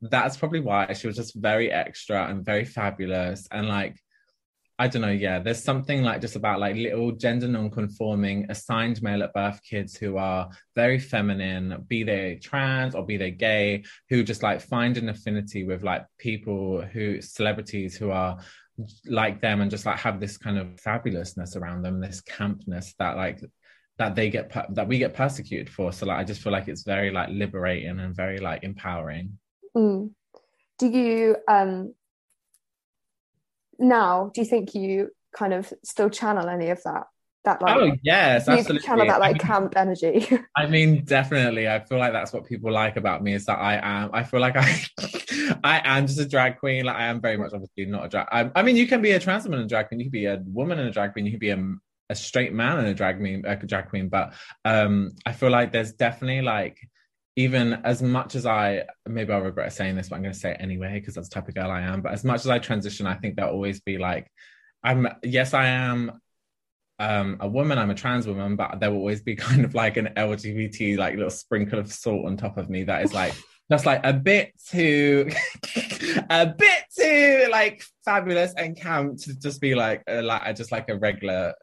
that's 0.02 0.38
probably 0.38 0.60
why 0.60 0.93
she 0.93 1.08
was 1.08 1.15
just 1.15 1.34
very 1.36 1.71
extra 1.71 2.28
and 2.28 2.45
very 2.45 2.65
fabulous 2.65 3.48
and 3.52 3.67
like 3.67 3.98
I 4.78 4.90
don't 4.90 5.02
know, 5.02 5.10
yeah, 5.10 5.40
there's 5.40 5.64
something 5.64 6.04
like 6.04 6.20
just 6.20 6.36
about 6.36 6.60
like 6.60 6.76
little 6.76 7.14
gender 7.14 7.48
non-conforming 7.48 8.48
assigned 8.50 9.02
male 9.02 9.24
at 9.24 9.34
birth 9.34 9.62
kids 9.64 9.96
who 9.96 10.18
are 10.18 10.50
very 10.76 11.00
feminine, 11.00 11.86
be 11.88 12.04
they 12.04 12.40
trans 12.44 12.94
or 12.94 13.06
be 13.06 13.16
they 13.16 13.32
gay, 13.32 13.84
who 14.10 14.22
just 14.22 14.44
like 14.44 14.60
find 14.60 14.98
an 14.98 15.08
affinity 15.08 15.64
with 15.64 15.84
like 15.84 16.06
people 16.18 16.82
who 16.82 17.22
celebrities 17.22 17.96
who 17.96 18.12
are 18.12 18.38
like 19.06 19.40
them 19.40 19.62
and 19.62 19.72
just 19.72 19.86
like 19.86 19.98
have 19.98 20.20
this 20.20 20.38
kind 20.38 20.58
of 20.58 20.68
fabulousness 20.76 21.56
around 21.56 21.82
them, 21.82 22.02
this 22.02 22.22
campness 22.22 22.94
that 23.00 23.16
like 23.16 23.40
that 23.98 24.14
they 24.16 24.30
get 24.30 24.52
that 24.76 24.88
we 24.88 24.98
get 24.98 25.14
persecuted 25.14 25.70
for. 25.70 25.94
So 25.94 26.06
like 26.06 26.20
I 26.20 26.26
just 26.26 26.42
feel 26.42 26.52
like 26.52 26.68
it's 26.68 26.84
very 26.84 27.12
like 27.12 27.30
liberating 27.30 28.00
and 28.00 28.14
very 28.14 28.40
like 28.40 28.64
empowering. 28.64 29.38
Mm. 29.76 30.12
Do 30.78 30.88
you 30.90 31.38
um 31.48 31.94
now 33.80 34.32
do 34.34 34.42
you 34.42 34.48
think 34.48 34.74
you 34.76 35.10
kind 35.36 35.54
of 35.54 35.72
still 35.84 36.10
channel 36.10 36.48
any 36.48 36.70
of 36.70 36.82
that 36.84 37.04
that 37.46 37.62
like 37.62 37.78
oh 37.78 37.96
yes 38.04 38.48
absolutely. 38.48 38.86
channel 38.86 39.06
that 39.06 39.20
like 39.20 39.30
I 39.30 39.34
mean, 39.34 39.40
camp 39.40 39.78
energy? 39.78 40.28
I 40.58 40.66
mean 40.66 41.06
definitely. 41.06 41.68
I 41.68 41.80
feel 41.80 42.00
like 42.00 42.12
that's 42.12 42.34
what 42.34 42.46
people 42.46 42.72
like 42.72 42.98
about 42.98 43.24
me 43.24 43.34
is 43.34 43.46
that 43.46 43.60
i 43.60 43.80
am 43.82 44.10
i 44.14 44.24
feel 44.24 44.40
like 44.40 44.56
i 44.58 44.84
i 45.64 45.82
am 45.84 46.08
just 46.08 46.20
a 46.20 46.28
drag 46.28 46.58
queen. 46.58 46.86
Like 46.86 46.96
i 46.96 47.06
am 47.06 47.22
very 47.22 47.38
much 47.38 47.52
obviously 47.54 47.86
not 47.86 48.06
a 48.06 48.10
drag 48.10 48.28
I, 48.32 48.52
I 48.56 48.64
mean 48.64 48.76
you 48.76 48.88
can 48.88 49.02
be 49.02 49.12
a 49.12 49.20
trans 49.20 49.44
woman 49.44 49.60
and 49.60 49.68
a 49.68 49.70
drag 49.70 49.88
queen 49.88 50.00
you 50.00 50.06
can 50.06 50.12
be 50.12 50.26
a 50.26 50.42
woman 50.46 50.80
and 50.80 50.90
a 50.90 50.92
drag 50.92 51.14
queen 51.14 51.26
you 51.26 51.32
can 51.32 51.40
be 51.40 51.52
a, 51.52 51.64
a 52.10 52.16
straight 52.16 52.54
man 52.54 52.80
and 52.80 52.88
a 52.88 52.94
drag 52.94 53.20
queen 53.20 53.44
a 53.46 53.56
drag 53.56 53.90
queen 53.90 54.10
but 54.10 54.34
um 54.66 55.12
i 55.26 55.32
feel 55.32 55.52
like 55.52 55.72
there's 55.72 55.94
definitely 55.94 56.42
like 56.42 56.78
even 57.36 57.74
as 57.84 58.02
much 58.02 58.36
as 58.36 58.45
I 58.45 58.86
maybe 59.06 59.34
I'll 59.34 59.41
regret 59.41 59.74
saying 59.74 59.95
this, 59.95 60.10
but 60.10 60.15
I'm 60.15 60.21
going 60.21 60.34
to 60.34 60.39
say 60.39 60.52
it 60.52 60.58
anyway 60.60 61.00
because 61.00 61.15
that's 61.15 61.30
the 61.30 61.36
type 61.36 61.48
of 61.48 61.56
girl 61.56 61.69
I 61.69 61.82
am. 61.82 62.02
But 62.02 62.13
as 62.13 62.24
much 62.24 62.41
as 62.41 62.48
I 62.48 62.60
transition, 62.60 63.08
I 63.08 63.15
think 63.15 63.36
there'll 63.36 63.54
always 63.54 63.82
be 63.82 63.98
like, 63.98 64.32
I'm 64.84 65.08
yes, 65.24 65.54
I 65.54 65.67
am 65.67 66.19
um, 67.00 67.38
a 67.41 67.48
woman, 67.48 67.78
I'm 67.78 67.89
a 67.89 67.95
trans 67.95 68.26
woman, 68.26 68.56
but 68.56 68.80
there 68.80 68.89
will 68.91 69.00
always 69.00 69.21
be 69.21 69.36
kind 69.36 69.65
of 69.65 69.76
like 69.76 69.98
an 69.98 70.13
LGBT 70.15 70.98
like 70.98 71.15
little 71.15 71.30
sprinkle 71.30 71.80
of 71.80 71.91
salt 71.91 72.26
on 72.26 72.38
top 72.38 72.58
of 72.58 72.69
me 72.69 72.84
that 72.84 73.04
is 73.04 73.13
like 73.13 73.34
just 73.71 73.86
like 73.86 74.02
a 74.06 74.13
bit 74.13 74.54
too 74.69 75.30
a 76.30 76.45
bit 76.45 76.84
too 76.95 77.48
like 77.52 77.84
fabulous 78.06 78.54
and 78.56 78.78
camp 78.78 79.17
to 79.17 79.38
just 79.39 79.60
be 79.60 79.74
like 79.74 80.04
uh, 80.08 80.21
like 80.21 80.56
just 80.56 80.71
like 80.71 80.88
a 80.88 80.98
regular 80.98 81.54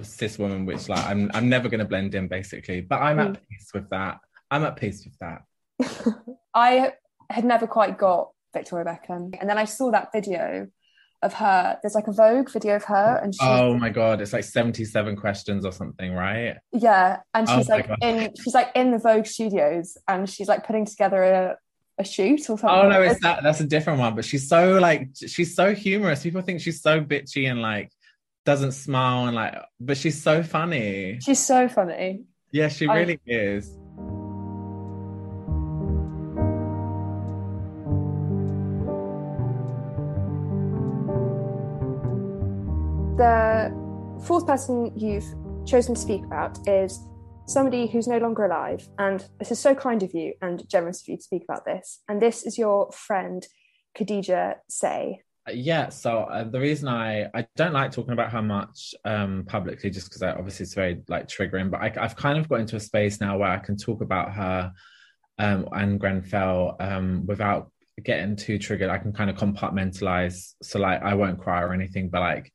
cis 0.00 0.38
woman, 0.38 0.66
which 0.66 0.88
like 0.88 1.04
I'm 1.06 1.30
I'm 1.34 1.48
never 1.48 1.68
going 1.68 1.80
to 1.80 1.84
blend 1.84 2.14
in 2.14 2.26
basically. 2.26 2.80
But 2.80 3.02
I'm 3.02 3.20
at 3.20 3.32
mm. 3.32 3.36
peace 3.48 3.70
with 3.72 3.88
that. 3.90 4.18
I'm 4.52 4.64
at 4.64 4.76
peace 4.76 5.06
with 5.06 5.18
that. 5.20 6.24
I 6.54 6.92
had 7.30 7.44
never 7.44 7.66
quite 7.66 7.96
got 7.96 8.32
Victoria 8.52 8.84
Beckham. 8.84 9.34
And 9.40 9.48
then 9.48 9.56
I 9.56 9.64
saw 9.64 9.90
that 9.92 10.10
video 10.12 10.68
of 11.22 11.32
her. 11.32 11.78
There's 11.82 11.94
like 11.94 12.06
a 12.06 12.12
Vogue 12.12 12.50
video 12.50 12.76
of 12.76 12.84
her, 12.84 13.18
and 13.22 13.34
she's, 13.34 13.40
oh 13.42 13.78
my 13.78 13.88
god, 13.88 14.20
it's 14.20 14.34
like 14.34 14.44
77 14.44 15.16
questions 15.16 15.64
or 15.64 15.72
something, 15.72 16.12
right? 16.12 16.58
Yeah, 16.70 17.20
and 17.32 17.48
oh 17.48 17.56
she's 17.56 17.70
oh 17.70 17.72
like 17.72 17.90
in 18.02 18.30
she's 18.42 18.52
like 18.52 18.72
in 18.74 18.90
the 18.90 18.98
Vogue 18.98 19.24
studios, 19.24 19.96
and 20.06 20.28
she's 20.28 20.48
like 20.48 20.66
putting 20.66 20.84
together 20.84 21.22
a 21.22 21.56
a 21.98 22.04
shoot 22.04 22.40
or 22.50 22.58
something. 22.58 22.68
Oh 22.68 22.88
no, 22.88 23.00
it's 23.00 23.22
that 23.22 23.42
that's 23.42 23.60
a 23.60 23.66
different 23.66 24.00
one. 24.00 24.14
But 24.14 24.26
she's 24.26 24.48
so 24.48 24.78
like 24.78 25.08
she's 25.14 25.54
so 25.54 25.74
humorous. 25.74 26.22
People 26.22 26.42
think 26.42 26.60
she's 26.60 26.82
so 26.82 27.00
bitchy 27.00 27.50
and 27.50 27.62
like 27.62 27.90
doesn't 28.44 28.72
smile 28.72 29.26
and 29.26 29.34
like, 29.34 29.54
but 29.80 29.96
she's 29.96 30.22
so 30.22 30.42
funny. 30.42 31.20
She's 31.22 31.40
so 31.40 31.68
funny. 31.68 32.24
Yeah, 32.50 32.68
she 32.68 32.86
really 32.86 33.18
I, 33.26 33.32
is. 33.32 33.78
The 43.22 43.72
fourth 44.24 44.48
person 44.48 44.98
you've 44.98 45.32
chosen 45.64 45.94
to 45.94 46.00
speak 46.00 46.24
about 46.24 46.58
is 46.66 46.98
somebody 47.46 47.86
who's 47.86 48.08
no 48.08 48.18
longer 48.18 48.46
alive. 48.46 48.88
And 48.98 49.24
this 49.38 49.52
is 49.52 49.60
so 49.60 49.76
kind 49.76 50.02
of 50.02 50.12
you 50.12 50.34
and 50.42 50.68
generous 50.68 51.02
of 51.02 51.08
you 51.08 51.18
to 51.18 51.22
speak 51.22 51.44
about 51.44 51.64
this. 51.64 52.00
And 52.08 52.20
this 52.20 52.42
is 52.42 52.58
your 52.58 52.90
friend, 52.90 53.46
Khadija 53.96 54.56
Say. 54.68 55.20
Uh, 55.48 55.52
yeah, 55.52 55.90
so 55.90 56.24
uh, 56.24 56.42
the 56.42 56.58
reason 56.58 56.88
I 56.88 57.28
I 57.32 57.46
don't 57.54 57.72
like 57.72 57.92
talking 57.92 58.12
about 58.12 58.32
her 58.32 58.42
much 58.42 58.92
um, 59.04 59.44
publicly, 59.46 59.90
just 59.90 60.08
because 60.08 60.24
obviously 60.24 60.64
it's 60.64 60.74
very 60.74 61.00
like 61.06 61.28
triggering. 61.28 61.70
But 61.70 61.80
I, 61.80 62.02
have 62.02 62.16
kind 62.16 62.40
of 62.40 62.48
got 62.48 62.58
into 62.58 62.74
a 62.74 62.80
space 62.80 63.20
now 63.20 63.38
where 63.38 63.50
I 63.50 63.58
can 63.58 63.76
talk 63.76 64.02
about 64.02 64.34
her 64.34 64.72
um, 65.38 65.68
and 65.70 66.00
Grenfell 66.00 66.74
um, 66.80 67.24
without 67.26 67.70
getting 68.02 68.34
too 68.34 68.58
triggered. 68.58 68.90
I 68.90 68.98
can 68.98 69.12
kind 69.12 69.30
of 69.30 69.36
compartmentalize, 69.36 70.54
so 70.60 70.80
like 70.80 71.02
I 71.02 71.14
won't 71.14 71.38
cry 71.38 71.62
or 71.62 71.72
anything, 71.72 72.08
but 72.08 72.18
like 72.18 72.52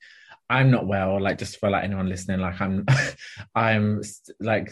I'm 0.50 0.72
not 0.72 0.88
well. 0.88 1.22
Like 1.22 1.38
just 1.38 1.60
for 1.60 1.70
like 1.70 1.84
anyone 1.84 2.10
listening, 2.10 2.40
like 2.40 2.60
I'm, 2.62 2.86
I'm 3.56 4.02
like 4.40 4.72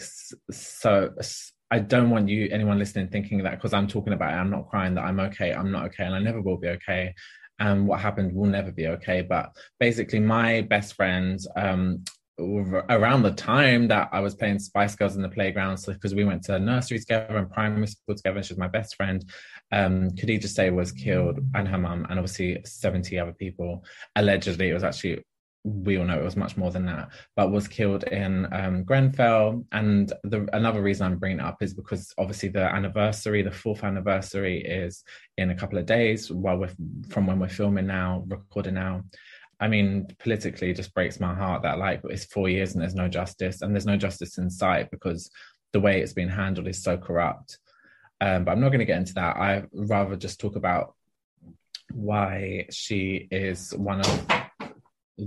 so. 0.50 1.14
I 1.70 1.80
don't 1.80 2.10
want 2.10 2.28
you 2.28 2.48
anyone 2.52 2.78
listening 2.78 3.08
thinking 3.08 3.42
that 3.42 3.56
because 3.56 3.72
I'm 3.72 3.88
talking 3.88 4.12
about 4.12 4.32
it, 4.32 4.36
I'm 4.36 4.50
not 4.50 4.68
crying 4.68 4.94
that 4.94 5.04
I'm 5.04 5.18
okay. 5.20 5.52
I'm 5.52 5.72
not 5.72 5.86
okay, 5.86 6.04
and 6.04 6.14
I 6.14 6.20
never 6.20 6.40
will 6.40 6.58
be 6.58 6.68
okay. 6.68 7.14
And 7.58 7.88
what 7.88 8.00
happened 8.00 8.34
will 8.34 8.46
never 8.46 8.70
be 8.70 8.86
okay. 8.88 9.22
But 9.22 9.50
basically, 9.80 10.20
my 10.20 10.60
best 10.60 10.94
friend, 10.94 11.40
um, 11.56 12.04
around 12.38 13.22
the 13.22 13.32
time 13.32 13.88
that 13.88 14.10
I 14.12 14.20
was 14.20 14.34
playing 14.34 14.58
Spice 14.58 14.94
Girls 14.94 15.16
in 15.16 15.22
the 15.22 15.28
playground, 15.28 15.78
so 15.78 15.92
because 15.92 16.14
we 16.14 16.24
went 16.24 16.44
to 16.44 16.58
nursery 16.58 16.98
together 16.98 17.36
and 17.36 17.50
primary 17.50 17.86
school 17.86 18.14
together, 18.14 18.42
she's 18.42 18.58
my 18.58 18.68
best 18.68 18.94
friend. 18.94 19.24
Um, 19.72 20.10
Khadija 20.10 20.46
Say 20.46 20.70
was 20.70 20.92
killed, 20.92 21.40
and 21.54 21.66
her 21.66 21.78
mum, 21.78 22.06
and 22.08 22.18
obviously 22.18 22.58
70 22.64 23.18
other 23.18 23.32
people. 23.32 23.84
Allegedly, 24.14 24.70
it 24.70 24.74
was 24.74 24.84
actually 24.84 25.24
we 25.66 25.98
all 25.98 26.04
know 26.04 26.18
it 26.18 26.24
was 26.24 26.36
much 26.36 26.56
more 26.56 26.70
than 26.70 26.86
that, 26.86 27.08
but 27.34 27.50
was 27.50 27.66
killed 27.66 28.04
in 28.04 28.46
um, 28.52 28.84
Grenfell. 28.84 29.64
And 29.72 30.12
the, 30.22 30.48
another 30.52 30.80
reason 30.80 31.06
I'm 31.06 31.18
bringing 31.18 31.40
it 31.40 31.44
up 31.44 31.60
is 31.60 31.74
because 31.74 32.14
obviously 32.18 32.50
the 32.50 32.72
anniversary, 32.72 33.42
the 33.42 33.50
fourth 33.50 33.82
anniversary, 33.82 34.62
is 34.62 35.02
in 35.38 35.50
a 35.50 35.56
couple 35.56 35.76
of 35.76 35.84
days. 35.84 36.30
While 36.30 36.58
we're 36.58 36.70
from 37.08 37.26
when 37.26 37.40
we're 37.40 37.48
filming 37.48 37.88
now, 37.88 38.24
recording 38.28 38.74
now. 38.74 39.02
I 39.58 39.66
mean, 39.66 40.06
politically, 40.20 40.70
it 40.70 40.76
just 40.76 40.94
breaks 40.94 41.18
my 41.18 41.34
heart 41.34 41.62
that 41.62 41.78
like 41.78 42.00
it's 42.04 42.26
four 42.26 42.48
years 42.48 42.74
and 42.74 42.82
there's 42.82 42.94
no 42.94 43.08
justice, 43.08 43.62
and 43.62 43.74
there's 43.74 43.86
no 43.86 43.96
justice 43.96 44.38
in 44.38 44.50
sight 44.50 44.90
because 44.92 45.30
the 45.72 45.80
way 45.80 46.00
it's 46.00 46.12
been 46.12 46.28
handled 46.28 46.68
is 46.68 46.80
so 46.80 46.96
corrupt. 46.96 47.58
Um, 48.20 48.44
but 48.44 48.52
I'm 48.52 48.60
not 48.60 48.68
going 48.68 48.78
to 48.78 48.84
get 48.84 48.98
into 48.98 49.14
that. 49.14 49.36
I 49.36 49.64
rather 49.72 50.14
just 50.14 50.38
talk 50.38 50.54
about 50.54 50.94
why 51.90 52.66
she 52.70 53.26
is 53.30 53.74
one 53.74 54.00
of 54.00 54.26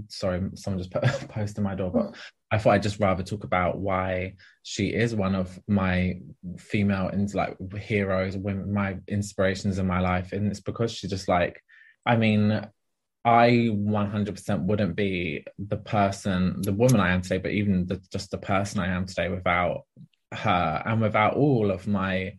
sorry, 0.08 0.50
someone 0.56 0.80
just 0.80 0.92
put 1.30 1.58
a 1.58 1.62
my 1.62 1.76
door, 1.76 1.92
but 1.92 2.16
I 2.52 2.58
thought 2.58 2.74
I'd 2.74 2.84
just 2.84 3.00
rather 3.00 3.24
talk 3.24 3.44
about 3.44 3.78
why 3.78 4.36
she 4.64 4.88
is 4.88 5.16
one 5.16 5.36
of 5.36 5.60
my 5.68 6.20
female 6.58 7.08
and 7.08 7.32
like 7.34 7.58
heroes, 7.78 8.38
women, 8.38 8.74
my 8.74 8.98
inspirations 9.08 9.80
in 9.80 9.88
my 9.88 10.00
life, 10.00 10.32
and 10.32 10.48
it's 10.48 10.62
because 10.62 10.92
she's 10.92 11.10
just 11.10 11.28
like, 11.28 11.62
I 12.06 12.16
mean, 12.16 12.68
I 13.26 13.50
100% 13.72 14.62
wouldn't 14.64 14.96
be 14.96 15.46
the 15.60 15.78
person, 15.78 16.62
the 16.62 16.74
woman 16.74 17.00
I 17.00 17.12
am 17.12 17.22
today, 17.22 17.38
but 17.38 17.52
even 17.52 17.86
the, 17.86 18.02
just 18.12 18.32
the 18.32 18.38
person 18.38 18.80
I 18.80 18.88
am 18.88 19.06
today 19.06 19.30
without 19.30 19.84
her 20.32 20.84
and 20.86 21.02
without 21.02 21.36
all 21.36 21.72
of 21.72 21.88
my 21.88 22.34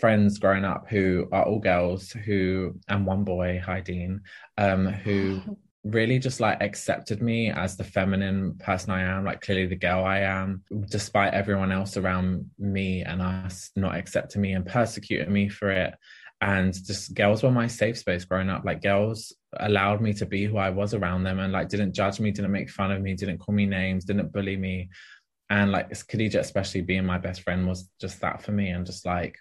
friends 0.00 0.38
growing 0.38 0.64
up 0.64 0.86
who 0.88 1.28
are 1.30 1.44
all 1.44 1.58
girls 1.58 2.10
who 2.10 2.74
and 2.88 3.04
one 3.04 3.22
boy 3.22 3.60
hi 3.64 3.80
dean 3.80 4.22
um 4.56 4.86
who 4.86 5.40
really 5.84 6.18
just 6.18 6.40
like 6.40 6.62
accepted 6.62 7.22
me 7.22 7.50
as 7.50 7.76
the 7.76 7.84
feminine 7.84 8.54
person 8.58 8.90
I 8.90 9.02
am, 9.02 9.24
like 9.24 9.40
clearly 9.40 9.66
the 9.66 9.76
girl 9.76 10.04
I 10.04 10.20
am, 10.20 10.62
despite 10.88 11.34
everyone 11.34 11.72
else 11.72 11.96
around 11.96 12.50
me 12.58 13.02
and 13.02 13.22
us 13.22 13.70
not 13.76 13.96
accepting 13.96 14.42
me 14.42 14.52
and 14.52 14.66
persecuting 14.66 15.32
me 15.32 15.48
for 15.48 15.70
it. 15.70 15.94
And 16.42 16.72
just 16.72 17.14
girls 17.14 17.42
were 17.42 17.50
my 17.50 17.66
safe 17.66 17.98
space 17.98 18.24
growing 18.24 18.50
up. 18.50 18.64
Like 18.64 18.82
girls 18.82 19.34
allowed 19.58 20.00
me 20.00 20.12
to 20.14 20.26
be 20.26 20.44
who 20.44 20.56
I 20.56 20.70
was 20.70 20.94
around 20.94 21.24
them 21.24 21.38
and 21.38 21.52
like 21.52 21.68
didn't 21.68 21.94
judge 21.94 22.20
me, 22.20 22.30
didn't 22.30 22.52
make 22.52 22.70
fun 22.70 22.90
of 22.92 23.00
me, 23.00 23.14
didn't 23.14 23.38
call 23.38 23.54
me 23.54 23.66
names, 23.66 24.04
didn't 24.04 24.32
bully 24.32 24.56
me. 24.56 24.90
And 25.50 25.72
like 25.72 25.90
Khadija, 25.90 26.38
especially 26.38 26.80
being 26.82 27.04
my 27.04 27.18
best 27.18 27.42
friend, 27.42 27.66
was 27.66 27.90
just 28.00 28.20
that 28.20 28.42
for 28.42 28.52
me. 28.52 28.70
And 28.70 28.86
just 28.86 29.04
like 29.04 29.36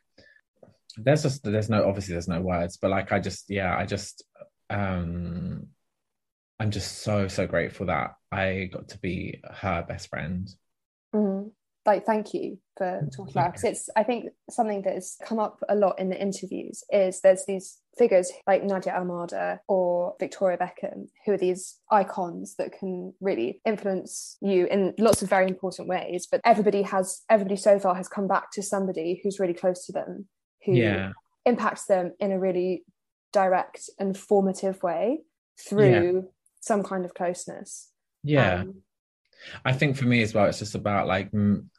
there's 0.98 1.24
just 1.24 1.44
there's 1.44 1.70
no 1.70 1.88
obviously 1.88 2.14
there's 2.14 2.28
no 2.28 2.42
words, 2.42 2.78
but 2.78 2.92
like 2.92 3.12
I 3.12 3.20
just 3.20 3.50
yeah, 3.50 3.78
I 3.78 3.86
just 3.86 4.24
um 4.70 5.68
I'm 6.60 6.72
just 6.72 7.00
so 7.04 7.28
so 7.28 7.48
grateful 7.48 7.86
that 7.86 8.16
I 8.32 8.70
got 8.72 8.90
to 8.90 8.98
be 9.00 9.42
her 9.50 9.86
best 9.88 10.10
friend. 10.10 10.50
Mm-hmm. 11.16 11.50
Like, 11.86 12.06
thank 12.06 12.34
you 12.34 12.60
for 12.78 13.08
talking 13.16 13.32
about 13.32 13.54
because 13.54 13.64
it's 13.64 13.90
I 13.96 14.04
think 14.04 14.26
something 14.50 14.82
that 14.84 14.94
has 14.94 15.18
come 15.24 15.40
up 15.40 15.64
a 15.70 15.76
lot 15.76 15.98
in 15.98 16.10
the 16.10 16.22
interviews 16.22 16.84
is 16.92 17.22
there's 17.22 17.46
these 17.46 17.80
figures 17.98 18.32
like 18.46 18.64
Nadia 18.64 18.94
Almada 18.94 19.60
or 19.68 20.16
Victoria 20.20 20.58
Beckham 20.58 21.08
who 21.26 21.32
are 21.32 21.38
these 21.38 21.78
icons 21.90 22.56
that 22.58 22.74
can 22.74 23.14
really 23.22 23.62
influence 23.66 24.38
you 24.42 24.68
in 24.68 24.94
lots 25.00 25.22
of 25.22 25.30
very 25.30 25.48
important 25.48 25.88
ways. 25.88 26.28
But 26.30 26.42
everybody 26.44 26.82
has 26.84 27.22
everybody 27.30 27.56
so 27.56 27.80
far 27.80 27.96
has 27.96 28.10
come 28.10 28.28
back 28.28 28.52
to 28.52 28.62
somebody 28.62 29.22
who's 29.24 29.40
really 29.40 29.54
close 29.54 29.86
to 29.86 29.94
them 29.94 30.28
who 30.66 30.74
yeah. 30.74 31.14
impacts 31.46 31.86
them 31.86 32.12
in 32.20 32.34
a 32.34 32.40
really 32.40 32.84
direct 33.32 33.90
and 33.98 34.18
formative 34.18 34.84
way 34.84 35.22
through 35.58 36.16
yeah 36.16 36.22
some 36.60 36.84
kind 36.84 37.06
of 37.06 37.14
closeness. 37.14 37.92
Yeah. 38.24 38.62
Um, 38.62 38.82
I 39.64 39.72
think 39.72 39.96
for 39.96 40.06
me 40.06 40.22
as 40.22 40.34
well, 40.34 40.46
it's 40.46 40.60
just 40.60 40.76
about 40.76 41.08
like, 41.08 41.32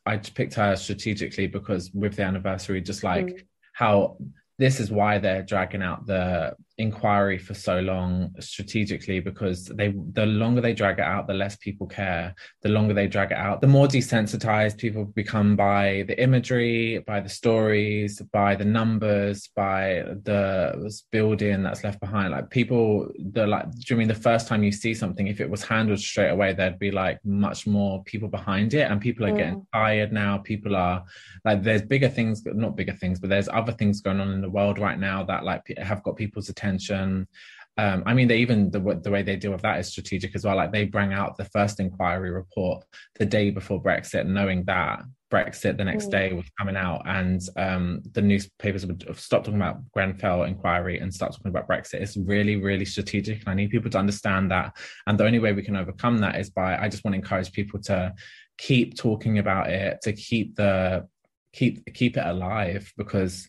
I 0.07 0.17
picked 0.17 0.55
her 0.55 0.77
strategically 0.77 1.47
because 1.47 1.91
with 1.93 2.17
the 2.17 2.23
anniversary, 2.23 2.81
just 2.81 3.05
like 3.05 3.27
mm. 3.27 3.43
how 3.75 4.17
this 4.59 4.81
is 4.81 4.91
why 4.91 5.19
they're 5.19 5.43
dragging 5.43 5.83
out 5.83 6.07
the 6.07 6.55
inquiry 6.81 7.39
for 7.39 7.55
so 7.55 7.81
long 7.81 8.35
strategically 8.41 9.21
because 9.21 9.67
they 9.67 9.95
the 10.13 10.27
longer 10.27 10.61
they 10.61 10.73
drag 10.73 10.99
it 10.99 11.05
out 11.05 11.27
the 11.27 11.35
less 11.35 11.57
people 11.57 11.87
care. 11.87 12.35
The 12.63 12.71
longer 12.71 12.95
they 12.95 13.07
drag 13.07 13.31
it 13.33 13.37
out 13.39 13.61
the 13.61 13.67
more 13.67 13.87
desensitized 13.87 14.79
people 14.79 15.05
become 15.05 15.57
by 15.57 16.05
the 16.09 16.21
imagery 16.21 16.99
by 17.07 17.21
the 17.21 17.29
stories 17.29 18.21
by 18.33 18.57
the 18.57 18.65
numbers 18.65 19.49
by 19.55 20.05
the 20.25 20.91
building 21.13 21.63
that's 21.63 21.85
left 21.85 22.01
behind. 22.01 22.33
Like 22.33 22.51
people 22.51 23.09
the 23.33 23.47
like 23.47 23.71
do 23.71 23.95
you 23.95 23.97
mean 23.97 24.09
the 24.09 24.15
first 24.15 24.49
time 24.49 24.63
you 24.63 24.73
see 24.73 24.95
something 24.95 25.27
if 25.27 25.41
it 25.41 25.51
was 25.51 25.63
handled 25.63 26.01
straight 26.01 26.31
away 26.31 26.53
there'd 26.53 26.79
be 26.79 26.91
like 26.91 27.25
much 27.25 27.67
more 27.67 28.03
people 28.05 28.29
behind 28.29 28.75
it 28.75 28.91
and 28.91 29.01
people 29.01 29.27
are 29.27 29.33
mm. 29.33 29.37
getting 29.37 29.67
tired 29.73 30.13
now. 30.13 30.39
People 30.39 30.75
are 30.75 31.05
like 31.45 31.63
there's 31.63 31.83
bigger 31.83 32.09
things 32.09 32.43
not 32.47 32.77
bigger 32.77 32.95
things 32.95 33.21
but 33.21 33.29
there's 33.31 33.49
other 33.49 33.73
things 33.73 34.01
going 34.01 34.21
on 34.21 34.33
in 34.33 34.41
the 34.41 34.49
world 34.49 34.79
right 34.79 34.99
now 34.99 35.23
that 35.23 35.45
like 35.45 35.63
have 35.79 36.03
got 36.03 36.17
people's 36.17 36.49
attention 36.49 36.70
attention. 36.71 37.29
Um, 37.77 38.03
I 38.05 38.15
mean, 38.15 38.29
they 38.29 38.39
even 38.39 38.71
the, 38.71 39.01
the 39.03 39.11
way 39.11 39.23
they 39.23 39.37
deal 39.37 39.53
with 39.53 39.63
that 39.63 39.81
is 39.81 39.89
strategic 39.89 40.35
as 40.35 40.45
well. 40.45 40.57
Like 40.57 40.73
they 40.73 40.85
bring 40.85 41.13
out 41.13 41.37
the 41.37 41.47
first 41.47 41.81
inquiry 41.81 42.31
report 42.31 42.85
the 43.19 43.27
day 43.27 43.51
before 43.51 43.83
Brexit, 43.83 44.27
knowing 44.27 44.65
that 44.65 45.03
Brexit 45.33 45.79
the 45.79 45.85
next 45.85 46.07
mm. 46.07 46.11
day 46.11 46.33
was 46.33 46.51
coming 46.59 46.77
out, 46.77 47.03
and 47.07 47.41
um, 47.57 48.03
the 48.13 48.21
newspapers 48.21 48.85
would 48.85 49.07
stop 49.17 49.45
talking 49.45 49.61
about 49.61 49.89
Grenfell 49.93 50.43
inquiry 50.43 50.99
and 50.99 51.15
start 51.15 51.33
talking 51.33 51.51
about 51.51 51.69
Brexit. 51.69 52.03
It's 52.03 52.17
really, 52.17 52.57
really 52.57 52.85
strategic, 52.85 53.41
and 53.41 53.49
I 53.49 53.55
need 53.55 53.71
people 53.71 53.91
to 53.91 53.99
understand 53.99 54.51
that. 54.51 54.77
And 55.07 55.19
the 55.19 55.25
only 55.25 55.39
way 55.39 55.53
we 55.53 55.63
can 55.63 55.77
overcome 55.77 56.19
that 56.19 56.37
is 56.37 56.51
by 56.51 56.77
I 56.77 56.89
just 56.89 57.05
want 57.05 57.15
to 57.15 57.21
encourage 57.21 57.53
people 57.53 57.81
to 57.83 58.13
keep 58.59 58.97
talking 58.97 59.39
about 59.39 59.71
it, 59.71 60.01
to 60.03 60.13
keep 60.13 60.57
the 60.57 61.07
keep 61.53 61.95
keep 61.95 62.17
it 62.17 62.27
alive 62.27 62.93
because 62.97 63.49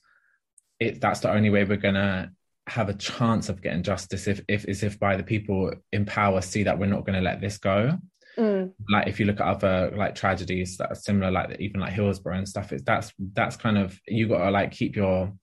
it 0.80 1.02
that's 1.02 1.20
the 1.20 1.32
only 1.32 1.50
way 1.50 1.64
we're 1.64 1.78
gonna 1.78 2.32
have 2.72 2.90
a 2.90 2.94
chance 2.94 3.50
of 3.50 3.62
getting 3.62 3.84
justice 3.84 4.28
if 4.28 4.42
if 4.48 4.66
is 4.66 4.82
if 4.84 5.00
by 5.00 5.18
the 5.18 5.24
people 5.24 5.72
in 5.92 6.06
power 6.06 6.42
see 6.42 6.64
that 6.64 6.80
we're 6.80 6.86
not 6.86 7.06
going 7.06 7.18
to 7.18 7.30
let 7.30 7.42
this 7.42 7.58
go. 7.58 7.98
Mm. 8.38 8.72
like 8.90 9.08
if 9.08 9.20
you 9.20 9.26
look 9.26 9.42
at 9.42 9.46
other 9.46 9.92
like 9.94 10.16
tragedies 10.16 10.78
that 10.78 10.90
are 10.90 10.96
similar 10.96 11.30
like 11.30 11.60
even 11.60 11.82
like 11.82 11.92
hillsborough 11.92 12.38
and 12.38 12.48
stuff 12.48 12.72
it's 12.72 12.82
that's 12.84 13.12
that's 13.34 13.58
kind 13.58 13.78
of 13.78 14.00
you 14.08 14.26
got 14.26 14.46
to 14.46 14.52
like 14.52 14.72
keep 14.72 14.96
your 14.96 15.34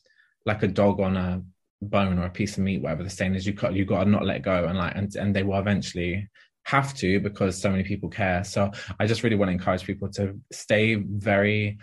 like 0.46 0.62
a 0.62 0.68
dog 0.68 0.98
on 0.98 1.14
a 1.18 1.42
bone 1.82 2.18
or 2.18 2.24
a 2.24 2.30
piece 2.30 2.56
of 2.56 2.64
meat 2.64 2.82
whatever 2.82 3.02
the 3.02 3.10
saying 3.10 3.34
is. 3.34 3.46
You 3.46 3.52
got 3.52 3.74
you 3.74 3.84
got 3.84 4.04
to 4.04 4.10
not 4.10 4.24
let 4.24 4.42
go 4.42 4.64
and 4.66 4.78
like 4.78 4.96
and, 4.96 5.14
and 5.16 5.36
they 5.36 5.42
will 5.42 5.58
eventually 5.58 6.28
have 6.64 6.94
to 6.94 7.20
because 7.20 7.60
so 7.60 7.70
many 7.70 7.82
people 7.82 8.08
care. 8.08 8.42
So 8.44 8.70
i 8.98 9.06
just 9.06 9.22
really 9.22 9.36
want 9.36 9.50
to 9.50 9.52
encourage 9.52 9.84
people 9.84 10.10
to 10.12 10.40
stay 10.52 10.94
very 10.94 11.78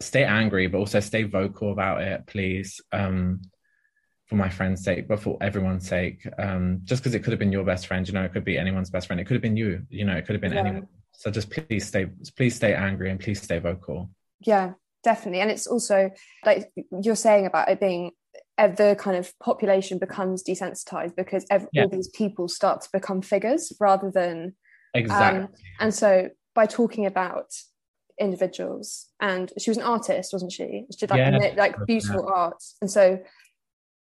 stay 0.00 0.24
angry 0.24 0.66
but 0.66 0.78
also 0.78 1.00
stay 1.00 1.22
vocal 1.24 1.72
about 1.72 2.02
it 2.02 2.26
please. 2.26 2.80
Um 2.92 3.40
for 4.26 4.34
my 4.34 4.48
friend's 4.48 4.82
sake, 4.82 5.06
but 5.08 5.20
for 5.20 5.38
everyone's 5.40 5.88
sake. 5.88 6.26
Um, 6.38 6.80
just 6.84 7.02
because 7.02 7.14
it 7.14 7.20
could 7.20 7.32
have 7.32 7.38
been 7.38 7.52
your 7.52 7.64
best 7.64 7.86
friend, 7.86 8.06
you 8.06 8.14
know, 8.14 8.24
it 8.24 8.32
could 8.32 8.44
be 8.44 8.58
anyone's 8.58 8.90
best 8.90 9.06
friend. 9.06 9.20
It 9.20 9.24
could 9.24 9.34
have 9.34 9.42
been 9.42 9.56
you, 9.56 9.86
you 9.88 10.04
know, 10.04 10.16
it 10.16 10.26
could 10.26 10.34
have 10.34 10.42
been 10.42 10.52
yeah. 10.52 10.60
anyone. 10.60 10.88
So 11.12 11.30
just 11.30 11.50
please 11.50 11.86
stay, 11.86 12.06
please 12.36 12.56
stay 12.56 12.74
angry 12.74 13.10
and 13.10 13.20
please 13.20 13.40
stay 13.40 13.58
vocal. 13.58 14.10
Yeah, 14.40 14.72
definitely. 15.04 15.40
And 15.40 15.50
it's 15.50 15.66
also 15.66 16.10
like 16.44 16.70
you're 17.02 17.16
saying 17.16 17.46
about 17.46 17.68
it 17.68 17.80
being 17.80 18.10
the 18.58 18.96
kind 18.98 19.16
of 19.16 19.32
population 19.38 19.98
becomes 19.98 20.42
desensitized 20.42 21.14
because 21.14 21.46
every, 21.50 21.68
yeah. 21.72 21.82
all 21.82 21.88
these 21.88 22.08
people 22.08 22.48
start 22.48 22.80
to 22.82 22.88
become 22.92 23.22
figures 23.22 23.72
rather 23.80 24.10
than 24.10 24.54
exactly. 24.94 25.42
Um, 25.42 25.48
and 25.78 25.94
so 25.94 26.30
by 26.54 26.66
talking 26.66 27.06
about 27.06 27.52
individuals 28.18 29.08
and 29.20 29.52
she 29.58 29.68
was 29.68 29.76
an 29.76 29.82
artist 29.82 30.32
wasn't 30.32 30.50
she 30.50 30.84
she 30.90 31.06
did 31.06 31.10
like, 31.10 31.18
yeah. 31.18 31.52
like 31.54 31.76
beautiful 31.86 32.24
yeah. 32.26 32.34
art 32.34 32.62
and 32.80 32.90
so 32.90 33.18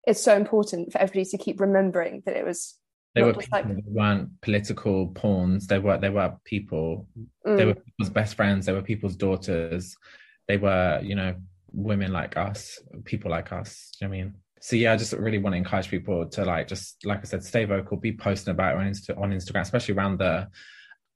it's 0.06 0.24
so 0.24 0.36
important 0.36 0.92
for 0.92 0.98
everybody 1.00 1.30
to 1.30 1.38
keep 1.38 1.60
remembering 1.60 2.24
that 2.26 2.36
it 2.36 2.46
was 2.46 2.76
they 3.14 3.24
were 3.24 3.34
people, 3.34 3.48
like... 3.52 3.68
they 3.68 3.84
weren't 3.86 4.42
political 4.42 5.08
pawns. 5.08 5.68
They 5.68 5.80
were 5.80 5.98
they 5.98 6.10
were 6.10 6.34
people. 6.46 7.08
Mm. 7.46 7.58
they 7.58 7.66
were 7.66 7.76
people's 7.76 8.10
best 8.10 8.36
friends. 8.36 8.66
They 8.66 8.74
were 8.74 8.82
people's 8.82 9.16
daughters. 9.16 9.96
They 10.48 10.58
were 10.58 11.02
you 11.04 11.16
know 11.16 11.36
women 11.74 12.12
like 12.12 12.38
us 12.38 12.80
people 13.04 13.32
like 13.32 13.52
us. 13.52 13.92
You 14.00 14.08
know 14.08 14.14
I 14.14 14.18
mean? 14.18 14.36
So 14.62 14.76
yeah 14.76 14.94
I 14.94 14.98
just 14.98 15.14
really 15.14 15.40
want 15.40 15.54
to 15.54 15.58
encourage 15.58 15.90
people 15.90 16.26
to 16.30 16.46
like 16.46 16.68
just 16.68 17.06
like 17.06 17.20
I 17.20 17.24
said 17.24 17.44
stay 17.44 17.66
vocal 17.66 17.98
be 17.98 18.14
posting 18.14 18.52
about 18.52 18.76
it 18.76 18.80
on, 18.80 18.88
Insta- 18.88 19.22
on 19.22 19.32
Instagram 19.32 19.62
especially 19.62 19.96
around 19.96 20.20
the 20.20 20.48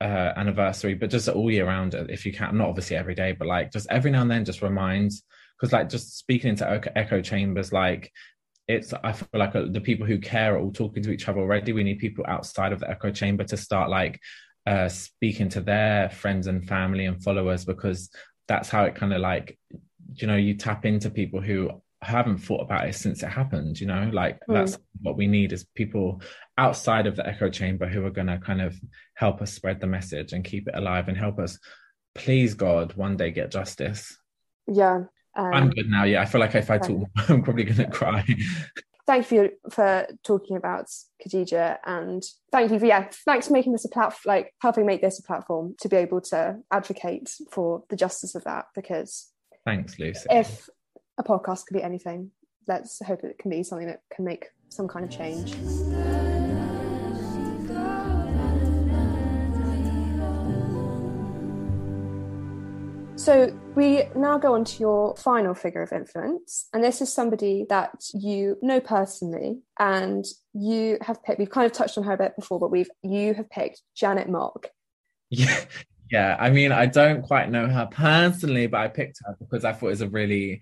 uh, 0.02 0.34
anniversary 0.36 0.94
but 0.94 1.10
just 1.10 1.30
all 1.30 1.50
year 1.50 1.66
round 1.66 1.94
if 1.94 2.26
you 2.26 2.34
can 2.34 2.58
not 2.58 2.68
obviously 2.68 2.98
every 2.98 3.16
day 3.16 3.32
but 3.32 3.48
like 3.48 3.72
just 3.72 3.88
every 3.90 4.12
now 4.12 4.22
and 4.22 4.30
then 4.30 4.44
just 4.44 4.62
remind 4.62 5.12
because 5.58 5.72
like 5.72 5.88
just 5.88 6.18
speaking 6.18 6.50
into 6.50 6.70
echo, 6.70 6.92
echo 6.96 7.22
chambers 7.22 7.72
like 7.72 8.12
it's 8.68 8.94
i 9.04 9.12
feel 9.12 9.28
like 9.34 9.56
uh, 9.56 9.66
the 9.70 9.82
people 9.82 10.06
who 10.06 10.18
care 10.18 10.56
are 10.56 10.60
all 10.60 10.72
talking 10.72 11.04
to 11.04 11.12
each 11.12 11.28
other 11.28 11.40
already. 11.40 11.74
We 11.74 11.84
need 11.84 12.00
people 12.00 12.26
outside 12.28 12.72
of 12.72 12.80
the 12.80 12.90
echo 12.90 13.12
chamber 13.12 13.44
to 13.46 13.58
start 13.58 13.90
like 13.90 14.20
uh, 14.66 14.90
speaking 14.90 15.50
to 15.50 15.62
their 15.62 16.10
friends 16.10 16.48
and 16.48 16.68
family 16.68 17.06
and 17.06 17.24
followers 17.24 17.66
because 17.66 18.10
that's 18.48 18.70
how 18.70 18.86
it 18.86 18.96
kind 18.96 19.14
of 19.14 19.22
like 19.22 19.60
you 20.16 20.28
know 20.28 20.36
you 20.36 20.56
tap 20.56 20.86
into 20.86 21.10
people 21.10 21.42
who 21.42 21.70
haven't 22.02 22.38
thought 22.38 22.62
about 22.62 22.88
it 22.88 22.94
since 22.94 23.24
it 23.24 23.30
happened 23.30 23.80
you 23.80 23.88
know? 23.88 24.10
Like 24.12 24.40
mm. 24.50 24.54
that's 24.54 24.78
what 25.02 25.18
we 25.18 25.28
need 25.28 25.54
is 25.54 25.66
people 25.76 26.22
outside 26.58 27.06
of 27.06 27.16
the 27.16 27.28
echo 27.28 27.50
chamber 27.50 27.88
who 27.88 28.06
are 28.06 28.12
going 28.12 28.28
to 28.28 28.38
kind 28.40 28.62
of 28.62 28.76
help 29.16 29.42
us 29.42 29.54
spread 29.54 29.80
the 29.80 29.88
message 29.88 30.34
and 30.34 30.44
keep 30.44 30.68
it 30.68 30.76
alive 30.76 31.08
and 31.08 31.18
help 31.18 31.38
us 31.40 31.60
please 32.16 32.54
god 32.54 32.94
one 32.96 33.18
day 33.18 33.30
get 33.30 33.52
justice. 33.52 34.18
Yeah 34.68 35.04
um, 35.36 35.54
I'm 35.54 35.70
good 35.70 35.90
now. 35.90 36.04
Yeah, 36.04 36.22
I 36.22 36.26
feel 36.26 36.42
like 36.42 36.56
if 36.56 36.70
I 36.72 36.78
talk, 36.78 37.08
I'm 37.30 37.42
probably 37.42 37.64
going 37.64 37.78
to 37.78 37.88
cry. 37.88 38.26
Thank 39.08 39.32
you 39.32 39.52
for 39.70 40.08
talking 40.24 40.58
about 40.58 40.88
Khadija, 41.24 41.78
and 41.86 42.24
thank 42.52 42.72
you 42.72 42.80
for 42.80 42.86
yeah, 42.86 43.08
thanks 43.26 43.48
for 43.48 43.54
making 43.54 43.74
this 43.74 43.86
a 43.86 43.90
platform, 43.90 44.22
like 44.26 44.54
helping 44.62 44.86
make 44.86 45.02
this 45.02 45.20
a 45.20 45.24
platform 45.24 45.76
to 45.82 45.90
be 45.90 45.98
able 45.98 46.22
to 46.22 46.58
advocate 46.72 47.30
for 47.52 47.84
the 47.90 47.96
justice 47.96 48.34
of 48.34 48.44
that. 48.46 48.66
Because 48.74 49.30
thanks, 49.64 50.00
Lucy. 50.00 50.26
If 50.32 50.70
a 51.18 51.24
podcast 51.24 51.68
could 51.68 51.76
be 51.76 51.84
anything, 51.84 52.32
let's 52.68 53.00
hope 53.06 53.24
it 53.24 53.38
can 53.38 53.52
be 53.52 53.64
something 53.64 53.88
that 53.88 54.02
can 54.12 54.26
make 54.26 54.48
some 54.70 54.88
kind 54.88 55.06
of 55.06 55.12
change. 55.12 55.54
So 63.26 63.52
we 63.74 64.04
now 64.16 64.38
go 64.38 64.54
on 64.54 64.66
to 64.66 64.80
your 64.80 65.16
final 65.16 65.56
figure 65.56 65.82
of 65.82 65.92
influence, 65.92 66.68
and 66.72 66.84
this 66.84 67.02
is 67.02 67.12
somebody 67.12 67.66
that 67.70 68.04
you 68.14 68.56
know 68.62 68.80
personally, 68.80 69.62
and 69.80 70.24
you 70.54 71.00
have 71.02 71.24
picked. 71.24 71.40
We've 71.40 71.50
kind 71.50 71.66
of 71.66 71.72
touched 71.72 71.98
on 71.98 72.04
her 72.04 72.14
a 72.14 72.18
bit 72.18 72.36
before, 72.36 72.60
but 72.60 72.70
we've 72.70 72.92
you 73.02 73.34
have 73.34 73.50
picked 73.50 73.82
Janet 73.96 74.30
Mock. 74.30 74.68
Yeah, 75.32 75.60
yeah. 76.12 76.38
I 76.40 76.52
mean, 76.52 76.72
I 76.72 76.86
don't 76.86 77.24
quite 77.24 77.50
know 77.50 77.66
her 77.66 77.88
personally, 77.90 78.68
but 78.68 78.82
I 78.82 78.90
picked 78.90 79.18
her 79.26 79.36
because 79.40 79.66
I 79.66 79.74
thought 79.74 79.88
it 79.88 79.90
was 79.90 80.02
a 80.02 80.10
really 80.10 80.62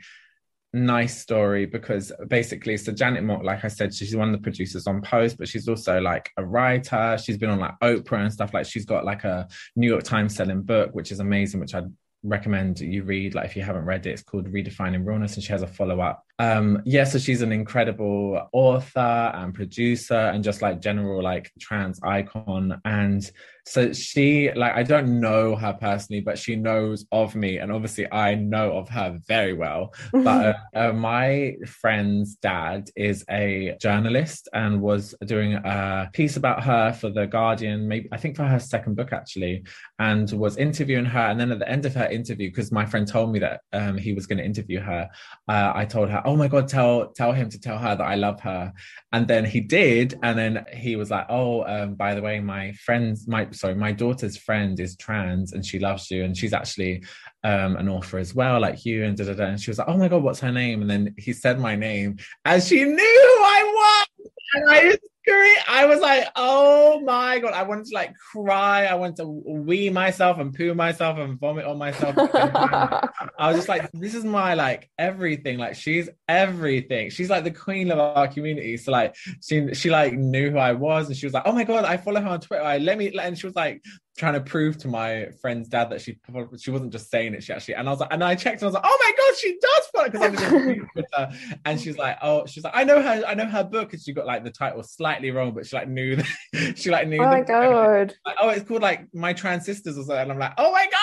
nice 0.71 1.21
story 1.21 1.67
because 1.67 2.11
basically 2.29 2.75
so 2.75 2.91
janet 2.91 3.23
mock 3.23 3.43
like 3.43 3.63
i 3.63 3.67
said 3.67 3.93
she's 3.93 4.15
one 4.15 4.29
of 4.29 4.33
the 4.33 4.41
producers 4.41 4.87
on 4.87 5.03
Pose 5.03 5.35
but 5.35 5.47
she's 5.47 5.67
also 5.67 6.01
like 6.01 6.31
a 6.37 6.43
writer 6.43 7.15
she's 7.23 7.37
been 7.37 7.51
on 7.51 7.59
like 7.59 7.79
oprah 7.83 8.23
and 8.23 8.33
stuff 8.33 8.55
like 8.55 8.65
she's 8.65 8.83
got 8.83 9.05
like 9.05 9.23
a 9.23 9.47
new 9.75 9.87
york 9.87 10.01
times 10.01 10.35
selling 10.35 10.63
book 10.63 10.89
which 10.93 11.11
is 11.11 11.19
amazing 11.19 11.59
which 11.59 11.75
i 11.75 11.83
recommend 12.23 12.79
you 12.79 13.03
read 13.03 13.35
like 13.35 13.45
if 13.45 13.55
you 13.55 13.61
haven't 13.61 13.85
read 13.85 14.05
it 14.05 14.11
it's 14.11 14.23
called 14.23 14.51
redefining 14.51 15.05
realness 15.05 15.35
and 15.35 15.43
she 15.43 15.51
has 15.51 15.61
a 15.61 15.67
follow-up. 15.67 16.25
Um 16.39 16.81
yeah 16.85 17.03
so 17.03 17.19
she's 17.19 17.41
an 17.41 17.51
incredible 17.51 18.49
author 18.53 18.99
and 19.35 19.53
producer 19.53 20.15
and 20.15 20.43
just 20.43 20.61
like 20.61 20.81
general 20.81 21.21
like 21.21 21.51
trans 21.59 21.99
icon 22.03 22.81
and 22.85 23.29
so 23.65 23.93
she 23.93 24.51
like 24.55 24.73
i 24.73 24.83
don't 24.83 25.19
know 25.19 25.55
her 25.55 25.73
personally 25.73 26.21
but 26.21 26.37
she 26.37 26.55
knows 26.55 27.05
of 27.11 27.35
me 27.35 27.57
and 27.57 27.71
obviously 27.71 28.11
i 28.11 28.35
know 28.35 28.77
of 28.77 28.89
her 28.89 29.19
very 29.27 29.53
well. 29.53 29.93
But 30.11 30.55
uh, 30.75 30.89
uh, 30.89 30.93
my 30.93 31.55
friend's 31.67 32.35
dad 32.35 32.89
is 32.95 33.23
a 33.29 33.75
journalist 33.79 34.49
and 34.53 34.81
was 34.81 35.15
doing 35.25 35.53
a 35.53 36.09
piece 36.13 36.37
about 36.37 36.63
her 36.63 36.93
for 36.93 37.09
the 37.09 37.25
guardian 37.25 37.87
maybe 37.87 38.09
i 38.11 38.17
think 38.17 38.35
for 38.35 38.43
her 38.43 38.59
second 38.59 38.95
book 38.95 39.13
actually 39.13 39.63
and 39.99 40.31
was 40.31 40.57
interviewing 40.57 41.05
her. 41.05 41.19
And 41.19 41.39
then 41.39 41.51
at 41.51 41.59
the 41.59 41.69
end 41.69 41.85
of 41.85 41.93
her 41.95 42.05
interview 42.05 42.49
because 42.49 42.71
my 42.71 42.85
friend 42.85 43.07
told 43.07 43.31
me 43.31 43.39
that 43.39 43.61
um, 43.71 43.97
he 43.97 44.13
was 44.13 44.27
going 44.27 44.37
to 44.39 44.45
interview 44.45 44.79
her 44.79 45.09
uh, 45.47 45.71
i 45.75 45.85
told 45.85 46.09
her 46.09 46.21
oh 46.25 46.35
my 46.35 46.47
god 46.47 46.67
tell 46.67 47.11
tell 47.11 47.31
him 47.31 47.49
to 47.49 47.59
tell 47.59 47.77
her 47.77 47.95
that 47.95 48.03
i 48.03 48.15
love 48.15 48.39
her. 48.41 48.73
And 49.11 49.27
then 49.27 49.45
he 49.45 49.61
did 49.61 50.19
and 50.23 50.37
then 50.37 50.65
he 50.73 50.95
was 50.95 51.09
like 51.09 51.27
oh 51.29 51.63
um, 51.65 51.95
by 51.95 52.15
the 52.15 52.21
way 52.21 52.39
my 52.39 52.73
friends 52.73 53.27
my 53.27 53.47
sorry, 53.53 53.75
my 53.75 53.91
daughter's 53.91 54.37
friend 54.37 54.79
is 54.79 54.95
trans 54.97 55.53
and 55.53 55.65
she 55.65 55.79
loves 55.79 56.09
you, 56.11 56.23
and 56.23 56.35
she's 56.37 56.53
actually 56.53 57.03
um, 57.43 57.75
an 57.77 57.89
author 57.89 58.17
as 58.17 58.33
well, 58.33 58.59
like 58.59 58.85
you, 58.85 59.03
and 59.03 59.17
da 59.17 59.25
da 59.25 59.33
da. 59.33 59.45
And 59.45 59.61
she 59.61 59.71
was 59.71 59.77
like, 59.77 59.87
"Oh 59.87 59.97
my 59.97 60.07
god, 60.07 60.23
what's 60.23 60.39
her 60.39 60.51
name?" 60.51 60.81
And 60.81 60.89
then 60.89 61.15
he 61.17 61.33
said 61.33 61.59
my 61.59 61.75
name, 61.75 62.17
and 62.45 62.61
she 62.61 62.83
knew 62.83 62.93
who 62.95 63.43
I 63.43 64.07
was, 64.19 64.31
and 64.55 64.69
I 64.69 64.97
I 65.27 65.85
was 65.85 65.99
like, 66.01 66.27
oh 66.35 66.99
my 67.01 67.39
god, 67.39 67.53
I 67.53 67.63
wanted 67.63 67.85
to 67.85 67.93
like 67.93 68.13
cry. 68.31 68.85
I 68.85 68.95
wanted 68.95 69.17
to 69.17 69.25
wee 69.27 69.89
myself 69.89 70.37
and 70.37 70.53
poo 70.53 70.73
myself 70.73 71.17
and 71.17 71.39
vomit 71.39 71.65
on 71.65 71.77
myself. 71.77 72.15
I 72.17 73.47
was 73.47 73.55
just 73.55 73.69
like, 73.69 73.89
this 73.93 74.13
is 74.13 74.25
my 74.25 74.53
like 74.53 74.89
everything. 74.99 75.57
Like 75.57 75.75
she's 75.75 76.09
everything. 76.27 77.09
She's 77.09 77.29
like 77.29 77.43
the 77.43 77.51
queen 77.51 77.91
of 77.91 77.99
our 77.99 78.27
community. 78.27 78.77
So 78.77 78.91
like 78.91 79.15
she 79.41 79.73
she 79.73 79.89
like 79.89 80.13
knew 80.13 80.51
who 80.51 80.57
I 80.57 80.73
was 80.73 81.07
and 81.07 81.17
she 81.17 81.25
was 81.25 81.33
like, 81.33 81.43
oh 81.45 81.53
my 81.53 81.63
god, 81.63 81.85
I 81.85 81.97
follow 81.97 82.21
her 82.21 82.27
on 82.27 82.39
Twitter. 82.39 82.63
I 82.63 82.77
let 82.77 82.97
me 82.97 83.17
and 83.17 83.37
she 83.37 83.47
was 83.47 83.55
like, 83.55 83.81
trying 84.17 84.33
to 84.33 84.41
prove 84.41 84.77
to 84.77 84.87
my 84.87 85.27
friend's 85.41 85.67
dad 85.67 85.89
that 85.89 85.99
she 85.99 86.17
she 86.57 86.69
wasn't 86.69 86.91
just 86.91 87.09
saying 87.09 87.33
it 87.33 87.43
she 87.43 87.51
actually 87.51 87.73
and 87.73 87.87
I 87.87 87.91
was 87.91 87.99
like 87.99 88.13
and 88.13 88.23
I 88.23 88.35
checked 88.35 88.61
and 88.61 88.63
I 88.63 88.65
was 88.67 88.73
like 88.75 88.83
oh 88.85 88.97
my 88.99 89.11
god 89.17 89.37
she 89.37 89.57
does 89.59 89.87
follow 89.87 90.05
because 90.05 90.21
I 90.21 90.29
was 90.29 90.87
Twitter 90.93 91.31
and 91.65 91.81
she's 91.81 91.97
like 91.97 92.17
oh 92.21 92.45
she's 92.45 92.63
like 92.63 92.73
I 92.75 92.83
know 92.83 93.01
her 93.01 93.23
I 93.25 93.33
know 93.33 93.47
her 93.47 93.63
book 93.63 93.93
and 93.93 94.01
she 94.01 94.13
got 94.13 94.27
like 94.27 94.43
the 94.43 94.51
title 94.51 94.83
slightly 94.83 95.31
wrong 95.31 95.53
but 95.53 95.65
she 95.65 95.75
like 95.75 95.87
knew 95.87 96.15
that 96.53 96.77
she 96.77 96.91
like 96.91 97.07
knew 97.07 97.21
oh 97.21 97.25
my 97.25 97.41
god. 97.41 98.13
Like, 98.25 98.35
oh 98.39 98.49
it's 98.49 98.67
called 98.67 98.83
like 98.83 99.11
my 99.15 99.33
trans 99.33 99.65
sisters 99.65 99.97
or 99.97 100.03
something 100.03 100.17
and 100.17 100.31
I'm 100.31 100.39
like 100.39 100.53
oh 100.57 100.71
my 100.71 100.87
god! 100.87 100.99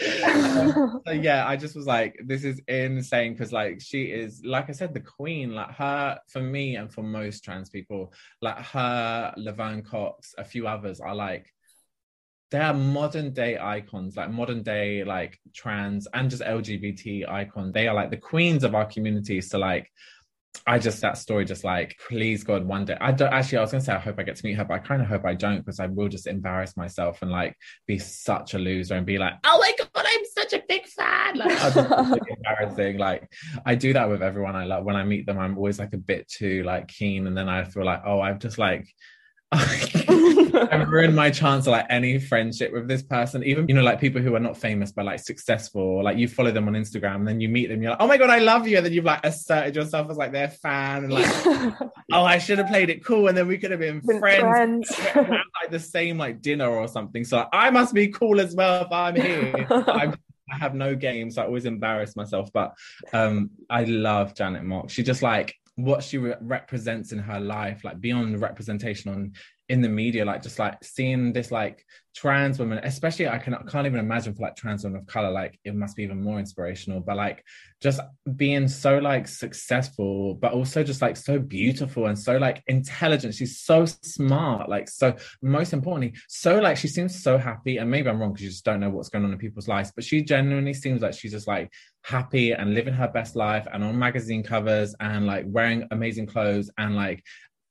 So 1.06 1.12
yeah 1.12 1.46
I 1.46 1.56
just 1.56 1.74
was 1.74 1.86
like 1.86 2.18
this 2.24 2.44
is 2.44 2.60
insane 2.68 3.32
because 3.32 3.52
like 3.52 3.80
she 3.80 4.04
is 4.04 4.42
like 4.44 4.68
I 4.68 4.72
said 4.72 4.92
the 4.92 5.00
queen 5.00 5.54
like 5.54 5.70
her 5.76 6.18
for 6.28 6.42
me 6.42 6.76
and 6.76 6.92
for 6.92 7.02
most 7.02 7.42
trans 7.42 7.70
people 7.70 8.12
like 8.42 8.58
her 8.58 9.32
Laverne 9.36 9.82
Cox 9.82 10.34
a 10.36 10.44
few 10.44 10.66
others 10.66 11.00
are 11.00 11.14
like 11.14 11.46
they 12.50 12.58
are 12.58 12.74
modern 12.74 13.32
day 13.32 13.58
icons, 13.58 14.16
like 14.16 14.30
modern 14.30 14.62
day 14.62 15.04
like 15.04 15.38
trans 15.54 16.08
and 16.12 16.28
just 16.30 16.42
LGBT 16.42 17.28
icons. 17.28 17.72
They 17.72 17.86
are 17.86 17.94
like 17.94 18.10
the 18.10 18.16
queens 18.16 18.64
of 18.64 18.74
our 18.74 18.86
community. 18.86 19.40
So 19.40 19.58
like 19.58 19.90
I 20.66 20.78
just 20.78 21.00
that 21.00 21.16
story 21.16 21.44
just 21.44 21.64
like 21.64 21.96
please 22.08 22.44
God 22.44 22.66
one 22.66 22.84
day 22.84 22.96
I 23.00 23.12
don't 23.12 23.32
actually 23.32 23.58
I 23.58 23.60
was 23.62 23.70
gonna 23.70 23.82
say 23.82 23.92
I 23.92 23.98
hope 23.98 24.18
I 24.18 24.24
get 24.24 24.36
to 24.36 24.44
meet 24.44 24.54
her 24.54 24.64
but 24.64 24.74
I 24.74 24.78
kind 24.78 25.00
of 25.00 25.08
hope 25.08 25.24
I 25.24 25.34
don't 25.34 25.58
because 25.58 25.80
I 25.80 25.86
will 25.86 26.08
just 26.08 26.26
embarrass 26.26 26.76
myself 26.76 27.22
and 27.22 27.30
like 27.30 27.56
be 27.86 27.98
such 27.98 28.54
a 28.54 28.58
loser 28.58 28.94
and 28.94 29.06
be 29.06 29.16
like 29.16 29.34
oh 29.44 29.58
my 29.58 29.72
God 29.78 30.04
I'm 30.06 30.24
such 30.36 30.52
a 30.52 30.62
big 30.68 30.86
fan 30.86 31.36
like 31.36 32.22
embarrassing 32.28 32.98
like 32.98 33.32
I 33.64 33.74
do 33.74 33.92
that 33.92 34.10
with 34.10 34.22
everyone 34.22 34.56
I 34.56 34.64
love 34.64 34.84
when 34.84 34.96
I 34.96 35.04
meet 35.04 35.24
them 35.24 35.38
I'm 35.38 35.56
always 35.56 35.78
like 35.78 35.94
a 35.94 35.98
bit 35.98 36.28
too 36.28 36.62
like 36.64 36.88
keen 36.88 37.26
and 37.26 37.36
then 37.36 37.48
I 37.48 37.64
feel 37.64 37.84
like 37.84 38.02
oh 38.04 38.20
I've 38.20 38.40
just 38.40 38.58
like 38.58 38.86
I've 39.52 40.88
ruined 40.88 41.16
my 41.16 41.30
chance 41.30 41.66
of 41.66 41.72
like 41.72 41.86
any 41.90 42.18
friendship 42.18 42.72
with 42.72 42.86
this 42.86 43.02
person. 43.02 43.42
Even 43.42 43.68
you 43.68 43.74
know, 43.74 43.82
like 43.82 44.00
people 44.00 44.22
who 44.22 44.34
are 44.36 44.40
not 44.40 44.56
famous 44.56 44.92
but 44.92 45.04
like 45.04 45.18
successful. 45.18 46.04
Like 46.04 46.18
you 46.18 46.28
follow 46.28 46.52
them 46.52 46.68
on 46.68 46.74
Instagram, 46.74 47.16
and 47.16 47.28
then 47.28 47.40
you 47.40 47.48
meet 47.48 47.68
them, 47.68 47.82
you're 47.82 47.90
like, 47.90 48.00
oh 48.00 48.06
my 48.06 48.16
god, 48.16 48.30
I 48.30 48.38
love 48.38 48.68
you, 48.68 48.76
and 48.76 48.86
then 48.86 48.92
you've 48.92 49.04
like 49.04 49.24
asserted 49.24 49.74
yourself 49.74 50.08
as 50.10 50.16
like 50.16 50.32
their 50.32 50.48
fan, 50.48 51.04
and 51.04 51.12
like, 51.12 51.26
oh, 52.12 52.24
I 52.24 52.38
should 52.38 52.58
have 52.58 52.68
played 52.68 52.90
it 52.90 53.04
cool, 53.04 53.28
and 53.28 53.36
then 53.36 53.48
we 53.48 53.58
could 53.58 53.72
have 53.72 53.80
been, 53.80 54.00
been 54.00 54.20
friends, 54.20 54.94
friends. 54.94 55.16
like 55.60 55.70
the 55.70 55.80
same 55.80 56.16
like 56.16 56.40
dinner 56.40 56.68
or 56.68 56.86
something. 56.86 57.24
So 57.24 57.38
like, 57.38 57.48
I 57.52 57.70
must 57.70 57.92
be 57.92 58.08
cool 58.08 58.40
as 58.40 58.54
well 58.54 58.84
if 58.84 58.92
I'm 58.92 59.16
here. 59.16 59.66
I'm 59.70 60.14
I 60.50 60.56
have 60.56 60.74
no 60.74 60.94
games. 60.94 61.36
So 61.36 61.42
I 61.42 61.46
always 61.46 61.64
embarrass 61.64 62.16
myself, 62.16 62.50
but 62.52 62.74
um, 63.12 63.50
I 63.68 63.84
love 63.84 64.34
Janet 64.34 64.64
Mock. 64.64 64.90
She 64.90 65.02
just 65.02 65.22
like 65.22 65.54
what 65.84 66.02
she 66.02 66.18
re- 66.18 66.34
represents 66.40 67.12
in 67.12 67.18
her 67.18 67.40
life, 67.40 67.84
like 67.84 68.00
beyond 68.00 68.40
representation 68.40 69.10
on 69.10 69.32
in 69.70 69.80
the 69.80 69.88
media, 69.88 70.24
like 70.24 70.42
just 70.42 70.58
like 70.58 70.82
seeing 70.82 71.32
this 71.32 71.52
like 71.52 71.86
trans 72.12 72.58
women, 72.58 72.80
especially 72.82 73.28
I 73.28 73.38
can 73.38 73.54
can't 73.68 73.86
even 73.86 74.00
imagine 74.00 74.34
for 74.34 74.42
like 74.42 74.56
trans 74.56 74.82
women 74.82 74.98
of 74.98 75.06
color, 75.06 75.30
like 75.30 75.60
it 75.64 75.76
must 75.76 75.94
be 75.94 76.02
even 76.02 76.20
more 76.20 76.40
inspirational. 76.40 76.98
But 76.98 77.16
like 77.16 77.44
just 77.80 78.00
being 78.34 78.66
so 78.66 78.98
like 78.98 79.28
successful, 79.28 80.34
but 80.34 80.52
also 80.52 80.82
just 80.82 81.00
like 81.00 81.16
so 81.16 81.38
beautiful 81.38 82.06
and 82.06 82.18
so 82.18 82.36
like 82.36 82.64
intelligent. 82.66 83.36
She's 83.36 83.60
so 83.60 83.84
smart, 83.84 84.68
like 84.68 84.88
so 84.88 85.14
most 85.40 85.72
importantly, 85.72 86.18
so 86.26 86.58
like 86.58 86.76
she 86.76 86.88
seems 86.88 87.22
so 87.22 87.38
happy. 87.38 87.76
And 87.76 87.88
maybe 87.88 88.08
I'm 88.08 88.20
wrong 88.20 88.32
because 88.32 88.42
you 88.42 88.50
just 88.50 88.64
don't 88.64 88.80
know 88.80 88.90
what's 88.90 89.08
going 89.08 89.24
on 89.24 89.32
in 89.32 89.38
people's 89.38 89.68
lives, 89.68 89.92
but 89.94 90.02
she 90.02 90.24
genuinely 90.24 90.74
seems 90.74 91.00
like 91.00 91.14
she's 91.14 91.30
just 91.30 91.46
like 91.46 91.72
happy 92.02 92.50
and 92.52 92.74
living 92.74 92.94
her 92.94 93.08
best 93.08 93.36
life 93.36 93.68
and 93.72 93.84
on 93.84 93.96
magazine 93.96 94.42
covers 94.42 94.96
and 94.98 95.26
like 95.26 95.44
wearing 95.46 95.86
amazing 95.92 96.26
clothes 96.26 96.70
and 96.78 96.96
like 96.96 97.22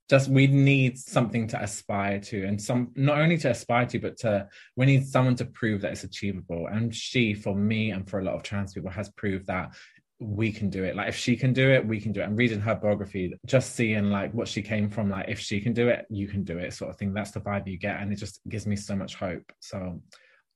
just 0.09 0.27
we 0.29 0.47
need 0.47 0.97
something 0.97 1.47
to 1.47 1.61
aspire 1.61 2.19
to 2.19 2.43
and 2.45 2.59
some 2.59 2.91
not 2.95 3.19
only 3.19 3.37
to 3.37 3.49
aspire 3.49 3.85
to 3.85 3.99
but 3.99 4.17
to 4.17 4.47
we 4.75 4.85
need 4.85 5.07
someone 5.07 5.35
to 5.35 5.45
prove 5.45 5.81
that 5.81 5.91
it's 5.91 6.03
achievable. 6.03 6.67
And 6.67 6.93
she 6.93 7.33
for 7.33 7.55
me 7.55 7.91
and 7.91 8.09
for 8.09 8.19
a 8.19 8.23
lot 8.23 8.35
of 8.35 8.43
trans 8.43 8.73
people 8.73 8.89
has 8.89 9.09
proved 9.09 9.47
that 9.47 9.75
we 10.19 10.51
can 10.51 10.69
do 10.69 10.83
it. 10.83 10.95
Like 10.95 11.09
if 11.09 11.15
she 11.15 11.37
can 11.37 11.53
do 11.53 11.69
it 11.69 11.85
we 11.85 12.01
can 12.01 12.11
do 12.11 12.21
it. 12.21 12.23
And 12.23 12.37
reading 12.37 12.59
her 12.61 12.75
biography 12.75 13.33
just 13.45 13.75
seeing 13.75 14.09
like 14.09 14.33
what 14.33 14.47
she 14.47 14.63
came 14.63 14.89
from. 14.89 15.09
Like 15.11 15.29
if 15.29 15.39
she 15.39 15.61
can 15.61 15.73
do 15.73 15.89
it 15.89 16.05
you 16.09 16.27
can 16.27 16.43
do 16.43 16.57
it 16.57 16.73
sort 16.73 16.89
of 16.89 16.97
thing. 16.97 17.13
That's 17.13 17.31
the 17.31 17.41
vibe 17.41 17.67
you 17.67 17.77
get. 17.77 17.99
And 17.99 18.11
it 18.11 18.15
just 18.15 18.41
gives 18.49 18.65
me 18.65 18.75
so 18.75 18.95
much 18.95 19.13
hope. 19.15 19.51
So 19.59 20.01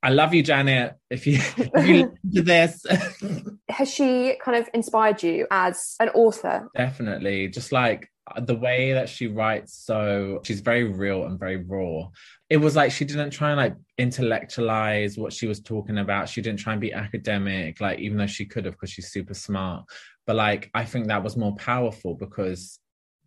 I 0.02 0.10
love 0.10 0.34
you, 0.34 0.44
Janet. 0.44 0.96
If 1.10 1.26
you, 1.28 1.36
if 1.58 1.88
you 1.88 2.14
to 2.34 2.42
this, 2.42 2.86
has 3.70 3.90
she 3.90 4.36
kind 4.44 4.58
of 4.58 4.70
inspired 4.74 5.24
you 5.24 5.48
as 5.50 5.96
an 6.02 6.10
author? 6.10 6.68
Definitely. 6.76 7.48
Just 7.48 7.72
like 7.72 8.10
Uh, 8.26 8.40
the 8.40 8.56
way 8.56 8.94
that 8.94 9.10
she 9.10 9.28
writes 9.28 9.74
so 9.74 10.40
she's 10.44 10.62
very 10.62 10.86
real 10.86 11.26
and 11.26 11.38
very 11.40 11.58
raw. 11.58 12.08
It 12.50 12.58
was 12.58 12.76
like 12.76 12.92
she 12.92 13.04
didn't 13.06 13.32
try 13.32 13.50
and 13.50 13.58
like 13.58 13.76
intellectualize 13.98 15.18
what 15.18 15.34
she 15.34 15.48
was 15.48 15.60
talking 15.60 15.98
about. 15.98 16.30
She 16.30 16.42
didn't 16.42 16.60
try 16.60 16.74
and 16.74 16.82
be 16.82 16.94
academic 16.94 17.82
like 17.82 18.00
even 18.00 18.18
though 18.18 18.28
she 18.28 18.46
could 18.46 18.66
have 18.66 18.76
because 18.76 18.92
she's 18.92 19.12
super 19.12 19.34
smart. 19.34 19.86
But 20.26 20.38
like 20.38 20.72
i 20.74 20.86
think 20.86 21.08
that 21.08 21.24
was 21.24 21.36
more 21.36 21.56
powerful 21.56 22.16
because 22.16 22.80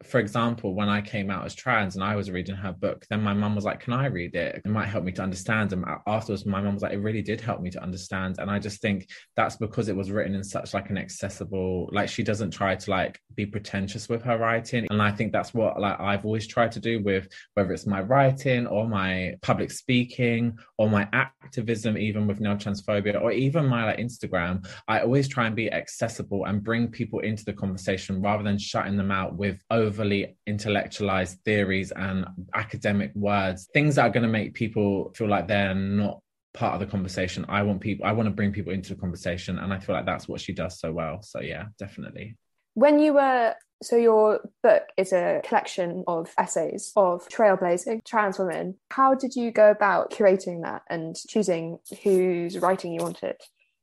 for 0.02 0.20
example, 0.20 0.74
when 0.74 0.88
I 0.88 1.00
came 1.00 1.30
out 1.30 1.46
as 1.46 1.54
trans 1.54 1.94
and 1.94 2.04
I 2.04 2.16
was 2.16 2.30
reading 2.30 2.54
her 2.54 2.72
book, 2.72 3.06
then 3.08 3.22
my 3.22 3.32
mum 3.32 3.54
was 3.54 3.64
like, 3.64 3.80
Can 3.80 3.94
I 3.94 4.06
read 4.06 4.34
it? 4.34 4.60
It 4.64 4.68
might 4.68 4.86
help 4.86 5.04
me 5.04 5.12
to 5.12 5.22
understand. 5.22 5.72
And 5.72 5.84
afterwards, 6.06 6.44
my 6.44 6.60
mum 6.60 6.74
was 6.74 6.82
like, 6.82 6.92
It 6.92 6.98
really 6.98 7.22
did 7.22 7.40
help 7.40 7.60
me 7.62 7.70
to 7.70 7.82
understand. 7.82 8.36
And 8.38 8.50
I 8.50 8.58
just 8.58 8.82
think 8.82 9.08
that's 9.36 9.56
because 9.56 9.88
it 9.88 9.96
was 9.96 10.10
written 10.10 10.34
in 10.34 10.44
such 10.44 10.74
like 10.74 10.90
an 10.90 10.98
accessible, 10.98 11.88
like 11.92 12.10
she 12.10 12.22
doesn't 12.22 12.50
try 12.50 12.76
to 12.76 12.90
like 12.90 13.20
be 13.34 13.46
pretentious 13.46 14.08
with 14.08 14.22
her 14.22 14.36
writing. 14.36 14.86
And 14.90 15.00
I 15.00 15.10
think 15.10 15.32
that's 15.32 15.54
what 15.54 15.80
like 15.80 15.98
I've 15.98 16.26
always 16.26 16.46
tried 16.46 16.72
to 16.72 16.80
do 16.80 17.02
with 17.02 17.28
whether 17.54 17.72
it's 17.72 17.86
my 17.86 18.02
writing 18.02 18.66
or 18.66 18.86
my 18.86 19.34
public 19.40 19.70
speaking 19.70 20.58
or 20.76 20.90
my 20.90 21.08
activism, 21.12 21.96
even 21.96 22.26
with 22.26 22.40
Nail 22.40 22.56
Transphobia 22.56 23.20
or 23.20 23.32
even 23.32 23.66
my 23.66 23.86
like 23.86 23.98
Instagram. 23.98 24.66
I 24.88 25.00
always 25.00 25.26
try 25.26 25.46
and 25.46 25.56
be 25.56 25.72
accessible 25.72 26.44
and 26.44 26.62
bring 26.62 26.88
people 26.88 27.20
into 27.20 27.46
the 27.46 27.54
conversation 27.54 28.20
rather 28.20 28.42
than 28.42 28.58
shutting 28.58 28.98
them 28.98 29.10
out 29.10 29.36
with 29.36 29.58
oh, 29.70 29.85
overly 29.86 30.36
intellectualized 30.46 31.38
theories 31.44 31.92
and 31.92 32.26
academic 32.54 33.12
words, 33.14 33.68
things 33.72 33.94
that 33.94 34.06
are 34.06 34.10
going 34.10 34.22
to 34.22 34.28
make 34.28 34.54
people 34.54 35.12
feel 35.14 35.28
like 35.28 35.48
they're 35.48 35.74
not 35.74 36.20
part 36.54 36.74
of 36.74 36.80
the 36.80 36.86
conversation. 36.86 37.44
I 37.48 37.62
want 37.62 37.80
people, 37.80 38.06
I 38.06 38.12
want 38.12 38.26
to 38.26 38.34
bring 38.34 38.52
people 38.52 38.72
into 38.72 38.94
the 38.94 39.00
conversation. 39.00 39.58
And 39.58 39.72
I 39.72 39.78
feel 39.78 39.94
like 39.94 40.06
that's 40.06 40.28
what 40.28 40.40
she 40.40 40.52
does 40.52 40.78
so 40.78 40.92
well. 40.92 41.22
So 41.22 41.40
yeah, 41.40 41.66
definitely. 41.78 42.36
When 42.74 42.98
you 42.98 43.14
were 43.14 43.54
so 43.82 43.96
your 43.96 44.40
book 44.62 44.84
is 44.96 45.12
a 45.12 45.42
collection 45.44 46.02
of 46.06 46.32
essays 46.38 46.92
of 46.96 47.28
trailblazing 47.28 48.04
trans 48.04 48.38
women. 48.38 48.76
How 48.90 49.14
did 49.14 49.36
you 49.36 49.50
go 49.50 49.70
about 49.70 50.10
curating 50.10 50.62
that 50.62 50.82
and 50.88 51.14
choosing 51.14 51.78
whose 52.02 52.58
writing 52.58 52.92
you 52.92 53.02
wanted? 53.02 53.36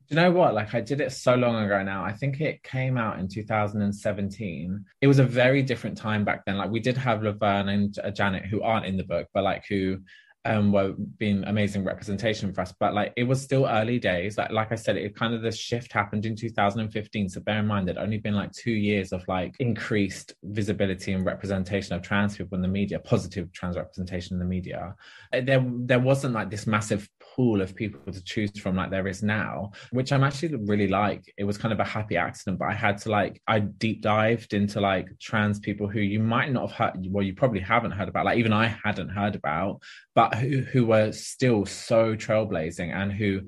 You 0.09 0.15
know 0.15 0.31
what? 0.31 0.53
Like 0.53 0.73
I 0.73 0.81
did 0.81 1.01
it 1.01 1.11
so 1.11 1.35
long 1.35 1.63
ago 1.63 1.81
now. 1.83 2.03
I 2.03 2.13
think 2.13 2.41
it 2.41 2.63
came 2.63 2.97
out 2.97 3.19
in 3.19 3.27
2017. 3.27 4.85
It 5.01 5.07
was 5.07 5.19
a 5.19 5.23
very 5.23 5.61
different 5.61 5.97
time 5.97 6.23
back 6.25 6.45
then. 6.45 6.57
Like 6.57 6.71
we 6.71 6.79
did 6.79 6.97
have 6.97 7.23
Laverne 7.23 7.69
and 7.69 7.97
Janet 8.13 8.45
who 8.45 8.61
aren't 8.61 8.85
in 8.85 8.97
the 8.97 9.03
book, 9.03 9.27
but 9.33 9.43
like 9.43 9.65
who 9.67 9.99
um 10.45 10.71
were 10.73 10.93
being 11.17 11.43
amazing 11.45 11.85
representation 11.85 12.53
for 12.53 12.61
us 12.61 12.73
but 12.77 12.93
like 12.93 13.13
it 13.15 13.23
was 13.23 13.41
still 13.41 13.65
early 13.65 13.97
days 13.97 14.37
like 14.37 14.51
like 14.51 14.71
i 14.73 14.75
said 14.75 14.97
it 14.97 15.15
kind 15.15 15.33
of 15.33 15.41
the 15.41 15.51
shift 15.51 15.93
happened 15.93 16.25
in 16.25 16.35
2015 16.35 17.29
so 17.29 17.39
bear 17.39 17.59
in 17.59 17.67
mind 17.67 17.87
there'd 17.87 17.97
only 17.97 18.17
been 18.17 18.35
like 18.35 18.51
two 18.51 18.71
years 18.71 19.13
of 19.13 19.25
like 19.29 19.55
increased 19.59 20.33
visibility 20.43 21.13
and 21.13 21.25
representation 21.25 21.95
of 21.95 22.01
trans 22.01 22.35
people 22.35 22.57
in 22.57 22.61
the 22.61 22.67
media 22.67 22.99
positive 22.99 23.51
trans 23.53 23.77
representation 23.77 24.35
in 24.35 24.39
the 24.39 24.45
media 24.45 24.93
uh, 25.31 25.39
there 25.41 25.65
there 25.79 25.99
wasn't 25.99 26.33
like 26.33 26.49
this 26.49 26.67
massive 26.67 27.07
pool 27.35 27.61
of 27.61 27.75
people 27.75 28.11
to 28.11 28.23
choose 28.23 28.51
from 28.59 28.75
like 28.75 28.91
there 28.91 29.07
is 29.07 29.23
now 29.23 29.71
which 29.91 30.11
i'm 30.11 30.23
actually 30.23 30.55
really 30.65 30.87
like 30.87 31.23
it 31.37 31.43
was 31.43 31.57
kind 31.57 31.73
of 31.73 31.79
a 31.79 31.83
happy 31.83 32.15
accident 32.15 32.59
but 32.59 32.69
i 32.69 32.73
had 32.73 32.97
to 32.97 33.09
like 33.09 33.41
i 33.47 33.59
deep 33.59 34.01
dived 34.01 34.53
into 34.53 34.79
like 34.79 35.07
trans 35.19 35.59
people 35.59 35.87
who 35.87 35.99
you 35.99 36.19
might 36.19 36.51
not 36.51 36.69
have 36.69 36.93
heard 36.93 37.07
well 37.09 37.23
you 37.23 37.33
probably 37.33 37.59
haven't 37.59 37.91
heard 37.91 38.07
about 38.07 38.25
like 38.25 38.37
even 38.37 38.53
i 38.53 38.67
hadn't 38.83 39.09
heard 39.09 39.35
about 39.35 39.81
but 40.15 40.35
who, 40.35 40.59
who 40.61 40.85
were 40.85 41.11
still 41.11 41.65
so 41.65 42.15
trailblazing 42.15 42.93
and 42.93 43.11
who 43.11 43.41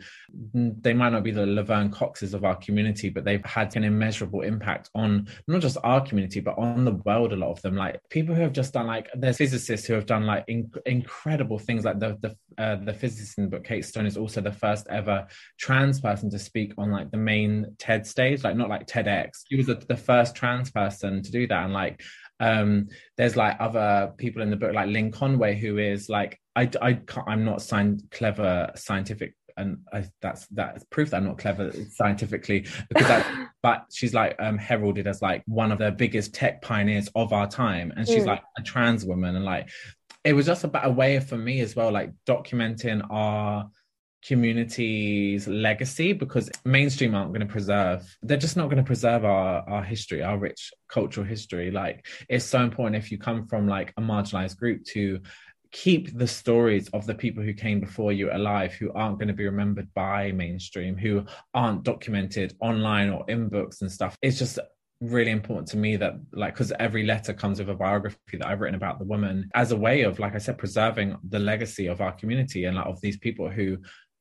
they 0.53 0.93
might 0.93 1.11
not 1.11 1.23
be 1.23 1.31
the 1.31 1.45
Laverne 1.45 1.91
Coxes 1.91 2.33
of 2.33 2.43
our 2.43 2.55
community, 2.55 3.09
but 3.09 3.23
they've 3.23 3.45
had 3.45 3.75
an 3.75 3.83
immeasurable 3.83 4.41
impact 4.41 4.89
on 4.95 5.27
not 5.47 5.61
just 5.61 5.77
our 5.83 6.01
community, 6.01 6.39
but 6.39 6.57
on 6.57 6.83
the 6.83 6.93
world. 7.05 7.33
A 7.33 7.35
lot 7.35 7.51
of 7.51 7.61
them, 7.61 7.75
like 7.75 7.99
people 8.09 8.33
who 8.33 8.41
have 8.41 8.53
just 8.53 8.73
done 8.73 8.87
like 8.87 9.09
there's 9.13 9.37
physicists 9.37 9.85
who 9.85 9.93
have 9.93 10.05
done 10.05 10.25
like 10.25 10.43
in, 10.47 10.71
incredible 10.85 11.59
things. 11.59 11.85
Like 11.85 11.99
the 11.99 12.17
the 12.21 12.35
uh, 12.61 12.77
the 12.77 12.93
physicist 12.93 13.37
in 13.37 13.45
the 13.45 13.49
book, 13.51 13.63
Kate 13.75 13.85
Stone, 13.85 14.05
is 14.05 14.17
also 14.17 14.39
the 14.39 14.51
first 14.51 14.87
ever 14.89 15.27
trans 15.59 15.99
person 15.99 16.29
to 16.29 16.39
speak 16.39 16.73
on 16.77 16.91
like 16.91 17.11
the 17.11 17.17
main 17.17 17.75
TED 17.77 18.07
stage, 18.07 18.43
like 18.43 18.55
not 18.55 18.69
like 18.69 18.87
TEDx. 18.87 19.41
She 19.49 19.57
was 19.57 19.67
the, 19.67 19.75
the 19.75 19.97
first 19.97 20.33
trans 20.33 20.71
person 20.71 21.21
to 21.21 21.31
do 21.31 21.45
that, 21.47 21.65
and 21.65 21.73
like 21.73 22.01
um 22.41 22.87
there's 23.15 23.37
like 23.37 23.55
other 23.61 24.11
people 24.17 24.41
in 24.41 24.49
the 24.49 24.57
book 24.57 24.73
like 24.73 24.89
lynn 24.89 25.09
conway 25.09 25.55
who 25.55 25.77
is 25.77 26.09
like 26.09 26.37
i 26.57 26.69
i 26.81 26.99
i'm 27.27 27.45
not 27.45 27.61
signed 27.61 28.03
clever 28.11 28.69
scientific 28.75 29.33
and 29.57 29.77
I, 29.93 30.05
that's 30.21 30.45
that's 30.47 30.83
proof 30.85 31.11
that 31.11 31.17
I'm 31.17 31.25
not 31.25 31.37
clever 31.37 31.71
scientifically 31.91 32.67
because 32.89 33.07
that, 33.07 33.49
but 33.63 33.85
she's 33.93 34.13
like 34.13 34.35
um, 34.39 34.57
heralded 34.57 35.07
as 35.07 35.21
like 35.21 35.43
one 35.45 35.71
of 35.71 35.77
the 35.77 35.91
biggest 35.91 36.33
tech 36.33 36.61
pioneers 36.61 37.09
of 37.15 37.31
our 37.31 37.47
time, 37.47 37.93
and 37.95 38.05
she's 38.05 38.23
mm. 38.23 38.27
like 38.27 38.43
a 38.57 38.61
trans 38.63 39.05
woman, 39.05 39.35
and 39.35 39.45
like 39.45 39.69
it 40.25 40.33
was 40.33 40.47
just 40.47 40.63
about 40.63 40.87
a 40.87 40.89
way 40.89 41.19
for 41.19 41.37
me 41.37 41.61
as 41.61 41.75
well, 41.75 41.91
like 41.91 42.11
documenting 42.27 43.05
our 43.09 43.69
community's 44.25 45.47
legacy 45.47 46.11
because 46.11 46.49
mainstream 46.65 47.13
aren't 47.13 47.29
going 47.29 47.45
to 47.45 47.53
preserve 47.53 48.17
they're 48.23 48.37
just 48.37 48.57
not 48.57 48.65
going 48.71 48.77
to 48.77 48.83
preserve 48.83 49.23
our 49.23 49.61
our 49.69 49.83
history 49.83 50.23
our 50.23 50.39
rich 50.39 50.71
cultural 50.89 51.25
history. 51.25 51.69
Like 51.69 52.07
it's 52.27 52.43
so 52.43 52.61
important 52.61 52.95
if 52.95 53.11
you 53.11 53.19
come 53.19 53.45
from 53.45 53.67
like 53.67 53.93
a 53.97 54.01
marginalized 54.01 54.57
group 54.57 54.83
to 54.93 55.21
keep 55.71 56.17
the 56.17 56.27
stories 56.27 56.89
of 56.89 57.05
the 57.05 57.13
people 57.13 57.43
who 57.43 57.53
came 57.53 57.79
before 57.79 58.13
you 58.13 58.31
alive 58.31 58.73
who 58.73 58.91
aren't 58.93 59.19
going 59.19 59.27
to 59.27 59.33
be 59.33 59.45
remembered 59.45 59.93
by 59.93 60.31
mainstream 60.31 60.97
who 60.97 61.23
aren't 61.53 61.83
documented 61.83 62.55
online 62.61 63.09
or 63.09 63.25
in 63.27 63.47
books 63.49 63.81
and 63.81 63.91
stuff. 63.91 64.17
It's 64.23 64.39
just 64.39 64.57
really 65.01 65.31
important 65.31 65.67
to 65.67 65.77
me 65.77 65.97
that 65.97 66.13
like 66.31 66.53
because 66.53 66.71
every 66.79 67.03
letter 67.03 67.33
comes 67.33 67.59
with 67.59 67.69
a 67.69 67.73
biography 67.73 68.37
that 68.39 68.47
i've 68.47 68.61
written 68.61 68.75
about 68.75 68.97
the 68.97 69.05
woman 69.05 69.49
as 69.53 69.71
a 69.71 69.75
way 69.75 70.03
of 70.03 70.19
like 70.19 70.33
i 70.35 70.37
said 70.37 70.57
preserving 70.57 71.15
the 71.29 71.37
legacy 71.37 71.87
of 71.87 71.99
our 71.99 72.13
community 72.13 72.63
and 72.63 72.77
like 72.77 72.85
of 72.85 72.99
these 73.01 73.17
people 73.17 73.49
who 73.49 73.77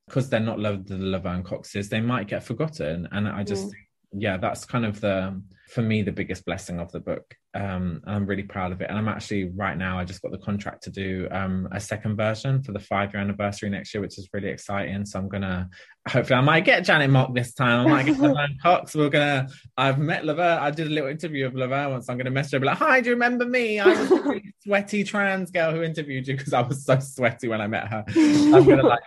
because 0.07 0.29
they're 0.29 0.39
not 0.39 0.59
loved 0.59 0.87
the 0.87 0.97
Laverne 0.97 1.43
Coxes, 1.43 1.89
they 1.89 2.01
might 2.01 2.27
get 2.27 2.43
forgotten. 2.43 3.07
And 3.11 3.27
I 3.27 3.43
just, 3.43 3.67
mm. 3.67 3.73
yeah, 4.13 4.37
that's 4.37 4.65
kind 4.65 4.85
of 4.85 5.01
the 5.01 5.41
for 5.69 5.81
me 5.81 6.01
the 6.01 6.11
biggest 6.11 6.45
blessing 6.45 6.79
of 6.79 6.91
the 6.91 6.99
book. 6.99 7.35
Um, 7.55 8.01
I'm 8.05 8.25
really 8.25 8.43
proud 8.43 8.71
of 8.71 8.81
it. 8.81 8.89
And 8.89 8.97
I'm 8.97 9.07
actually 9.07 9.45
right 9.45 9.77
now, 9.77 9.97
I 9.97 10.03
just 10.03 10.21
got 10.21 10.31
the 10.31 10.37
contract 10.37 10.83
to 10.83 10.89
do 10.91 11.27
um, 11.31 11.67
a 11.71 11.79
second 11.79 12.17
version 12.17 12.61
for 12.61 12.71
the 12.71 12.79
five 12.79 13.13
year 13.13 13.21
anniversary 13.21 13.69
next 13.69 13.93
year, 13.93 14.01
which 14.01 14.17
is 14.17 14.29
really 14.33 14.49
exciting. 14.49 15.05
So 15.05 15.17
I'm 15.17 15.29
gonna 15.29 15.69
hopefully 16.07 16.37
I 16.37 16.41
might 16.41 16.65
get 16.65 16.83
Janet 16.83 17.09
Mock 17.09 17.33
this 17.33 17.53
time. 17.53 17.87
I 17.87 17.89
might 17.89 18.05
get 18.05 18.19
Laverne 18.19 18.57
Cox. 18.61 18.93
We're 18.93 19.09
gonna 19.09 19.47
I've 19.77 19.97
met 19.97 20.25
Laverne. 20.25 20.59
I 20.59 20.69
did 20.69 20.87
a 20.87 20.89
little 20.89 21.09
interview 21.09 21.47
of 21.47 21.55
Laverne 21.55 21.91
once. 21.91 22.09
I'm 22.09 22.17
gonna 22.17 22.29
message 22.29 22.53
her 22.53 22.59
be 22.59 22.67
like, 22.67 22.77
Hi, 22.77 22.99
do 23.01 23.09
you 23.09 23.15
remember 23.15 23.45
me? 23.45 23.79
I 23.79 23.87
was 23.87 24.11
a 24.11 24.15
really 24.21 24.53
sweaty 24.63 25.03
trans 25.03 25.49
girl 25.49 25.71
who 25.71 25.81
interviewed 25.81 26.27
you 26.27 26.35
because 26.35 26.53
I 26.53 26.61
was 26.61 26.85
so 26.85 26.99
sweaty 26.99 27.47
when 27.47 27.61
I 27.61 27.67
met 27.67 27.87
her. 27.87 28.03
I'm 28.15 28.65
gonna 28.65 28.83
like 28.83 29.03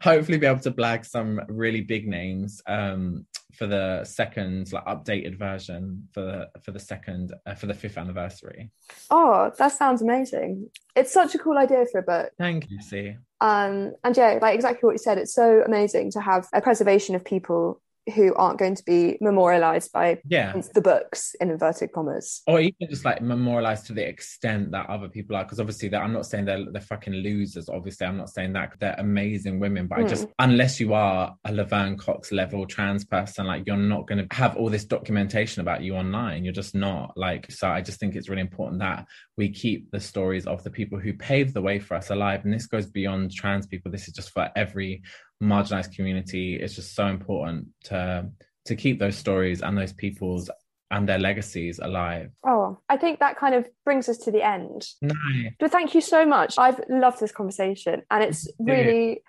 hopefully 0.00 0.38
be 0.38 0.46
able 0.46 0.60
to 0.60 0.70
blag 0.70 1.04
some 1.04 1.40
really 1.48 1.80
big 1.80 2.06
names 2.06 2.62
um, 2.66 3.26
for 3.54 3.66
the 3.66 4.04
second 4.04 4.72
like 4.72 4.84
updated 4.86 5.38
version 5.38 6.08
for 6.12 6.20
the 6.20 6.60
for 6.62 6.72
the 6.72 6.80
second 6.80 7.34
uh, 7.46 7.54
for 7.54 7.66
the 7.66 7.74
fifth 7.74 7.98
anniversary. 7.98 8.70
Oh 9.10 9.52
that 9.58 9.72
sounds 9.72 10.02
amazing. 10.02 10.70
It's 10.94 11.12
such 11.12 11.34
a 11.34 11.38
cool 11.38 11.58
idea 11.58 11.84
for 11.90 11.98
a 11.98 12.02
book 12.02 12.30
thank 12.38 12.70
you 12.70 12.80
see 12.80 13.16
um 13.40 13.92
and 14.04 14.16
yeah 14.16 14.38
like 14.40 14.54
exactly 14.54 14.86
what 14.86 14.92
you 14.92 14.98
said 14.98 15.18
it's 15.18 15.34
so 15.34 15.62
amazing 15.64 16.10
to 16.10 16.20
have 16.20 16.48
a 16.52 16.60
preservation 16.60 17.14
of 17.14 17.24
people 17.24 17.80
who 18.14 18.34
aren't 18.34 18.58
going 18.58 18.74
to 18.74 18.82
be 18.84 19.18
memorialized 19.20 19.92
by 19.92 20.18
yeah. 20.26 20.52
the 20.74 20.80
books 20.80 21.34
in 21.40 21.50
inverted 21.50 21.92
commas 21.92 22.42
or 22.46 22.60
even 22.60 22.88
just 22.88 23.04
like 23.04 23.20
memorialized 23.20 23.86
to 23.86 23.92
the 23.92 24.06
extent 24.06 24.70
that 24.70 24.88
other 24.88 25.08
people 25.08 25.36
are 25.36 25.44
because 25.44 25.60
obviously 25.60 25.88
that 25.88 26.02
i'm 26.02 26.12
not 26.12 26.26
saying 26.26 26.44
they're, 26.44 26.64
they're 26.70 26.80
fucking 26.80 27.12
losers 27.12 27.68
obviously 27.68 28.06
i'm 28.06 28.16
not 28.16 28.30
saying 28.30 28.52
that 28.52 28.72
they're 28.78 28.94
amazing 28.98 29.58
women 29.58 29.86
but 29.86 29.98
mm. 29.98 30.04
i 30.04 30.08
just 30.08 30.24
hmm. 30.24 30.30
unless 30.38 30.80
you 30.80 30.94
are 30.94 31.34
a 31.44 31.52
laverne 31.52 31.96
cox 31.96 32.32
level 32.32 32.66
trans 32.66 33.04
person 33.04 33.46
like 33.46 33.64
you're 33.66 33.76
not 33.76 34.06
going 34.06 34.26
to 34.26 34.34
have 34.34 34.56
all 34.56 34.68
this 34.68 34.84
documentation 34.84 35.60
about 35.60 35.82
you 35.82 35.94
online 35.94 36.44
you're 36.44 36.52
just 36.52 36.74
not 36.74 37.12
like 37.16 37.50
so 37.50 37.68
i 37.68 37.80
just 37.80 38.00
think 38.00 38.14
it's 38.14 38.28
really 38.28 38.40
important 38.40 38.80
that 38.80 39.06
we 39.36 39.48
keep 39.48 39.90
the 39.90 40.00
stories 40.00 40.46
of 40.46 40.62
the 40.64 40.70
people 40.70 40.98
who 40.98 41.12
paved 41.12 41.54
the 41.54 41.62
way 41.62 41.78
for 41.78 41.96
us 41.96 42.10
alive 42.10 42.44
and 42.44 42.52
this 42.52 42.66
goes 42.66 42.86
beyond 42.86 43.32
trans 43.32 43.66
people 43.66 43.90
this 43.90 44.08
is 44.08 44.14
just 44.14 44.30
for 44.30 44.50
every 44.56 45.02
marginalized 45.42 45.94
community 45.94 46.56
it's 46.56 46.74
just 46.74 46.94
so 46.94 47.06
important 47.06 47.68
to 47.84 48.28
to 48.64 48.76
keep 48.76 48.98
those 48.98 49.16
stories 49.16 49.62
and 49.62 49.78
those 49.78 49.92
people's 49.92 50.50
and 50.90 51.08
their 51.08 51.18
legacies 51.18 51.78
alive. 51.78 52.30
Oh, 52.46 52.78
I 52.88 52.96
think 52.96 53.20
that 53.20 53.36
kind 53.36 53.54
of 53.54 53.68
brings 53.84 54.08
us 54.08 54.16
to 54.18 54.30
the 54.30 54.42
end. 54.42 54.86
Nice. 55.02 55.52
But 55.58 55.70
thank 55.70 55.94
you 55.94 56.00
so 56.00 56.24
much. 56.24 56.54
I've 56.56 56.80
loved 56.88 57.20
this 57.20 57.32
conversation 57.32 58.02
and 58.10 58.24
it's 58.24 58.48
really 58.58 59.22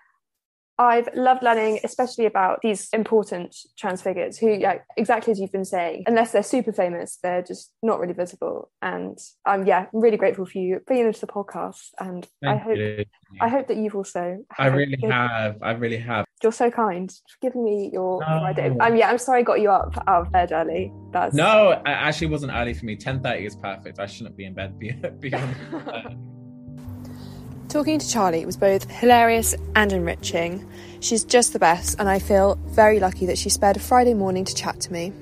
I've 0.79 1.09
loved 1.13 1.43
learning, 1.43 1.81
especially 1.83 2.25
about 2.25 2.59
these 2.61 2.87
important 2.93 3.53
trans 3.77 4.01
figures 4.01 4.37
who, 4.37 4.49
yeah, 4.49 4.77
exactly 4.95 5.31
as 5.31 5.39
you've 5.39 5.51
been 5.51 5.65
saying, 5.65 6.05
unless 6.07 6.31
they're 6.31 6.41
super 6.41 6.71
famous, 6.71 7.19
they're 7.21 7.41
just 7.41 7.73
not 7.83 7.99
really 7.99 8.13
visible. 8.13 8.71
And 8.81 9.17
I'm, 9.45 9.67
yeah, 9.67 9.87
I'm 9.93 9.99
really 9.99 10.15
grateful 10.15 10.45
for 10.45 10.57
you 10.57 10.79
bringing 10.87 11.07
into 11.07 11.19
the 11.19 11.27
podcast. 11.27 11.89
And 11.99 12.25
Thank 12.41 12.61
I 12.61 12.63
hope, 12.63 12.77
you. 12.77 13.03
I 13.41 13.49
hope 13.49 13.67
that 13.67 13.75
you've 13.75 13.93
also. 13.93 14.37
I 14.57 14.67
really 14.67 14.97
have. 15.05 15.57
I 15.61 15.71
really 15.71 15.97
have. 15.97 16.25
You're 16.41 16.53
so 16.53 16.71
kind 16.71 17.13
giving 17.41 17.65
me 17.65 17.89
your, 17.91 18.21
no. 18.21 18.43
idea. 18.45 18.73
Um, 18.79 18.95
yeah, 18.95 19.09
I'm 19.09 19.17
sorry 19.17 19.39
I 19.39 19.43
got 19.43 19.59
you 19.59 19.69
up 19.69 20.01
out 20.07 20.27
of 20.27 20.31
bed 20.31 20.53
early. 20.53 20.93
That's 21.11 21.35
no, 21.35 21.71
it 21.71 21.81
actually 21.85 22.27
wasn't 22.27 22.53
early 22.53 22.73
for 22.73 22.85
me. 22.85 22.95
10:30 22.95 23.45
is 23.45 23.57
perfect. 23.57 23.99
I 23.99 24.05
shouldn't 24.05 24.37
be 24.37 24.45
in 24.45 24.53
bed 24.53 24.79
beyond. 24.79 25.55
Talking 27.69 27.99
to 27.99 28.09
Charlie 28.09 28.47
was 28.47 28.57
both 28.57 28.89
hilarious 28.89 29.53
and 29.75 29.93
enriching. 29.93 30.67
She's 31.01 31.23
just 31.23 31.53
the 31.53 31.59
best, 31.59 31.99
and 31.99 32.09
I 32.09 32.17
feel 32.17 32.55
very 32.65 32.99
lucky 32.99 33.27
that 33.27 33.37
she 33.37 33.49
spared 33.49 33.77
a 33.77 33.79
Friday 33.79 34.15
morning 34.15 34.43
to 34.45 34.55
chat 34.55 34.79
to 34.81 34.91
me. 34.91 35.13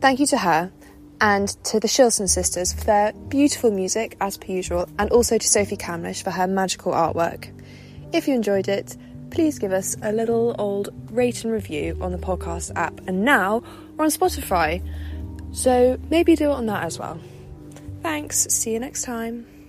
Thank 0.00 0.20
you 0.20 0.26
to 0.28 0.38
her 0.38 0.72
and 1.20 1.48
to 1.64 1.78
the 1.78 1.86
Shilson 1.86 2.30
sisters 2.30 2.72
for 2.72 2.84
their 2.84 3.12
beautiful 3.12 3.70
music, 3.70 4.16
as 4.22 4.38
per 4.38 4.50
usual, 4.50 4.88
and 4.98 5.10
also 5.10 5.36
to 5.36 5.46
Sophie 5.46 5.76
Kamlish 5.76 6.22
for 6.22 6.30
her 6.30 6.46
magical 6.46 6.92
artwork. 6.92 7.52
If 8.14 8.26
you 8.26 8.34
enjoyed 8.34 8.68
it, 8.68 8.96
please 9.30 9.58
give 9.58 9.72
us 9.72 9.98
a 10.02 10.12
little 10.12 10.56
old 10.58 10.88
rate 11.10 11.44
and 11.44 11.52
review 11.52 11.98
on 12.00 12.10
the 12.12 12.18
podcast 12.18 12.72
app, 12.74 12.98
and 13.06 13.22
now 13.22 13.62
we're 13.98 14.06
on 14.06 14.10
Spotify, 14.10 14.82
so 15.52 15.98
maybe 16.08 16.36
do 16.36 16.50
it 16.50 16.54
on 16.54 16.64
that 16.66 16.84
as 16.84 16.98
well. 16.98 17.20
Thanks, 18.00 18.46
see 18.48 18.72
you 18.72 18.80
next 18.80 19.02
time. 19.02 19.59